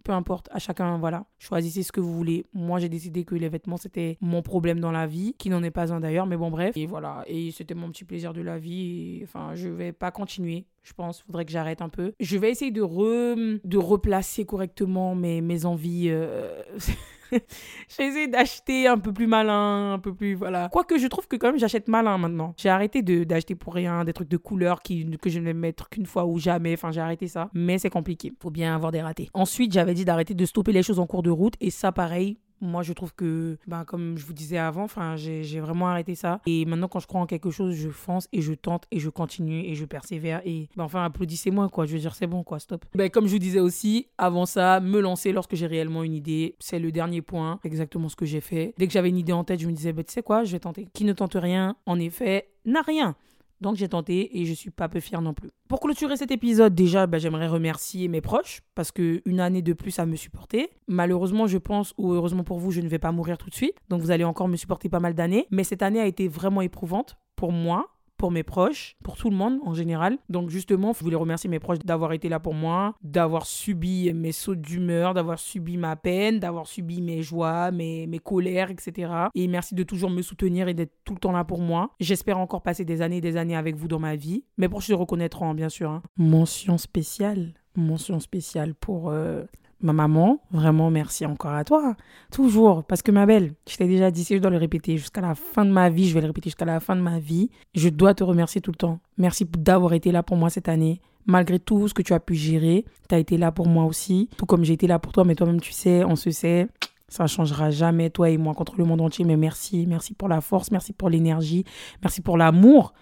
Peu 0.03 0.13
importe, 0.13 0.49
à 0.51 0.59
chacun, 0.59 0.99
voilà. 0.99 1.27
Choisissez 1.39 1.85
ce 1.85 1.93
que 1.93 2.01
vous 2.01 2.13
voulez. 2.13 2.45
Moi, 2.53 2.81
j'ai 2.81 2.89
décidé 2.89 3.25
que 3.25 3.37
les 3.37 3.49
vêtements, 3.49 3.77
c'était 3.77 4.19
mon 4.21 4.43
problème 4.43 4.81
dans 4.81 4.91
la 4.91 5.07
vie, 5.07 5.35
qui 5.39 5.49
n'en 5.49 5.63
est 5.63 5.71
pas 5.71 5.93
un 5.93 6.01
d'ailleurs, 6.01 6.27
mais 6.27 6.37
bon, 6.37 6.51
bref. 6.51 6.77
Et 6.77 6.87
voilà. 6.87 7.23
Et 7.29 7.53
c'était 7.53 7.75
mon 7.75 7.91
petit 7.91 8.05
plaisir 8.05 8.33
de 8.33 8.41
la 8.41 8.59
vie. 8.59 9.21
enfin, 9.23 9.55
je 9.55 9.69
vais 9.69 9.93
pas 9.93 10.11
continuer. 10.11 10.67
Je 10.83 10.93
pense, 10.93 11.23
faudrait 11.23 11.45
que 11.45 11.53
j'arrête 11.53 11.81
un 11.81 11.89
peu. 11.89 12.13
Je 12.19 12.37
vais 12.37 12.51
essayer 12.51 12.73
de, 12.73 12.83
re, 12.83 13.61
de 13.63 13.79
replacer 13.79 14.45
correctement 14.45 15.15
mes, 15.15 15.41
mes 15.41 15.67
envies. 15.67 16.09
Euh... 16.09 16.63
j'ai 17.89 18.05
essayé 18.05 18.29
d'acheter 18.29 18.87
un 18.87 18.99
peu 18.99 19.13
plus 19.13 19.27
malin, 19.27 19.93
un 19.95 19.99
peu 19.99 20.15
plus. 20.15 20.35
Voilà. 20.35 20.69
Quoique 20.71 20.99
je 20.99 21.07
trouve 21.07 21.29
que 21.29 21.37
quand 21.37 21.49
même 21.49 21.59
j'achète 21.59 21.89
malin 21.89 22.19
maintenant. 22.19 22.55
J'ai 22.57 22.69
arrêté 22.69 23.03
d'acheter 23.03 23.55
pour 23.55 23.75
rien 23.75 24.05
des 24.05 24.13
trucs 24.13 24.29
de 24.29 24.37
couleur 24.37 24.83
que 24.83 25.31
je 25.31 25.39
ne 25.39 25.45
vais 25.45 25.55
mettre 25.55 25.89
qu'une 25.89 26.07
fois 26.07 26.27
ou 26.27 26.39
jamais. 26.39 26.75
Enfin, 26.75 26.91
j'ai 26.91 27.01
arrêté 27.01 27.29
ça. 27.29 27.51
Mais 27.55 27.79
c'est 27.79 27.91
compliqué. 27.91 28.33
Faut 28.41 28.51
bien 28.51 28.75
avoir 28.75 28.93
des 28.93 29.03
ratés. 29.03 29.31
Ensuite, 29.35 29.73
j'avais 29.73 29.95
dit 29.95 30.05
d'arrêter 30.05 30.35
de 30.35 30.45
stopper 30.45 30.73
les 30.73 30.83
choses 30.83 30.99
en 30.99 31.07
cours 31.07 31.23
de 31.23 31.31
route. 31.31 31.55
Et 31.61 31.71
ça, 31.71 31.93
pareil, 31.93 32.39
moi, 32.61 32.83
je 32.83 32.93
trouve 32.93 33.15
que, 33.15 33.59
ben, 33.67 33.85
comme 33.85 34.19
je 34.19 34.27
vous 34.27 34.33
disais 34.33 34.59
avant, 34.59 34.87
j'ai 35.17 35.61
vraiment 35.61 35.89
arrêté 35.89 36.15
ça. 36.15 36.41
Et 36.47 36.65
maintenant, 36.65 36.89
quand 36.89 37.01
je 37.01 37.07
crois 37.07 37.21
en 37.21 37.27
quelque 37.27 37.51
chose, 37.51 37.75
je 37.75 37.89
fonce 37.89 38.29
et 38.33 38.43
je 38.43 38.53
tente 38.53 38.85
et 38.91 39.01
je 39.01 39.09
continue 39.09 39.61
et 39.65 39.75
je 39.75 39.85
persévère. 39.85 40.43
Et 40.45 40.69
ben, 40.77 40.85
enfin, 40.85 41.05
applaudissez-moi, 41.05 41.69
quoi. 41.69 41.87
Je 41.87 41.93
veux 41.95 41.99
dire, 41.99 42.15
c'est 42.15 42.27
bon, 42.27 42.43
quoi, 42.43 42.59
stop. 42.59 42.85
Ben, 42.95 43.11
comme 43.11 43.27
je 43.27 43.33
vous 43.33 43.39
disais 43.39 43.61
aussi, 43.61 44.09
avant 44.19 44.47
ça, 44.47 44.81
me 44.81 45.01
lancer 45.01 45.33
lorsque 45.33 45.55
j'ai 45.55 45.67
réellement 45.67 46.03
une 46.03 46.15
idée, 46.15 46.57
c'est 46.59 46.79
le 46.79 46.93
dernier 46.93 47.23
point, 47.23 47.59
exactement 47.65 48.09
ce 48.09 48.17
que 48.17 48.27
j'ai 48.27 48.41
fait. 48.41 48.75
Dès 48.79 48.87
que 48.87 48.93
j'avais 48.93 49.09
une 49.09 49.19
idée 49.19 49.33
en 49.33 49.45
tête, 49.45 49.61
je 49.61 49.67
me 49.67 49.73
disais, 49.73 49.93
ben, 49.93 50.05
tu 50.05 50.13
sais 50.13 50.23
quoi, 50.23 50.45
je 50.45 50.53
vais 50.53 50.61
tenter. 50.61 50.89
Qui 50.93 51.05
ne 51.05 51.13
tente 51.13 51.35
rien, 51.35 51.77
en 51.87 51.99
effet, 51.99 52.49
n'a 52.65 52.83
rien. 52.83 53.17
Donc 53.61 53.77
j'ai 53.77 53.89
tenté 53.89 54.41
et 54.41 54.47
je 54.47 54.55
suis 54.55 54.71
pas 54.71 54.89
peu 54.89 55.01
fière 55.01 55.21
non 55.21 55.35
plus. 55.35 55.51
Pour 55.69 55.81
clôturer 55.81 56.17
cet 56.17 56.31
épisode, 56.31 56.75
déjà, 56.75 57.07
bah, 57.07 57.19
j'aimerais 57.19 57.49
remercier 57.49 58.09
mes 58.09 58.21
proches 58.21 58.63
parce 58.75 58.91
que 58.91 59.23
une 59.27 59.41
année 59.41 59.63
de 59.63 59.73
plus 59.73 59.99
à 59.99 60.07
me 60.07 60.17
supporter. 60.17 60.71
Malheureusement, 60.89 61.47
je 61.47 61.59
pense, 61.59 61.95
ou 61.99 62.13
heureusement 62.13 62.45
pour 62.45 62.59
vous, 62.59 62.71
je 62.71 62.81
ne 62.81 62.89
vais 62.89 62.99
pas 62.99 63.13
mourir 63.13 63.39
tout 63.39 63.51
de 63.51 63.55
suite. 63.55 63.77
Donc 63.89 64.01
vous 64.01 64.11
allez 64.11 64.25
encore 64.25 64.49
me 64.49 64.57
supporter 64.57 64.89
pas 64.89 65.01
mal 65.01 65.15
d'années. 65.15 65.47
Mais 65.51 65.65
cette 65.65 65.83
année 65.83 66.01
a 66.01 66.07
été 66.07 66.29
vraiment 66.29 66.63
éprouvante 66.63 67.17
pour 67.37 67.53
moi 67.53 67.89
pour 68.21 68.31
mes 68.31 68.43
proches, 68.43 68.97
pour 69.03 69.17
tout 69.17 69.31
le 69.31 69.37
monde 69.37 69.61
en 69.65 69.73
général. 69.73 70.19
Donc 70.29 70.51
justement, 70.51 70.93
je 70.93 71.03
voulais 71.03 71.17
remercier 71.17 71.49
mes 71.49 71.59
proches 71.59 71.79
d'avoir 71.79 72.13
été 72.13 72.29
là 72.29 72.39
pour 72.39 72.53
moi, 72.53 72.95
d'avoir 73.03 73.47
subi 73.47 74.13
mes 74.13 74.33
sauts 74.33 74.55
d'humeur, 74.55 75.15
d'avoir 75.15 75.39
subi 75.39 75.79
ma 75.79 75.97
peine, 75.97 76.39
d'avoir 76.39 76.67
subi 76.67 77.01
mes 77.01 77.23
joies, 77.23 77.71
mes, 77.71 78.07
mes 78.07 78.19
colères, 78.19 78.71
etc. 78.71 79.11
Et 79.35 79.49
merci 79.49 79.75
de 79.75 79.83
toujours 79.85 80.11
me 80.11 80.21
soutenir 80.21 80.69
et 80.69 80.75
d'être 80.75 80.93
tout 81.05 81.15
le 81.15 81.19
temps 81.19 81.33
là 81.33 81.45
pour 81.45 81.61
moi. 81.61 81.93
J'espère 81.99 82.37
encore 82.37 82.61
passer 82.61 82.85
des 82.85 83.01
années 83.01 83.17
et 83.17 83.23
des 83.23 83.39
années 83.39 83.57
avec 83.57 83.75
vous 83.75 83.89
dans 83.89 83.99
ma 83.99 84.17
vie. 84.17 84.45
Mes 84.59 84.69
proches 84.69 84.89
se 84.89 84.93
reconnaîtront, 84.93 85.55
bien 85.55 85.71
sûr. 85.71 85.91
Hein. 85.91 86.03
Mention 86.19 86.77
spéciale 86.77 87.55
mention 87.77 88.21
spéciale 88.21 88.75
pour 88.75 89.11
euh, 89.11 89.45
ma 89.83 89.93
maman, 89.93 90.41
vraiment 90.51 90.91
merci 90.91 91.25
encore 91.27 91.53
à 91.53 91.65
toi. 91.65 91.97
Toujours, 92.31 92.85
parce 92.85 93.03
que 93.03 93.11
ma 93.11 93.27
belle, 93.27 93.55
je 93.69 93.77
t'ai 93.77 93.87
déjà 93.87 94.11
dit, 94.11 94.27
je 94.29 94.37
dois 94.37 94.51
le 94.51 94.57
répéter 94.57 94.97
jusqu'à 94.97 95.21
la 95.21 95.35
fin 95.35 95.65
de 95.65 95.71
ma 95.71 95.89
vie, 95.89 96.09
je 96.09 96.15
vais 96.15 96.21
le 96.21 96.27
répéter 96.27 96.51
jusqu'à 96.51 96.65
la 96.65 96.81
fin 96.81 96.97
de 96.97 97.01
ma 97.01 97.19
vie, 97.19 97.51
je 97.75 97.89
dois 97.89 98.15
te 98.15 98.25
remercier 98.25 98.61
tout 98.61 98.71
le 98.71 98.77
temps. 98.77 99.01
Merci 99.19 99.45
d'avoir 99.45 99.93
été 99.93 100.13
là 100.13 100.23
pour 100.23 100.37
moi 100.37 100.51
cette 100.51 100.69
année. 100.69 101.01
Malgré 101.27 101.59
tout 101.59 101.87
ce 101.87 101.95
que 101.95 102.03
tu 102.03 102.13
as 102.13 102.21
pu 102.21 102.35
gérer, 102.35 102.85
tu 103.09 103.15
as 103.15 103.19
été 103.19 103.37
là 103.37 103.53
pour 103.53 103.69
moi 103.69 103.85
aussi, 103.85 104.29
tout 104.37 104.47
comme 104.47 104.65
j'ai 104.65 104.73
été 104.73 104.87
là 104.87 104.99
pour 104.99 105.13
toi, 105.13 105.25
mais 105.25 105.35
toi-même 105.35 105.61
tu 105.61 105.73
sais, 105.73 106.05
on 106.05 106.17
se 106.17 106.31
sait. 106.31 106.67
Ça 107.09 107.25
ne 107.25 107.29
changera 107.29 107.71
jamais, 107.71 108.09
toi 108.09 108.31
et 108.31 108.39
moi, 108.39 108.55
contre 108.55 108.77
le 108.79 108.85
monde 108.85 109.01
entier. 109.01 109.25
Mais 109.25 109.37
merci, 109.37 109.85
merci 109.87 110.15
pour 110.15 110.29
la 110.29 110.41
force, 110.41 110.71
merci 110.71 110.93
pour 110.93 111.11
l'énergie, 111.11 111.65
merci 112.03 112.21
pour 112.21 112.37
l'amour. 112.37 112.95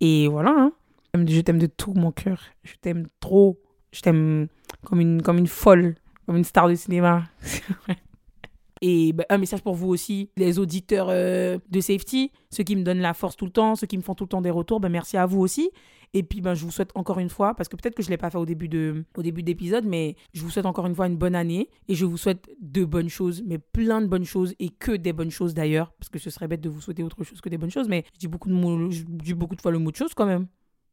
Et 0.00 0.28
voilà, 0.28 0.54
hein. 0.56 0.72
je 1.14 1.40
t'aime 1.42 1.58
de 1.58 1.66
tout 1.66 1.92
mon 1.92 2.10
cœur. 2.10 2.40
Je 2.64 2.72
t'aime 2.80 3.08
trop. 3.20 3.60
Je 3.92 4.00
t'aime 4.00 4.46
comme 4.84 5.00
une, 5.00 5.20
comme 5.20 5.38
une 5.38 5.46
folle 5.46 5.96
comme 6.30 6.36
une 6.36 6.44
star 6.44 6.68
de 6.68 6.76
cinéma. 6.76 7.24
Et 8.82 9.12
bah, 9.12 9.24
un 9.30 9.38
message 9.38 9.62
pour 9.62 9.74
vous 9.74 9.88
aussi, 9.88 10.30
les 10.36 10.60
auditeurs 10.60 11.08
euh, 11.10 11.58
de 11.70 11.80
Safety, 11.80 12.30
ceux 12.50 12.62
qui 12.62 12.76
me 12.76 12.84
donnent 12.84 13.00
la 13.00 13.14
force 13.14 13.36
tout 13.36 13.46
le 13.46 13.50
temps, 13.50 13.74
ceux 13.74 13.88
qui 13.88 13.96
me 13.96 14.02
font 14.02 14.14
tout 14.14 14.22
le 14.22 14.28
temps 14.28 14.40
des 14.40 14.52
retours, 14.52 14.78
ben 14.78 14.90
merci 14.90 15.16
à 15.16 15.26
vous 15.26 15.40
aussi. 15.40 15.72
Et 16.14 16.22
puis 16.22 16.40
ben, 16.40 16.54
je 16.54 16.64
vous 16.64 16.70
souhaite 16.70 16.92
encore 16.94 17.18
une 17.18 17.30
fois, 17.30 17.54
parce 17.54 17.68
que 17.68 17.74
peut-être 17.74 17.96
que 17.96 18.04
je 18.04 18.06
ne 18.06 18.12
l'ai 18.12 18.16
pas 18.16 18.30
fait 18.30 18.38
au 18.38 18.46
début 18.46 18.68
de 18.68 19.04
au 19.16 19.22
début 19.22 19.42
d'épisode, 19.42 19.84
mais 19.84 20.14
je 20.32 20.42
vous 20.42 20.50
souhaite 20.50 20.66
encore 20.66 20.86
une 20.86 20.94
fois 20.94 21.08
une 21.08 21.16
bonne 21.16 21.34
année 21.34 21.68
et 21.88 21.96
je 21.96 22.04
vous 22.04 22.16
souhaite 22.16 22.48
de 22.60 22.84
bonnes 22.84 23.08
choses, 23.08 23.42
mais 23.44 23.58
plein 23.58 24.00
de 24.00 24.06
bonnes 24.06 24.24
choses 24.24 24.54
et 24.60 24.68
que 24.68 24.92
des 24.92 25.12
bonnes 25.12 25.32
choses 25.32 25.52
d'ailleurs, 25.52 25.90
parce 25.98 26.10
que 26.10 26.20
ce 26.20 26.30
serait 26.30 26.46
bête 26.46 26.60
de 26.60 26.68
vous 26.68 26.80
souhaiter 26.80 27.02
autre 27.02 27.24
chose 27.24 27.40
que 27.40 27.48
des 27.48 27.58
bonnes 27.58 27.72
choses, 27.72 27.88
mais 27.88 28.04
je 28.14 28.20
dis 28.20 28.28
beaucoup 28.28 28.48
de, 28.48 28.54
mots, 28.54 28.88
je 28.88 29.02
dis 29.02 29.34
beaucoup 29.34 29.56
de 29.56 29.62
fois 29.62 29.72
le 29.72 29.80
mot 29.80 29.90
de 29.90 29.96
choses 29.96 30.14
quand 30.14 30.26
même. 30.26 30.46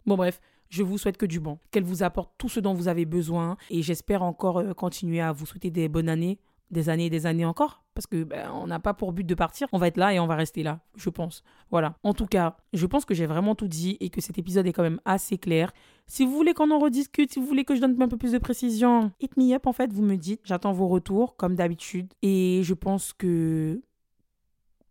Bon 0.08 0.16
bref, 0.16 0.42
je 0.70 0.84
vous 0.84 0.98
souhaite 0.98 1.18
que 1.18 1.26
du 1.26 1.40
bon, 1.40 1.60
qu'elle 1.72 1.84
vous 1.84 2.04
apporte 2.04 2.32
tout 2.38 2.50
ce 2.50 2.60
dont 2.60 2.74
vous 2.74 2.88
avez 2.88 3.06
besoin 3.06 3.58
et 3.70 3.82
j'espère 3.82 4.24
encore 4.24 4.60
euh, 4.60 4.74
continuer 4.74 5.22
à 5.22 5.32
vous 5.32 5.46
souhaiter 5.46 5.72
des 5.72 5.90
bonnes 5.90 6.10
années, 6.10 6.40
des 6.72 6.90
années 6.90 7.06
et 7.06 7.10
des 7.10 7.26
années 7.26 7.46
encore 7.46 7.84
parce 7.98 8.06
que 8.06 8.24
ben, 8.24 8.52
on 8.54 8.68
n'a 8.68 8.80
pas 8.80 8.94
pour 8.94 9.12
but 9.12 9.26
de 9.26 9.34
partir, 9.34 9.68
on 9.72 9.80
va 9.80 9.88
être 9.88 9.98
là 9.98 10.14
et 10.14 10.20
on 10.20 10.28
va 10.28 10.36
rester 10.36 10.62
là, 10.62 10.82
je 10.96 11.10
pense. 11.10 11.42
Voilà. 11.72 11.96
En 12.04 12.14
tout 12.14 12.28
cas, 12.28 12.58
je 12.72 12.86
pense 12.86 13.06
que 13.06 13.16
j'ai 13.16 13.26
vraiment 13.26 13.56
tout 13.56 13.68
dit 13.68 13.98
et 14.00 14.10
que 14.10 14.22
cet 14.22 14.38
épisode 14.38 14.68
est 14.68 14.74
quand 14.74 14.84
même 14.84 15.02
assez 15.04 15.40
clair. 15.40 15.72
Si 16.06 16.24
vous 16.24 16.32
voulez 16.32 16.54
qu'on 16.54 16.70
en 16.70 16.78
rediscute, 16.78 17.34
si 17.34 17.40
vous 17.40 17.48
voulez 17.48 17.66
que 17.66 17.76
je 17.76 17.82
donne 17.82 18.00
un 18.00 18.08
peu 18.08 18.18
plus 18.18 18.34
de 18.34 18.38
précision, 18.38 19.12
hit 19.20 19.36
me 19.36 19.52
up 19.56 19.66
en 19.66 19.74
fait, 19.74 19.92
vous 19.92 20.04
me 20.04 20.16
dites. 20.16 20.42
J'attends 20.44 20.74
vos 20.74 20.88
retours 20.88 21.38
comme 21.38 21.56
d'habitude 21.56 22.14
et 22.22 22.62
je 22.64 22.76
pense 22.76 23.14
que 23.14 23.82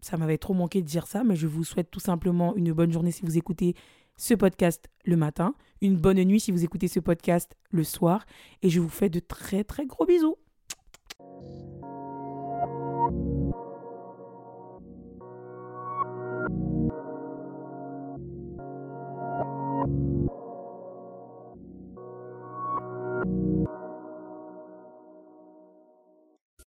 ça 0.01 0.17
m'avait 0.17 0.39
trop 0.39 0.55
manqué 0.55 0.83
de 0.83 0.87
dire 0.87 1.07
ça, 1.07 1.23
mais 1.23 1.37
je 1.37 1.47
vous 1.47 1.63
souhaite 1.63 1.93
tout 1.93 2.01
simplement 2.01 2.57
une 2.57 2.73
bonne 2.73 2.93
journée 2.93 3.13
si 3.13 3.25
vous 3.25 3.39
écoutez 3.39 3.77
ce 4.17 4.35
podcast 4.35 4.89
le 5.05 5.17
matin, 5.17 5.55
une 5.81 5.97
bonne 5.97 6.23
nuit 6.23 6.41
si 6.41 6.53
vous 6.53 6.65
écoutez 6.65 6.89
ce 6.89 7.01
podcast 7.01 7.57
le 7.71 7.85
soir, 7.85 8.27
et 8.63 8.71
je 8.71 8.81
vous 8.81 8.89
fais 8.89 9.09
de 9.09 9.21
très 9.21 9.65
très 9.65 9.87
gros 9.87 10.07
bisous. 10.07 10.37